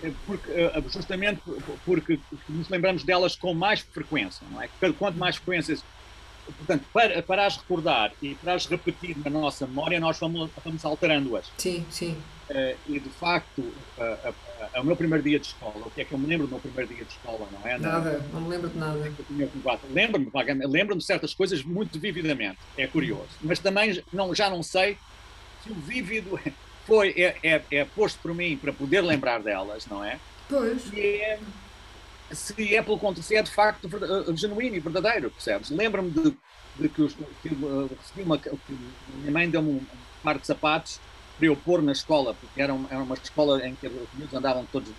É, 0.03 0.13
porque, 0.27 0.51
eh, 0.51 0.83
justamente 0.91 1.43
porque 1.85 2.19
nos 2.49 2.69
lembramos 2.71 3.05
delas 3.05 3.37
com 3.37 3.53
mais 3.53 3.81
frequência, 3.81 4.47
não 4.51 4.63
é? 4.63 4.69
Quanto 4.99 5.19
mais 5.19 5.37
frequências. 5.37 5.85
Portanto, 6.47 6.85
para, 6.95 7.23
para 7.23 7.47
as 7.47 7.59
recordar 7.59 8.11
e 8.23 8.35
para 8.37 8.55
as 8.55 8.65
repetir 8.65 9.19
na 9.19 9.29
nossa 9.29 9.67
memória, 9.67 10.01
nós 10.01 10.19
vamos, 10.19 10.51
vamos 10.65 10.83
alterando-as. 10.83 11.45
Sim, 11.59 11.85
sim. 11.91 12.17
Uh, 12.51 12.75
e 12.89 12.99
de 12.99 13.11
facto, 13.11 13.59
uh, 13.61 14.31
uh, 14.31 14.81
o 14.81 14.85
meu 14.85 14.97
primeiro 14.97 15.23
dia 15.23 15.39
de 15.39 15.49
escola, 15.49 15.87
o 15.87 15.91
que 15.91 16.01
é 16.01 16.05
que 16.05 16.13
eu 16.13 16.19
me 16.19 16.27
lembro 16.27 16.47
do 16.47 16.53
meu 16.53 16.61
primeiro 16.61 16.95
dia 16.95 17.05
de 17.05 17.13
escola, 17.13 17.47
não 17.53 17.69
é? 17.69 17.79
Nada, 17.79 18.25
não, 18.33 18.41
me 18.41 18.49
lembro 18.49 18.71
de 18.71 18.79
nada. 18.79 19.13
Lembro-me, 19.91 20.31
lembro-me 20.67 21.01
de 21.01 21.05
certas 21.05 21.35
coisas 21.35 21.63
muito 21.63 22.01
vividamente, 22.01 22.59
é 22.79 22.87
curioso. 22.87 23.29
Mas 23.43 23.59
também 23.59 24.03
não, 24.11 24.35
já 24.35 24.49
não 24.49 24.63
sei 24.63 24.97
se 25.63 25.71
o 25.71 25.75
vívido 25.75 26.41
foi, 26.87 27.11
é, 27.19 27.37
é, 27.43 27.63
é, 27.71 27.85
posto 27.85 28.19
por 28.21 28.35
mim 28.35 28.57
para 28.57 28.73
poder 28.73 29.03
lembrar 29.03 29.43
delas, 29.43 29.87
não 29.87 30.03
é? 30.03 30.19
Pois. 30.49 30.91
E 30.95 31.01
é, 31.01 31.39
se 32.33 32.75
é 32.75 32.83
pelo 32.83 32.99
contrário, 32.99 33.23
se 33.23 33.37
é 33.37 33.43
de 33.43 33.51
facto 33.51 33.91
genuíno 34.35 34.75
e 34.75 34.81
verdadeiro, 34.81 35.31
percebes? 35.31 35.69
Lembro-me 35.69 36.11
de, 36.11 36.35
de, 36.77 36.89
que, 36.89 37.09
que 37.43 37.49
uh, 37.55 37.91
recebi 38.01 38.23
uma. 38.23 38.39
Que 38.39 38.51
minha 39.19 39.33
mãe 39.33 39.51
deu-me 39.51 39.69
um 39.69 39.87
par 40.23 40.39
de 40.39 40.47
sapatos 40.47 40.99
para 41.39 41.47
eu 41.47 41.57
pôr 41.57 41.81
na 41.81 41.93
escola, 41.93 42.35
porque 42.35 42.61
era 42.61 42.75
uma, 42.75 42.89
era 42.91 43.01
uma 43.01 43.15
escola 43.15 43.65
em 43.67 43.75
que 43.75 43.87
os 43.87 44.09
miúdos 44.15 44.35
andavam 44.35 44.67
todos 44.67 44.93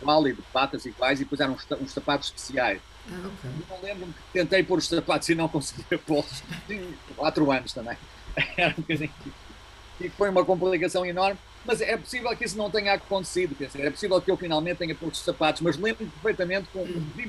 igual 0.00 0.28
e 0.28 0.34
de 0.34 0.42
patas 0.42 0.84
iguais 0.84 1.18
e 1.20 1.24
depois 1.24 1.40
eram 1.40 1.54
uns, 1.54 1.66
uns 1.80 1.92
sapatos 1.92 2.28
especiais. 2.28 2.80
Ah, 3.10 3.26
okay. 3.26 3.50
Eu 3.70 3.82
lembro-me 3.82 4.12
que 4.12 4.20
tentei 4.32 4.62
pôr 4.62 4.78
os 4.78 4.86
sapatos 4.86 5.28
e 5.30 5.34
não 5.34 5.48
conseguia 5.48 5.98
pô-los. 5.98 6.42
Tinha 6.66 6.86
quatro 7.16 7.50
anos 7.50 7.72
também. 7.72 7.96
Era 8.56 8.74
um 8.76 8.82
bocadinho 8.82 9.10
e 10.00 10.08
foi 10.08 10.28
uma 10.30 10.44
complicação 10.44 11.04
enorme. 11.04 11.38
Mas 11.64 11.80
é 11.82 11.96
possível 11.96 12.34
que 12.34 12.44
isso 12.44 12.56
não 12.56 12.70
tenha 12.70 12.94
acontecido. 12.94 13.54
Quer 13.54 13.66
dizer, 13.66 13.86
é 13.86 13.90
possível 13.90 14.20
que 14.20 14.30
eu 14.30 14.36
finalmente 14.36 14.78
tenha 14.78 14.94
poucos 14.94 15.20
sapatos, 15.20 15.60
mas 15.60 15.76
lembro-me 15.76 16.10
perfeitamente 16.10 16.68
com 16.72 16.86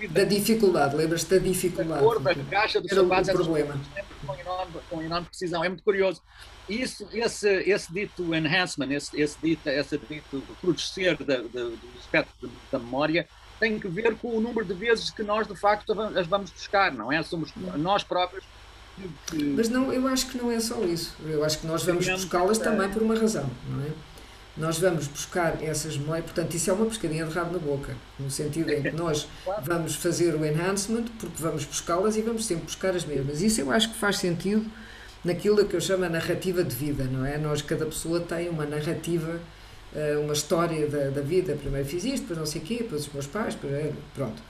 Da 0.09 0.23
dificuldade, 0.23 0.95
lembras-te 0.95 1.31
da 1.31 1.37
dificuldade. 1.37 1.99
A 1.99 2.03
cor 2.03 2.19
da 2.19 2.33
caixa 2.35 2.79
dos 2.79 2.91
Era 2.91 3.01
sapatos. 3.01 3.29
O 3.29 3.33
problema. 3.33 3.81
Com 4.25 4.35
enorme, 4.35 4.73
com 4.89 5.01
enorme 5.01 5.27
precisão. 5.27 5.63
É 5.63 5.67
muito 5.67 5.83
curioso. 5.83 6.21
Isso, 6.69 7.05
esse, 7.11 7.49
esse 7.49 7.91
dito 7.91 8.33
enhancement, 8.33 8.89
esse, 8.91 9.19
esse 9.19 9.37
dito, 9.41 9.67
esse 9.67 9.97
dito 9.97 10.41
crudecer 10.61 11.17
do 11.17 11.79
aspecto 11.99 12.49
da 12.71 12.79
memória, 12.79 13.27
tem 13.59 13.77
que 13.77 13.87
ver 13.89 14.15
com 14.15 14.37
o 14.37 14.39
número 14.39 14.65
de 14.65 14.73
vezes 14.73 15.09
que 15.09 15.23
nós, 15.23 15.45
de 15.45 15.55
facto, 15.55 15.91
as 16.17 16.25
vamos 16.25 16.49
buscar, 16.51 16.93
não 16.93 17.11
é? 17.11 17.21
Somos 17.21 17.51
nós 17.75 18.03
próprios 18.03 18.45
mas 19.55 19.69
não, 19.69 19.91
eu 19.91 20.07
acho 20.07 20.27
que 20.27 20.37
não 20.37 20.51
é 20.51 20.59
só 20.59 20.83
isso. 20.83 21.15
Eu 21.25 21.43
acho 21.43 21.59
que 21.59 21.67
nós 21.67 21.83
vamos 21.83 22.07
buscá-las 22.07 22.57
também 22.57 22.89
por 22.89 23.01
uma 23.01 23.15
razão, 23.15 23.49
não 23.69 23.83
é? 23.83 23.89
Nós 24.57 24.77
vamos 24.79 25.07
buscar 25.07 25.63
essas 25.63 25.97
memórias, 25.97 26.25
portanto, 26.25 26.53
isso 26.53 26.69
é 26.69 26.73
uma 26.73 26.85
pescadinha 26.85 27.25
de 27.25 27.33
rabo 27.33 27.53
na 27.53 27.59
boca, 27.59 27.95
no 28.19 28.29
sentido 28.29 28.69
em 28.69 28.81
que 28.81 28.91
nós 28.91 29.27
vamos 29.63 29.95
fazer 29.95 30.35
o 30.35 30.45
enhancement 30.45 31.05
porque 31.19 31.41
vamos 31.41 31.63
buscá-las 31.63 32.17
e 32.17 32.21
vamos 32.21 32.45
sempre 32.45 32.65
buscar 32.65 32.93
as 32.93 33.05
mesmas. 33.05 33.41
Isso 33.41 33.61
eu 33.61 33.71
acho 33.71 33.93
que 33.93 33.97
faz 33.97 34.17
sentido 34.17 34.69
naquilo 35.23 35.65
que 35.65 35.75
eu 35.75 35.81
chamo 35.81 36.03
a 36.03 36.09
narrativa 36.09 36.63
de 36.63 36.75
vida, 36.75 37.05
não 37.05 37.25
é? 37.25 37.37
Nós, 37.37 37.61
cada 37.61 37.85
pessoa 37.85 38.19
tem 38.19 38.49
uma 38.49 38.65
narrativa, 38.65 39.39
eh, 39.95 40.17
uma 40.17 40.33
história 40.33 40.87
da, 40.87 41.09
da 41.09 41.21
vida. 41.21 41.55
Primeiro 41.55 41.87
fiz 41.87 42.03
isto, 42.03 42.21
depois 42.21 42.39
não 42.39 42.45
sei 42.45 42.61
o 42.61 42.63
quê, 42.65 42.77
depois 42.79 43.07
os 43.07 43.13
meus 43.13 43.27
pais, 43.27 43.55
depois, 43.55 43.93
pronto. 44.13 44.41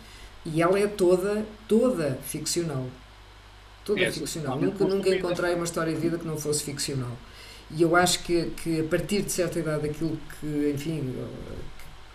E 0.46 0.62
ela 0.62 0.80
é 0.80 0.88
toda, 0.88 1.46
toda 1.68 2.18
ficcional. 2.26 2.88
Tudo 3.86 4.00
é, 4.00 4.06
é 4.06 4.12
ficcional. 4.12 4.60
Nunca, 4.60 4.86
nunca 4.86 5.10
encontrei 5.10 5.56
uma 5.56 5.66
história 5.66 5.94
de 5.94 6.00
vida 6.00 6.18
que 6.18 6.26
não 6.26 6.38
fosse 6.38 6.64
ficcional. 6.64 7.18
E 7.72 7.82
eu 7.82 7.96
acho 7.96 8.24
que, 8.24 8.52
que 8.58 8.82
a 8.82 8.84
partir 8.84 9.22
de 9.22 9.32
certa 9.32 9.60
idade, 9.60 9.90
aquilo 9.90 10.18
que, 10.40 10.72
enfim, 10.76 11.16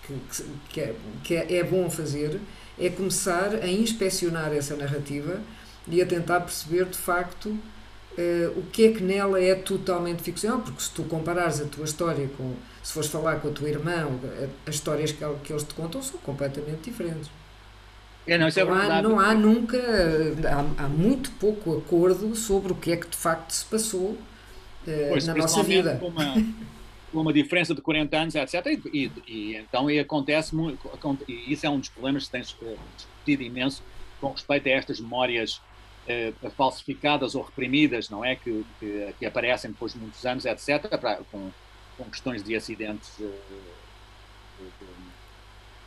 que, 0.07 0.45
que, 0.69 0.81
é, 0.81 0.95
que 1.25 1.35
é, 1.35 1.57
é 1.57 1.65
bom 1.65 1.89
fazer 1.91 2.41
é 2.79 2.91
começar 2.91 3.55
a 3.55 3.67
inspecionar 3.67 4.53
essa 4.53 4.77
narrativa 4.77 5.41
e 5.89 6.03
a 6.03 6.07
tentar 6.07 6.41
perceber 6.41 6.85
de 6.87 6.99
facto 6.99 7.47
uh, 7.47 8.59
o 8.59 8.63
que 8.71 8.87
é 8.87 8.93
que 8.93 9.03
nela 9.03 9.41
é 9.41 9.55
totalmente 9.55 10.23
ficcional, 10.23 10.61
porque 10.61 10.83
se 10.83 10.91
tu 10.91 11.05
comparares 11.05 11.61
a 11.61 11.65
tua 11.65 11.85
história 11.85 12.29
com, 12.37 12.55
se 12.83 12.93
fores 12.93 13.09
falar 13.09 13.41
com 13.41 13.49
a 13.49 13.51
tua 13.51 13.69
irmã, 13.69 14.09
as 14.67 14.75
histórias 14.75 15.13
que, 15.13 15.25
que 15.43 15.53
eles 15.53 15.63
te 15.63 15.75
contam 15.75 16.03
são 16.03 16.19
completamente 16.21 16.91
diferentes. 16.91 17.31
É, 18.27 18.37
não, 18.37 18.49
é 18.49 18.65
não, 18.65 18.75
há, 18.75 19.03
não 19.03 19.21
há 19.21 19.35
nunca, 19.35 19.79
há, 19.79 20.85
há, 20.85 20.89
muito 20.89 21.31
pouco 21.33 21.79
acordo 21.79 22.35
sobre 22.35 22.73
o 22.73 22.75
que 22.75 22.91
é 22.91 22.97
que 22.97 23.09
de 23.09 23.17
facto 23.17 23.53
se 23.53 23.65
passou 23.65 24.11
uh, 24.11 24.19
pois, 25.11 25.27
na 25.27 25.35
nossa 25.35 25.63
vida. 25.63 25.97
Com 26.01 26.09
uma, 26.09 26.35
com 27.13 27.21
uma 27.21 27.33
diferença 27.33 27.73
de 27.73 27.81
40 27.81 28.17
anos, 28.17 28.35
etc. 28.35 28.67
E, 28.67 28.83
e, 28.93 29.13
e 29.29 29.57
então 29.57 29.89
e 29.89 30.01
acontece 30.01 30.55
muito, 30.57 30.91
e 31.29 31.53
isso 31.53 31.65
é 31.65 31.71
um 31.71 31.79
dos 31.79 31.89
problemas 31.89 32.25
que 32.25 32.33
tens 32.33 32.57
eh, 32.63 32.77
discutido 32.97 33.43
imenso 33.45 33.83
com 34.21 34.33
respeito 34.33 34.67
a 34.67 34.73
estas 34.73 34.99
memórias 34.99 35.61
uh, 36.09 36.51
falsificadas 36.51 37.37
ou 37.37 37.43
reprimidas, 37.43 38.11
não 38.11 38.25
é? 38.25 38.35
Que, 38.35 38.65
que, 38.81 39.15
que, 39.21 39.27
aparecem 39.27 39.71
depois 39.71 39.93
de 39.93 40.01
muitos 40.01 40.27
anos, 40.27 40.45
etc. 40.45 40.99
Pra, 40.99 41.21
com, 41.31 41.51
com 41.97 42.05
questões 42.05 42.43
de 42.43 42.57
acidentes. 42.57 43.13
De 43.19 43.31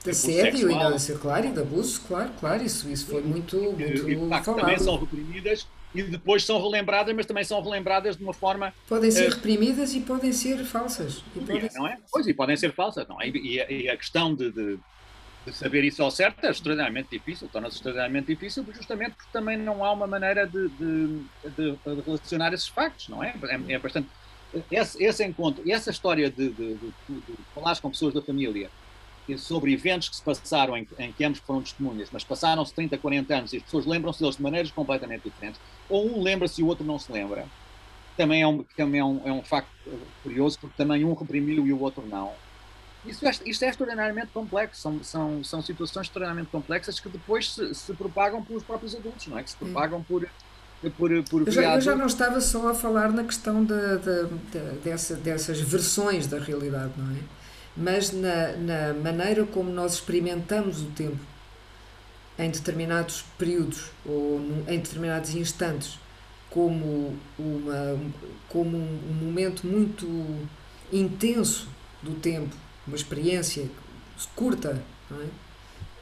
assédio 0.07 0.71
e 0.71 0.73
da, 0.73 1.19
claro, 1.19 1.47
e 1.47 1.51
de 1.51 1.59
abuso, 1.59 2.01
claro, 2.07 2.31
claro, 2.39 2.63
isso, 2.63 2.89
isso 2.89 3.07
foi 3.07 3.21
muito, 3.21 3.57
muito 3.57 3.81
e, 3.81 4.13
e. 4.13 4.43
Também 4.43 4.79
são 4.79 4.97
reprimidas 4.97 5.67
e 5.93 6.03
depois 6.03 6.45
são 6.45 6.61
relembradas, 6.61 7.15
mas 7.15 7.25
também 7.25 7.43
são 7.43 7.61
relembradas 7.61 8.15
de 8.15 8.23
uma 8.23 8.33
forma... 8.33 8.73
Podem 8.87 9.09
ser 9.09 9.27
uh, 9.27 9.35
reprimidas 9.35 9.93
e 9.95 10.01
podem 10.01 10.31
ser 10.31 10.63
falsas. 10.63 11.23
E 11.35 11.39
podem 11.39 11.69
não 11.73 11.87
é? 11.87 11.97
Pois, 12.11 12.27
e 12.27 12.33
podem 12.33 12.55
ser 12.55 12.73
falsas, 12.73 13.07
não 13.07 13.19
é? 13.19 13.27
E, 13.27 13.57
e 13.57 13.89
a 13.89 13.97
questão 13.97 14.35
de, 14.35 14.51
de, 14.51 14.79
saber 15.51 15.83
isso 15.83 16.03
ao 16.03 16.11
certo 16.11 16.45
é 16.45 16.51
extraordinariamente 16.51 17.09
difícil, 17.09 17.49
torna-se 17.51 17.77
extraordinariamente 17.77 18.27
difícil, 18.27 18.63
justamente 18.71 19.15
porque 19.15 19.31
também 19.33 19.57
não 19.57 19.83
há 19.83 19.91
uma 19.91 20.05
maneira 20.05 20.45
de, 20.45 20.69
de, 20.69 21.23
de 21.57 21.79
relacionar 22.05 22.53
esses 22.53 22.67
factos, 22.67 23.09
não 23.09 23.23
é? 23.23 23.33
É, 23.43 23.73
é 23.73 23.79
bastante. 23.79 24.07
Esse, 24.71 25.03
esse, 25.03 25.25
encontro, 25.25 25.63
essa 25.69 25.89
história 25.89 26.29
de, 26.29 26.49
de, 26.49 26.75
de, 26.75 26.93
de 27.09 27.37
falar 27.53 27.79
com 27.79 27.89
pessoas 27.89 28.13
da 28.13 28.21
família 28.21 28.69
sobre 29.37 29.73
eventos 29.73 30.09
que 30.09 30.15
se 30.15 30.23
passaram 30.23 30.75
em, 30.77 30.87
em 30.97 31.11
que 31.11 31.23
ambos 31.23 31.39
foram 31.39 31.61
testemunhas, 31.61 32.09
mas 32.11 32.23
passaram-se 32.23 32.73
30, 32.73 32.97
40 32.97 33.35
anos 33.35 33.53
e 33.53 33.57
as 33.57 33.63
pessoas 33.63 33.85
lembram-se 33.85 34.19
deles 34.19 34.35
de 34.35 34.43
maneiras 34.43 34.71
completamente 34.71 35.23
diferentes, 35.23 35.59
ou 35.87 36.07
um 36.07 36.21
lembra-se 36.21 36.61
e 36.61 36.63
o 36.63 36.67
outro 36.67 36.85
não 36.85 36.97
se 36.97 37.11
lembra, 37.11 37.45
também 38.17 38.41
é 38.41 38.47
um, 38.47 38.63
também 38.75 38.99
é 39.01 39.05
um, 39.05 39.21
é 39.25 39.31
um 39.31 39.43
facto 39.43 39.69
curioso, 40.23 40.59
porque 40.59 40.75
também 40.75 41.03
um 41.05 41.13
reprimiu 41.13 41.65
e 41.65 41.73
o 41.73 41.79
outro 41.79 42.05
não 42.05 42.33
isso 43.05 43.25
é, 43.25 43.31
isto 43.45 43.63
é 43.63 43.69
extraordinariamente 43.69 44.27
complexo, 44.33 44.81
são, 44.81 45.03
são, 45.03 45.43
são 45.43 45.61
situações 45.61 46.07
extraordinariamente 46.07 46.51
complexas 46.51 46.99
que 46.99 47.07
depois 47.07 47.53
se, 47.53 47.73
se 47.73 47.93
propagam 47.93 48.43
pelos 48.43 48.63
próprios 48.63 48.93
adultos, 48.93 49.27
não 49.27 49.37
é? 49.37 49.43
Que 49.43 49.51
se 49.51 49.55
propagam 49.55 50.03
por, 50.03 50.27
por, 50.97 51.23
por 51.23 51.47
eu, 51.47 51.51
já, 51.51 51.75
eu 51.75 51.81
já 51.81 51.95
não 51.95 52.07
estava 52.07 52.41
só 52.41 52.69
a 52.69 52.75
falar 52.75 53.11
na 53.11 53.23
questão 53.23 53.63
da, 53.63 53.95
da, 53.95 54.23
da, 54.23 54.59
dessa, 54.83 55.15
dessas 55.15 55.61
versões 55.61 56.27
da 56.27 56.39
realidade, 56.39 56.91
não 56.97 57.15
é? 57.15 57.19
Mas 57.79 58.11
na, 58.11 58.51
na 58.57 58.93
maneira 58.93 59.45
como 59.45 59.71
nós 59.71 59.93
experimentamos 59.93 60.81
o 60.81 60.87
tempo 60.87 61.19
em 62.37 62.51
determinados 62.51 63.23
períodos 63.37 63.85
ou 64.05 64.39
em 64.67 64.79
determinados 64.79 65.33
instantes 65.33 65.97
como, 66.49 67.17
uma, 67.37 67.99
como 68.47 68.77
um 68.77 69.13
momento 69.13 69.65
muito 69.65 70.07
intenso 70.91 71.67
do 72.01 72.15
tempo 72.15 72.55
uma 72.89 72.95
experiência 72.95 73.69
curta, 74.35 74.81
é? 75.11 75.27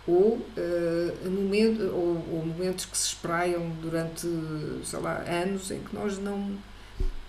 ou, 0.07 0.37
uh, 0.37 1.29
momento, 1.29 1.83
ou, 1.83 2.25
ou, 2.31 2.45
momentos 2.45 2.85
que 2.85 2.97
se 2.97 3.07
espraiam 3.07 3.69
durante, 3.81 4.25
sei 4.83 4.99
lá, 4.99 5.17
anos 5.27 5.69
em 5.69 5.79
que 5.79 5.93
nós 5.93 6.17
não. 6.17 6.57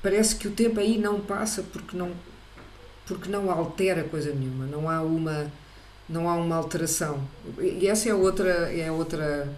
Parece 0.00 0.36
que 0.36 0.46
o 0.46 0.52
tempo 0.52 0.78
aí 0.78 0.96
não 0.96 1.20
passa 1.20 1.62
porque 1.64 1.96
não, 1.96 2.12
porque 3.08 3.30
não 3.30 3.50
altera 3.50 4.04
coisa 4.04 4.32
nenhuma, 4.32 4.66
não 4.66 4.88
há 4.88 5.00
uma, 5.00 5.50
não 6.08 6.28
há 6.28 6.34
uma 6.36 6.56
alteração. 6.56 7.26
E 7.58 7.88
essa 7.88 8.08
é 8.08 8.14
outra, 8.14 8.70
é 8.72 8.92
outra 8.92 9.48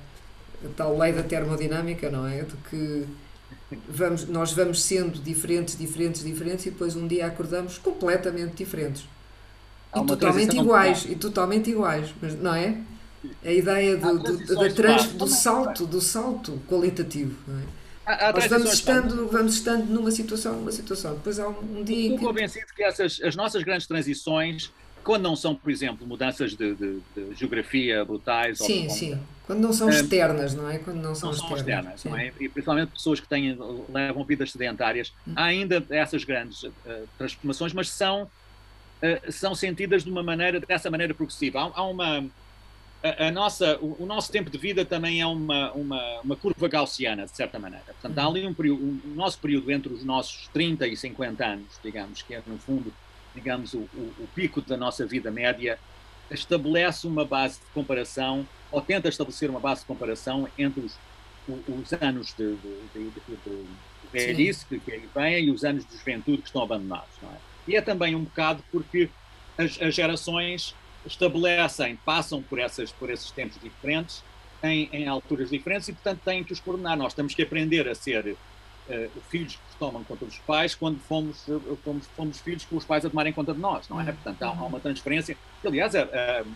tal 0.76 0.96
lei 0.96 1.12
da 1.12 1.22
termodinâmica, 1.22 2.08
não 2.08 2.26
é? 2.26 2.42
De 2.42 2.56
que 2.70 3.06
vamos, 3.88 4.26
nós 4.26 4.52
vamos 4.52 4.82
sendo 4.82 5.20
diferentes, 5.20 5.76
diferentes, 5.76 6.22
diferentes 6.22 6.66
e 6.66 6.70
depois 6.70 6.94
um 6.94 7.06
dia 7.06 7.26
acordamos 7.26 7.76
completamente 7.76 8.54
diferentes. 8.54 9.04
E 9.94 10.06
totalmente 10.06 10.56
iguais, 10.56 11.04
e 11.08 11.16
totalmente 11.16 11.70
iguais, 11.70 12.14
mas 12.22 12.38
não 12.40 12.54
é? 12.54 12.78
A 13.44 13.50
ideia 13.50 13.96
do, 13.96 14.18
do, 14.18 14.54
da 14.54 14.72
trans, 14.72 15.08
do 15.08 15.26
salto, 15.26 15.84
do 15.84 16.00
salto 16.00 16.60
qualitativo, 16.68 17.34
não 17.46 17.58
é? 17.58 17.79
Há, 18.10 18.28
há 18.28 18.32
Nós 18.32 18.46
vamos 18.46 18.72
estando, 18.72 19.28
vamos 19.28 19.54
estando 19.54 19.86
numa 19.86 20.10
situação, 20.10 20.56
numa 20.56 20.72
situação. 20.72 21.14
Depois 21.14 21.38
há 21.38 21.48
um, 21.48 21.78
um 21.78 21.84
dia. 21.84 22.02
Estou 22.02 22.18
que... 22.18 22.24
convencido 22.24 22.66
que 22.74 22.82
essas, 22.82 23.20
as 23.22 23.36
nossas 23.36 23.62
grandes 23.62 23.86
transições, 23.86 24.72
quando 25.04 25.22
não 25.22 25.36
são, 25.36 25.54
por 25.54 25.70
exemplo, 25.70 26.06
mudanças 26.06 26.56
de, 26.56 26.74
de, 26.74 27.00
de 27.14 27.34
geografia 27.34 28.04
brutais. 28.04 28.58
Sim, 28.58 28.84
ou, 28.84 28.90
sim. 28.90 29.18
Quando 29.46 29.60
não 29.60 29.72
são 29.72 29.88
externas, 29.88 30.54
não 30.54 30.68
é? 30.68 30.78
Quando 30.78 30.98
não 30.98 31.14
são, 31.14 31.30
não 31.30 31.38
são 31.38 31.56
externas 31.56 32.04
não 32.04 32.16
é? 32.16 32.32
E 32.40 32.48
principalmente 32.48 32.90
pessoas 32.90 33.20
que 33.20 33.28
têm, 33.28 33.56
levam 33.88 34.24
vidas 34.24 34.50
sedentárias. 34.50 35.12
Hum. 35.26 35.32
Há 35.36 35.44
ainda 35.44 35.84
essas 35.90 36.24
grandes 36.24 36.64
uh, 36.64 36.72
transformações, 37.16 37.72
mas 37.72 37.90
são 37.90 38.24
uh, 38.24 39.32
são 39.32 39.54
sentidas 39.54 40.04
de 40.04 40.10
uma 40.10 40.22
maneira, 40.22 40.60
dessa 40.60 40.90
maneira 40.90 41.14
progressiva. 41.14 41.60
Há, 41.60 41.80
há 41.80 41.86
uma. 41.86 42.24
A, 43.02 43.28
a, 43.28 43.30
nossa, 43.30 43.78
o, 43.78 44.02
o, 44.02 44.06
nosso 44.06 44.30
tempo 44.30 44.50
de 44.50 44.58
vida 44.58 44.84
também 44.84 45.20
é 45.20 45.26
uma, 45.26 45.72
uma, 45.72 46.20
uma 46.20 46.36
curva 46.36 46.68
gaussiana, 46.68 47.24
de 47.24 47.34
certa 47.34 47.58
maneira. 47.58 47.84
Portanto, 47.86 48.18
há 48.18 48.26
ali 48.26 48.46
um 48.46 48.52
período, 48.52 48.82
um, 48.82 49.00
o 49.12 49.14
nosso 49.14 49.38
período 49.38 49.70
entre 49.70 49.92
os 49.92 50.04
nossos 50.04 50.48
30 50.48 50.86
e 50.86 50.96
50 50.96 51.44
anos, 51.44 51.80
digamos, 51.82 52.22
que 52.22 52.34
é, 52.34 52.42
no 52.46 52.58
fundo, 52.58 52.92
digamos, 53.34 53.72
o, 53.72 53.78
o, 53.78 54.14
o 54.18 54.28
pico 54.34 54.60
da 54.60 54.76
nossa 54.76 55.06
vida 55.06 55.30
média, 55.30 55.78
estabelece 56.30 57.06
uma 57.06 57.24
base 57.24 57.58
de 57.58 57.66
comparação, 57.72 58.46
ou 58.70 58.80
tenta 58.80 59.08
estabelecer 59.08 59.48
uma 59.48 59.60
base 59.60 59.80
de 59.80 59.86
comparação 59.86 60.46
entre 60.58 60.80
os, 60.80 60.98
os 61.48 61.92
anos 61.94 62.34
de, 62.34 62.54
de, 62.56 63.10
de, 63.10 63.66
velhice 64.12 64.66
que, 64.66 64.78
que 64.78 64.92
aí 64.92 65.08
vem 65.14 65.44
e 65.46 65.50
os 65.50 65.64
anos 65.64 65.86
de 65.86 65.96
juventude 65.96 66.42
que 66.42 66.48
estão 66.48 66.62
abandonados, 66.62 67.08
é? 67.22 67.36
E 67.68 67.76
é 67.76 67.80
também 67.80 68.14
um 68.14 68.24
bocado 68.24 68.62
porque 68.72 69.08
as, 69.56 69.80
as 69.80 69.94
gerações 69.94 70.74
estabelecem, 71.06 71.96
passam 72.04 72.42
por, 72.42 72.58
essas, 72.58 72.92
por 72.92 73.10
esses 73.10 73.30
tempos 73.30 73.58
diferentes, 73.62 74.22
em, 74.62 74.88
em, 74.92 75.08
alturas 75.08 75.50
diferentes 75.50 75.88
e, 75.88 75.92
portanto, 75.92 76.20
têm 76.24 76.44
que 76.44 76.52
os 76.52 76.60
coordenar. 76.60 76.96
Nós 76.96 77.14
temos 77.14 77.34
que 77.34 77.42
aprender 77.42 77.88
a 77.88 77.94
ser 77.94 78.26
uh, 78.26 79.10
filhos 79.30 79.54
que 79.54 79.76
tomam 79.78 80.04
conta 80.04 80.26
dos 80.26 80.38
pais 80.40 80.74
quando 80.74 80.98
fomos, 81.00 81.48
uh, 81.48 81.78
fomos, 81.82 82.06
fomos, 82.14 82.40
filhos 82.40 82.64
com 82.64 82.76
os 82.76 82.84
pais 82.84 83.04
a 83.04 83.08
tomarem 83.08 83.32
conta 83.32 83.54
de 83.54 83.60
nós, 83.60 83.88
não 83.88 84.00
é? 84.00 84.04
Uhum. 84.04 84.12
Portanto, 84.12 84.42
há, 84.42 84.48
há 84.48 84.66
uma 84.66 84.80
transferência. 84.80 85.36
Aliás, 85.64 85.94
uh, 85.94 85.98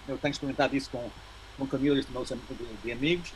eu 0.06 0.18
tenho 0.18 0.32
experimentado 0.32 0.76
isso 0.76 0.90
com, 0.90 1.10
com 1.56 1.66
famílias 1.66 2.04
de 2.04 2.12
meus 2.12 2.28
de, 2.82 2.92
amigos 2.92 3.32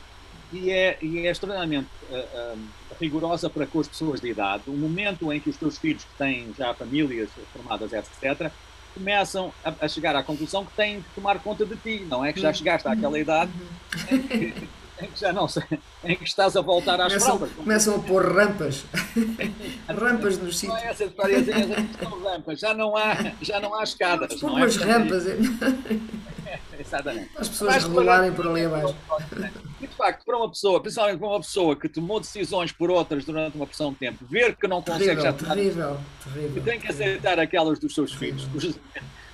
e 0.51 0.71
é, 0.71 0.97
e 1.01 1.25
é 1.25 1.31
extremamente 1.31 1.89
uh, 2.09 2.53
uh, 2.53 2.59
rigorosa 2.99 3.49
para 3.49 3.65
com 3.67 3.79
as 3.79 3.87
pessoas 3.87 4.19
de 4.19 4.29
idade. 4.29 4.63
O 4.67 4.77
momento 4.77 5.31
em 5.31 5.39
que 5.39 5.49
os 5.49 5.57
teus 5.57 5.77
filhos, 5.77 6.03
que 6.03 6.17
têm 6.17 6.53
já 6.57 6.73
famílias 6.73 7.29
formadas, 7.53 7.93
etc., 7.93 8.51
começam 8.99 9.53
a, 9.63 9.73
a, 9.81 9.87
chegar 9.87 10.15
à 10.15 10.21
conclusão 10.21 10.65
que 10.65 10.73
têm 10.73 11.01
que 11.01 11.09
tomar 11.15 11.39
conta 11.39 11.65
de 11.65 11.75
ti, 11.77 12.05
não 12.09 12.23
é? 12.23 12.33
Que 12.33 12.41
já 12.41 12.51
chegaste 12.51 12.87
àquela 12.87 13.17
idade 13.17 13.51
em 14.11 14.19
que, 14.19 14.53
em 15.01 15.07
que 15.07 15.19
já 15.19 15.31
não 15.31 15.47
sei, 15.47 15.63
em 16.03 16.15
que 16.15 16.25
estás 16.25 16.57
a 16.57 16.61
voltar 16.61 16.99
às 16.99 17.13
começam. 17.13 17.49
Começam 17.55 17.95
a 17.95 17.99
pôr 17.99 18.35
rampas, 18.35 18.83
rampas 19.87 20.37
nos 20.37 20.59
sítios. 20.59 20.77
Não 20.77 20.85
é 20.85 20.91
essa 20.91 21.05
história, 21.05 21.37
rampas, 22.23 22.59
já 22.59 22.73
não 22.73 22.95
há, 22.95 23.15
já 23.41 23.59
não 23.61 23.73
há 23.73 23.83
escadas. 23.83 24.35
Pôr 24.35 24.51
não 24.51 24.59
é? 24.59 24.61
umas 24.63 24.75
rampas. 24.75 25.23
Exatamente. 26.79 27.29
As 27.37 27.49
pessoas 27.49 27.75
Mas, 27.75 27.83
regularem 27.83 28.31
por 28.31 28.47
ali 28.47 28.65
abaixo. 28.65 28.95
E 29.81 29.87
de 29.87 29.95
facto, 29.95 30.25
para 30.25 30.37
uma 30.37 30.49
pessoa, 30.49 30.81
principalmente 30.81 31.19
para 31.19 31.27
uma 31.27 31.39
pessoa 31.39 31.73
que 31.73 31.87
tomou 31.87 32.19
decisões 32.19 32.69
por 32.69 32.91
outras 32.91 33.23
durante 33.23 33.55
uma 33.55 33.65
porção 33.65 33.93
de 33.93 33.99
tempo, 33.99 34.25
ver 34.29 34.53
que 34.57 34.67
não 34.67 34.81
consegue 34.81 35.05
terrível, 35.05 35.23
já 35.23 35.31
tomar, 35.31 35.55
terrível, 35.55 35.99
terrível, 36.21 36.53
que 36.53 36.61
tem 36.61 36.79
que 36.81 36.87
aceitar 36.89 37.39
aquelas 37.39 37.79
dos 37.79 37.95
seus 37.95 38.11
filhos, 38.13 38.45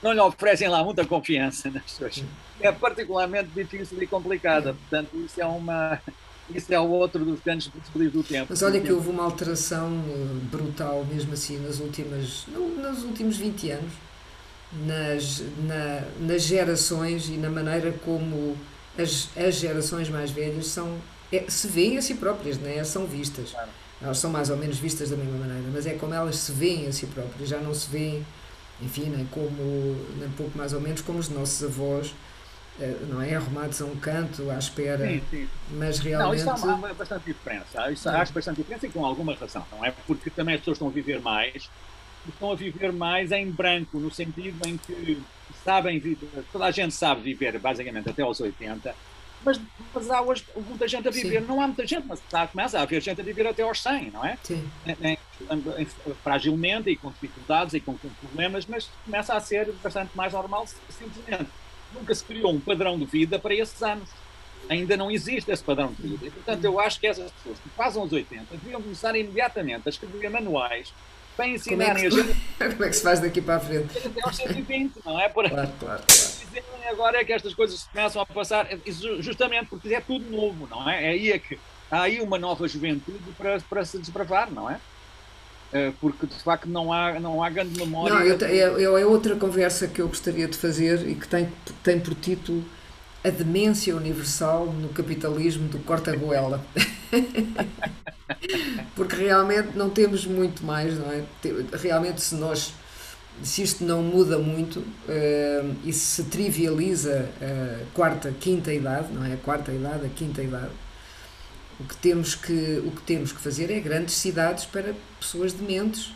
não 0.04 0.14
lhe 0.14 0.20
oferecem 0.20 0.68
lá 0.68 0.84
muita 0.84 1.04
confiança 1.04 1.72
nas 1.72 1.90
suas. 1.90 2.24
É 2.60 2.72
particularmente 2.72 3.50
difícil 3.56 4.00
e 4.04 4.06
complicada. 4.06 4.76
Portanto, 4.76 5.18
isso 5.18 5.42
é 5.42 5.46
uma. 5.48 6.00
Isso 6.48 6.72
é 6.72 6.80
o 6.80 6.88
outro 6.90 7.26
dos 7.26 7.40
grandes 7.40 7.70
desafios 7.70 8.14
do 8.14 8.22
tempo. 8.22 8.46
Mas 8.52 8.62
olha 8.62 8.80
que 8.80 8.92
houve 8.92 9.10
uma 9.10 9.24
alteração 9.24 10.04
eh, 10.08 10.46
brutal, 10.52 11.04
mesmo 11.06 11.34
assim, 11.34 11.58
nas 11.58 11.80
últimas, 11.80 12.46
nos 12.46 13.04
últimos 13.04 13.38
20 13.38 13.72
anos 13.72 13.94
nas, 14.72 15.44
na, 15.64 16.04
nas 16.20 16.42
gerações 16.42 17.28
e 17.30 17.38
na 17.38 17.50
maneira 17.50 17.92
como 18.04 18.58
as, 18.98 19.30
as 19.38 19.56
gerações 19.56 20.10
mais 20.10 20.32
velhas 20.32 20.68
são, 20.68 20.98
é, 21.32 21.46
se 21.48 21.68
veem 21.68 21.98
a 21.98 22.02
si 22.02 22.16
próprias, 22.16 22.58
né? 22.58 22.84
são 22.84 23.06
vistas. 23.06 23.52
Claro. 23.52 23.70
Elas 24.02 24.20
são 24.20 24.30
mais 24.30 24.50
ou 24.50 24.58
menos 24.58 24.78
vistas 24.78 25.10
da 25.10 25.16
mesma 25.16 25.38
maneira, 25.38 25.68
mas 25.74 25.86
é 25.86 25.94
como 25.94 26.14
elas 26.14 26.36
se 26.36 26.52
veem 26.52 26.88
a 26.88 26.92
si 26.92 27.08
próprias, 27.08 27.50
já 27.50 27.58
não 27.60 27.74
se 27.74 27.90
veem, 27.90 28.26
enfim, 28.82 29.06
nem 29.06 29.26
como, 29.26 29.96
nem 30.20 30.30
pouco 30.32 30.58
mais 30.58 30.74
ou 30.74 30.82
menos 30.82 31.02
como 31.02 31.18
os 31.18 31.30
nossos 31.30 31.64
avós, 31.64 32.14
eh, 32.80 32.94
não 33.08 33.22
é? 33.22 33.34
Arrumados 33.36 33.82
a 33.82 33.86
um 33.86 33.96
canto, 33.96 34.52
à 34.52 34.58
espera, 34.58 35.08
sim, 35.08 35.22
sim. 35.32 35.48
mas 35.72 36.00
realmente... 36.00 36.44
Não, 36.44 36.54
isso 36.54 36.70
há, 36.70 36.94
bastante 36.94 37.26
diferença, 37.26 37.90
isso 37.90 38.10
há 38.10 38.26
bastante 38.26 38.58
diferença 38.58 38.86
e 38.86 38.90
com 38.90 39.06
alguma 39.06 39.34
razão, 39.34 39.66
não 39.72 39.84
é? 39.84 39.94
Porque 40.06 40.30
também 40.30 40.56
as 40.56 40.62
pessoas 40.62 40.76
estão 40.76 40.90
a 40.90 40.92
viver 40.92 41.22
mais, 41.22 41.70
estão 42.30 42.52
a 42.52 42.56
viver 42.56 42.92
mais 42.92 43.32
em 43.32 43.50
branco, 43.50 44.00
no 44.00 44.12
sentido 44.12 44.68
em 44.68 44.78
que 44.78 45.22
sabem 45.64 46.00
viver, 46.00 46.44
toda 46.52 46.66
a 46.66 46.72
gente 46.72 46.94
sabe 46.94 47.22
viver 47.22 47.58
basicamente 47.60 48.10
até 48.10 48.22
aos 48.22 48.40
80, 48.40 48.96
mas, 49.46 49.62
mas 49.94 50.10
há 50.10 50.22
hoje 50.22 50.44
muita 50.68 50.88
gente 50.88 51.08
a 51.08 51.12
viver, 51.12 51.42
Sim. 51.42 51.48
não 51.48 51.62
há 51.62 51.68
muita 51.68 51.86
gente, 51.86 52.08
mas 52.08 52.20
está, 52.20 52.48
começa 52.48 52.80
a 52.80 52.82
haver 52.82 53.00
gente 53.00 53.22
a 53.22 53.24
viver 53.24 53.46
até 53.46 53.62
aos 53.62 53.80
100, 53.80 54.10
não 54.10 54.26
é? 54.26 54.38
Sim. 54.42 54.68
Em, 54.88 55.12
em, 55.12 55.18
em, 55.78 55.86
fragilmente 56.24 56.90
e 56.90 56.96
com 56.96 57.12
dificuldades 57.12 57.76
e 57.76 57.80
com, 57.80 57.96
com, 57.96 58.10
problemas, 58.10 58.66
mas 58.66 58.90
começa 59.06 59.36
a 59.36 59.40
ser 59.40 59.72
bastante 59.84 60.18
mais 60.18 60.34
normal, 60.34 60.66
simplesmente. 60.90 61.50
Nunca 61.94 62.16
se 62.16 62.24
criou 62.26 62.52
um 62.52 62.60
padrão 62.60 62.98
de 62.98 63.06
vida 63.06 63.38
para 63.38 63.54
esses 63.54 63.82
anos. 63.84 64.10
Ainda 64.68 64.98
não 64.98 65.12
existe 65.12 65.52
esse 65.52 65.64
padrão 65.64 65.94
de 65.94 66.02
vida. 66.02 66.26
E, 66.26 66.32
portanto, 66.32 66.66
eu 66.66 66.80
acho 66.80 67.00
que 67.00 67.06
essas 67.06 67.32
pessoas 67.32 67.60
que 67.60 67.70
fazem 67.70 68.02
os 68.02 68.12
80 68.12 68.46
deviam 68.50 68.82
começar 68.82 69.16
imediatamente 69.16 69.84
a 69.86 69.90
escrever 69.90 70.30
manuais 70.30 70.92
para 71.36 71.48
ensinarem 71.48 72.10
como 72.10 72.22
é 72.22 72.24
que, 72.24 72.34
gente. 72.34 72.46
Como 72.76 72.84
é 72.86 72.90
que 72.90 72.96
se 72.96 73.04
faz 73.04 73.20
daqui 73.20 73.42
para 73.42 73.56
a 73.56 73.60
frente? 73.60 73.98
Até 73.98 74.22
aos 74.24 74.36
120, 74.36 74.94
não 75.06 75.20
é? 75.20 75.30
Por... 75.30 75.50
Claro, 75.50 75.72
claro, 75.80 76.04
claro. 76.08 76.66
Agora 76.90 77.20
é 77.20 77.26
que 77.26 77.34
estas 77.34 77.54
coisas 77.54 77.84
começam 77.84 78.22
a 78.22 78.26
passar, 78.26 78.68
justamente 79.20 79.68
porque 79.68 79.94
é 79.94 80.00
tudo 80.00 80.30
novo, 80.30 80.68
não 80.70 80.90
é? 80.90 81.06
É 81.06 81.10
aí 81.10 81.32
é 81.32 81.40
que 81.40 81.60
há 81.92 82.04
aí 82.04 82.22
uma 82.22 82.38
nova 82.38 82.68
juventude 82.68 83.20
para, 83.38 83.60
para 83.60 83.84
se 83.84 83.98
desbravar, 83.98 84.52
não 84.52 84.70
é? 84.70 84.80
Eh, 85.74 85.92
porque 86.00 86.26
de 86.28 86.36
facto 86.36 86.70
não 86.70 86.94
há, 86.94 87.20
não 87.20 87.44
há 87.44 87.50
grande 87.50 87.78
memória. 87.78 88.14
Não, 88.14 88.22
eu, 88.22 88.80
eu, 88.80 88.98
é 88.98 89.06
outra 89.06 89.36
conversa 89.36 89.88
que 89.88 90.02
eu 90.02 90.08
gostaria 90.08 90.48
de 90.48 90.58
fazer 90.58 91.08
e 91.08 91.16
que 91.16 91.28
tem, 91.28 91.52
tem 91.84 92.00
por 92.00 92.14
título 92.16 92.64
a 93.26 93.30
demência 93.32 93.96
universal 93.96 94.68
no 94.68 94.90
capitalismo 94.90 95.68
do 95.68 95.80
corta-goela. 95.80 96.64
Porque 98.96 99.16
realmente 99.16 99.76
não 99.76 99.90
temos 99.90 100.28
muito 100.28 100.64
mais, 100.64 100.98
não 101.00 101.12
é? 101.12 101.24
Realmente, 101.74 102.22
se 102.22 102.36
nós. 102.36 102.74
Se 103.44 103.64
isto 103.64 103.84
não 103.84 104.02
muda 104.02 104.38
muito 104.38 104.80
uh, 104.80 105.76
e 105.84 105.92
se 105.92 106.24
trivializa 106.26 107.28
a 107.42 107.86
quarta, 107.94 108.34
quinta 108.40 108.74
idade, 108.74 109.12
não 109.12 109.26
é? 109.26 109.34
A 109.34 109.38
quarta 109.38 109.74
idade, 109.74 110.06
a 110.06 110.10
quinta 110.10 110.42
idade, 110.42 110.72
o 111.78 111.84
que 111.84 111.98
temos 111.98 112.34
que, 112.34 112.82
o 112.86 112.92
que, 112.92 113.02
temos 113.02 113.34
que 113.34 113.42
fazer 113.42 113.70
é 113.72 113.80
grandes 113.82 114.16
cidades 114.16 114.64
para 114.64 114.94
pessoas 115.20 115.52
dementes 115.52 116.14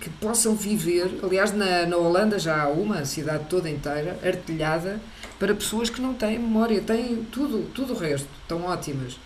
que 0.00 0.08
possam 0.08 0.54
viver. 0.56 1.18
Aliás, 1.22 1.52
na, 1.52 1.84
na 1.84 1.96
Holanda 1.98 2.38
já 2.38 2.62
há 2.62 2.68
uma 2.68 3.04
cidade 3.04 3.44
toda 3.50 3.68
inteira 3.68 4.18
artilhada 4.24 4.98
para 5.38 5.54
pessoas 5.54 5.90
que 5.90 6.00
não 6.00 6.14
têm 6.14 6.38
memória, 6.38 6.80
têm 6.80 7.24
tudo, 7.30 7.68
tudo 7.74 7.94
o 7.94 7.96
resto, 7.96 8.28
estão 8.42 8.64
ótimas. 8.64 9.18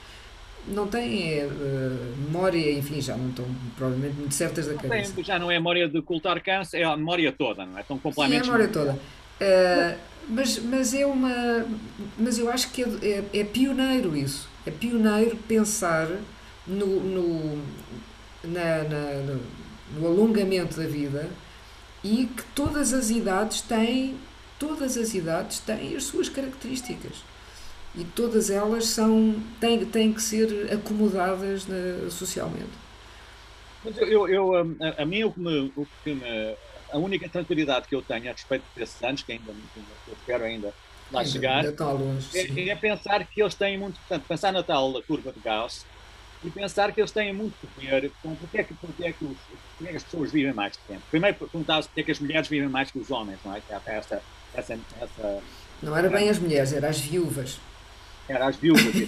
Não 0.68 0.86
têm 0.86 1.44
uh, 1.44 1.50
memória, 2.26 2.72
enfim, 2.72 3.00
já 3.00 3.16
não 3.16 3.30
estão 3.30 3.46
provavelmente 3.76 4.16
muito 4.16 4.34
certas 4.34 4.66
da 4.66 4.74
cabeça. 4.74 5.14
Tem, 5.14 5.24
já 5.24 5.38
não 5.38 5.50
é 5.50 5.56
a 5.56 5.61
memória 5.61 5.88
de 5.88 5.98
ocultar 5.98 6.42
câncer, 6.42 6.80
é 6.80 6.84
a 6.84 6.96
memória 6.96 7.32
toda, 7.32 7.64
não 7.64 7.78
é? 7.78 7.80
Estão 7.80 7.98
completamente. 7.98 8.44
Sim, 8.44 8.50
é 8.50 8.54
a 8.54 8.58
memória 8.58 8.72
toda. 8.72 8.92
Uh, 8.92 9.98
mas, 10.28 10.58
mas 10.58 10.94
é 10.94 11.06
uma. 11.06 11.66
Mas 12.18 12.38
eu 12.38 12.50
acho 12.50 12.70
que 12.70 12.82
é, 12.82 13.24
é, 13.34 13.40
é 13.40 13.44
pioneiro 13.44 14.16
isso. 14.16 14.48
É 14.66 14.70
pioneiro 14.70 15.36
pensar 15.48 16.08
no, 16.66 17.00
no, 17.00 17.62
na, 18.44 18.84
na, 18.84 19.12
no, 19.22 19.40
no 19.98 20.06
alongamento 20.06 20.76
da 20.76 20.86
vida 20.86 21.28
e 22.04 22.26
que 22.26 22.42
todas 22.54 22.92
as 22.92 23.11
idades 23.11 23.62
têm 23.62 24.16
todas 24.61 24.96
as 24.98 25.14
idades 25.14 25.58
têm 25.58 25.96
as 25.96 26.04
suas 26.04 26.28
características 26.28 27.24
e 27.96 28.04
todas 28.04 28.50
elas 28.50 28.86
são 28.86 29.42
têm, 29.58 29.84
têm 29.86 30.12
que 30.12 30.22
ser 30.22 30.72
acomodadas 30.72 31.66
na, 31.66 32.08
socialmente. 32.11 32.70
Mas 33.82 33.96
eu, 33.96 34.28
eu, 34.28 34.54
a, 34.54 35.02
a 35.02 35.06
mim 35.06 35.24
o 35.24 35.32
que, 35.32 35.40
me, 35.40 35.72
o 35.74 35.86
que 36.04 36.14
me, 36.14 36.56
a 36.92 36.98
única 36.98 37.28
tranquilidade 37.28 37.88
que 37.88 37.94
eu 37.94 38.02
tenho 38.02 38.28
a 38.28 38.32
respeito 38.32 38.62
desses 38.76 39.02
anos, 39.02 39.22
que 39.22 39.32
ainda 39.32 39.50
eu 40.06 40.12
espero 40.12 40.44
ainda 40.44 40.74
lá 41.11 41.20
ainda, 41.20 41.32
chegar, 41.32 41.64
ainda 41.64 41.84
longe, 41.84 42.38
é, 42.38 42.68
é, 42.68 42.76
pensar 42.76 43.26
que 43.26 43.42
eles 43.42 43.54
têm 43.54 43.78
muito, 43.78 43.98
portanto, 44.00 44.24
pensar 44.28 44.52
na 44.52 44.62
tal 44.62 45.02
curva 45.02 45.32
de 45.32 45.40
Gauss 45.40 45.86
e 46.44 46.50
pensar 46.50 46.92
que 46.92 47.00
eles 47.00 47.11
têm 47.11 47.32
muito 47.32 47.54
que 47.56 47.86
ver 47.86 48.12
com 48.22 48.36
porque 48.36 48.58
é 48.58 48.64
que, 48.64 48.74
porque 48.74 49.04
é 49.04 49.12
que, 49.12 49.24
os, 49.24 49.36
porque 49.76 49.88
é 49.88 49.90
que 49.90 49.96
as 49.96 50.04
pessoas 50.04 50.30
vivem 50.30 50.52
mais 50.52 50.76
tempo. 50.76 51.02
Primeiro 51.11 51.38
perguntar-se 51.38 51.88
porque 51.88 52.02
é 52.02 52.04
que 52.04 52.12
as 52.12 52.20
mulheres 52.20 52.46
vivem 52.46 52.68
mais 52.68 52.90
que 52.90 52.98
os 52.98 53.11
homens, 53.11 53.38
não 53.42 53.54
é? 53.54 53.62
É 53.70 53.74
essa, 54.55 54.78
essa, 55.01 55.42
não 55.82 55.96
era 55.96 56.09
bem 56.09 56.28
as 56.28 56.38
mulheres, 56.38 56.72
eram 56.72 56.88
as 56.88 57.01
viúvas. 57.01 57.59
Era 58.28 58.46
as 58.46 58.57
viúvas 58.57 58.94
e 58.94 59.07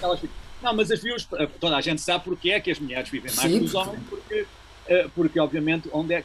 tal. 0.00 0.18
não, 0.62 0.74
mas 0.74 0.90
as 0.90 1.00
viúvas, 1.00 1.26
toda 1.60 1.76
a 1.76 1.80
gente 1.80 2.00
sabe 2.00 2.24
porque 2.24 2.50
é 2.50 2.60
que 2.60 2.70
as 2.70 2.78
mulheres 2.78 3.08
vivem 3.08 3.32
mais 3.34 3.50
Sim, 3.50 3.58
que 3.60 3.64
os 3.64 3.74
homens, 3.74 4.02
porque, 4.08 4.46
eh, 4.86 5.08
porque 5.14 5.40
obviamente 5.40 5.88
onde 5.92 6.14
é, 6.14 6.24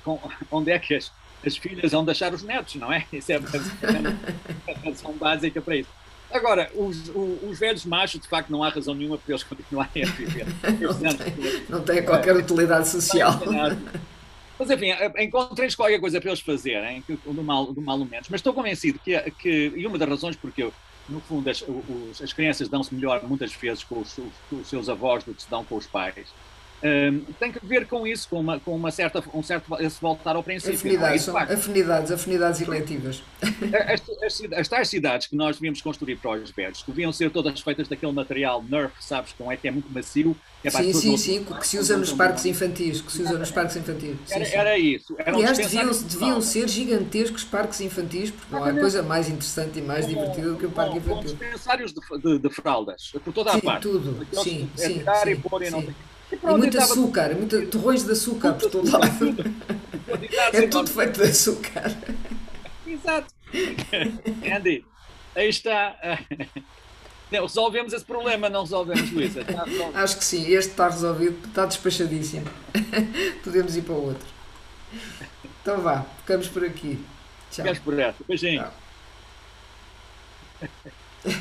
onde 0.52 0.72
é 0.72 0.80
que 0.80 0.96
as, 0.96 1.12
as 1.46 1.56
filhas 1.56 1.92
vão 1.92 2.04
deixar 2.04 2.34
os 2.34 2.44
netos, 2.44 2.76
não 2.76 2.92
é? 2.92 3.06
Isso 3.14 3.32
é 3.32 3.36
a 3.36 4.80
razão 4.86 5.14
básica 5.14 5.62
para 5.62 5.78
isso. 5.78 5.90
Agora, 6.32 6.70
os, 6.76 7.10
os, 7.10 7.44
os, 7.44 7.60
velhos 7.60 7.86
machos, 7.86 8.22
de 8.22 8.28
facto, 8.28 8.52
não 8.52 8.64
há 8.64 8.70
razão 8.70 8.94
nenhuma 8.94 9.18
para 9.18 9.34
eles 9.34 9.44
continuarem 9.44 10.04
a 10.04 10.08
viver. 10.08 10.46
não, 11.02 11.16
tem, 11.16 11.64
não 11.68 11.82
tem 11.82 12.04
qualquer 12.04 12.36
utilidade 12.36 12.88
social. 12.88 13.40
Mas 14.60 14.70
enfim, 14.70 14.88
encontrei 15.18 15.74
qualquer 15.74 16.02
coisa 16.02 16.20
para 16.20 16.32
eles 16.32 16.42
fazerem, 16.42 17.02
do 17.26 17.42
mal, 17.42 17.72
do 17.72 17.82
mal 17.82 17.98
menos. 18.00 18.28
Mas 18.28 18.40
estou 18.40 18.54
convencido 18.54 19.00
que, 19.00 19.18
que, 19.32 19.72
e 19.74 19.88
uma 19.88 19.98
das 19.98 20.10
razões 20.10 20.36
porque 20.36 20.64
eu, 20.64 20.74
no 21.08 21.22
fundo, 21.22 21.50
as, 21.50 21.62
os, 21.62 22.22
as 22.22 22.34
crianças 22.34 22.68
dão-se 22.68 22.94
melhor 22.94 23.24
muitas 23.24 23.54
vezes 23.54 23.86
com 23.86 24.02
os, 24.02 24.20
os, 24.52 24.68
seus 24.68 24.90
avós 24.90 25.24
do 25.24 25.34
que 25.34 25.44
se 25.44 25.50
dão 25.50 25.64
com 25.64 25.78
os 25.78 25.88
pais. 25.88 26.28
Um, 26.82 27.22
tem 27.40 27.52
que 27.52 27.66
ver 27.66 27.86
com 27.88 28.08
isso, 28.08 28.30
com 28.30 28.40
uma, 28.40 28.60
com 28.60 28.74
uma 28.74 28.90
certa, 28.90 29.22
um 29.34 29.44
certo 29.44 29.76
esse 29.82 30.00
voltar 30.00 30.36
ao 30.36 30.44
princípio. 30.44 30.76
Afinidades, 30.76 31.28
é? 31.28 31.54
afinidades, 31.54 32.12
afinidades 32.12 32.62
eletivas. 32.62 33.22
As, 33.42 34.24
as, 34.24 34.52
as, 34.54 34.68
tais 34.68 34.88
cidades 34.88 35.28
que 35.28 35.36
nós 35.36 35.58
devíamos 35.58 35.82
construir 35.82 36.16
para 36.16 36.32
os 36.32 36.52
velhos, 36.52 36.84
deviam 36.88 37.12
ser 37.12 37.32
todas 37.32 37.60
feitas 37.60 37.88
daquele 37.88 38.12
material 38.14 38.64
Nerf, 38.64 38.94
sabes, 39.02 39.34
com 39.34 39.52
é 39.52 39.58
que 39.58 39.68
é 39.68 39.72
muito 39.72 39.92
macio. 39.92 40.36
É 40.64 40.70
sim, 40.70 40.94
sim, 40.94 41.18
sim, 41.18 41.44
que 41.44 41.68
se 41.68 41.78
usa 41.78 41.98
nos 41.98 42.12
parques 42.12 42.46
infantis, 42.46 43.02
que 43.02 43.12
se 43.12 43.22
usa 43.22 43.38
nos 43.38 43.52
parques 43.52 43.76
infantis. 43.78 44.16
Era, 44.30 44.48
era 44.48 44.78
isso. 44.78 45.16
Era 45.18 45.36
Aliás, 45.36 45.58
deviam, 45.58 45.90
deviam 45.90 46.42
ser 46.42 46.68
gigantescos 46.68 47.44
parques 47.44 47.80
infantis, 47.80 48.32
porque 48.32 48.54
não 48.54 48.64
há 48.64 48.74
coisa 48.74 49.02
mais 49.02 49.28
interessante 49.30 49.80
e 49.80 49.82
mais 49.82 50.06
divertida 50.08 50.50
do 50.50 50.58
que 50.58 50.66
um 50.66 50.72
parque 50.72 50.98
infantil. 50.98 51.24
dispensários 51.24 51.94
de, 51.94 52.02
de, 52.22 52.40
de, 52.40 52.50
fraldas, 52.50 53.12
por 53.24 53.34
toda 53.34 53.52
a 53.52 53.54
sim, 53.54 53.62
parte. 53.62 53.84
tudo, 53.84 54.26
sim, 54.44 54.70
sim, 54.76 55.04
sim, 55.06 55.30
e 55.30 55.36
pôr 55.36 55.64
e 55.64 55.70
não 55.70 55.86
e, 56.32 56.36
e 56.36 56.58
muito 56.58 56.78
açúcar, 56.78 57.36
muito, 57.36 57.68
torrões 57.68 58.04
de 58.04 58.12
açúcar 58.12 58.54
por 58.54 58.70
todo 58.70 58.92
lado. 58.92 59.36
é 60.54 60.68
tudo 60.68 60.90
feito 60.90 61.22
de 61.22 61.30
açúcar. 61.30 61.96
Exato. 62.86 63.34
Andy, 64.56 64.86
aí 65.36 65.50
está. 65.50 65.96
resolvemos 67.32 67.94
esse 67.94 68.06
problema, 68.06 68.50
não 68.50 68.64
resolvemos, 68.64 69.12
Luísa? 69.12 69.42
Acho 69.94 70.18
que 70.18 70.26
sim, 70.26 70.52
este 70.52 70.72
está 70.72 70.90
resolvido, 70.90 71.48
está 71.48 71.66
despachadíssimo. 71.66 72.48
Podemos 73.44 73.76
ir 73.76 73.84
para 73.84 73.94
o 73.94 74.06
outro. 74.08 74.28
Então 75.62 75.82
vá, 75.82 76.06
ficamos 76.20 76.48
por 76.48 76.64
aqui. 76.64 77.00
Tchau. 77.52 77.66
Ficamos 77.66 77.80
por 77.80 78.00
essa. 78.00 78.24
Beijinho. 78.28 78.64
Tchau. 80.60 81.34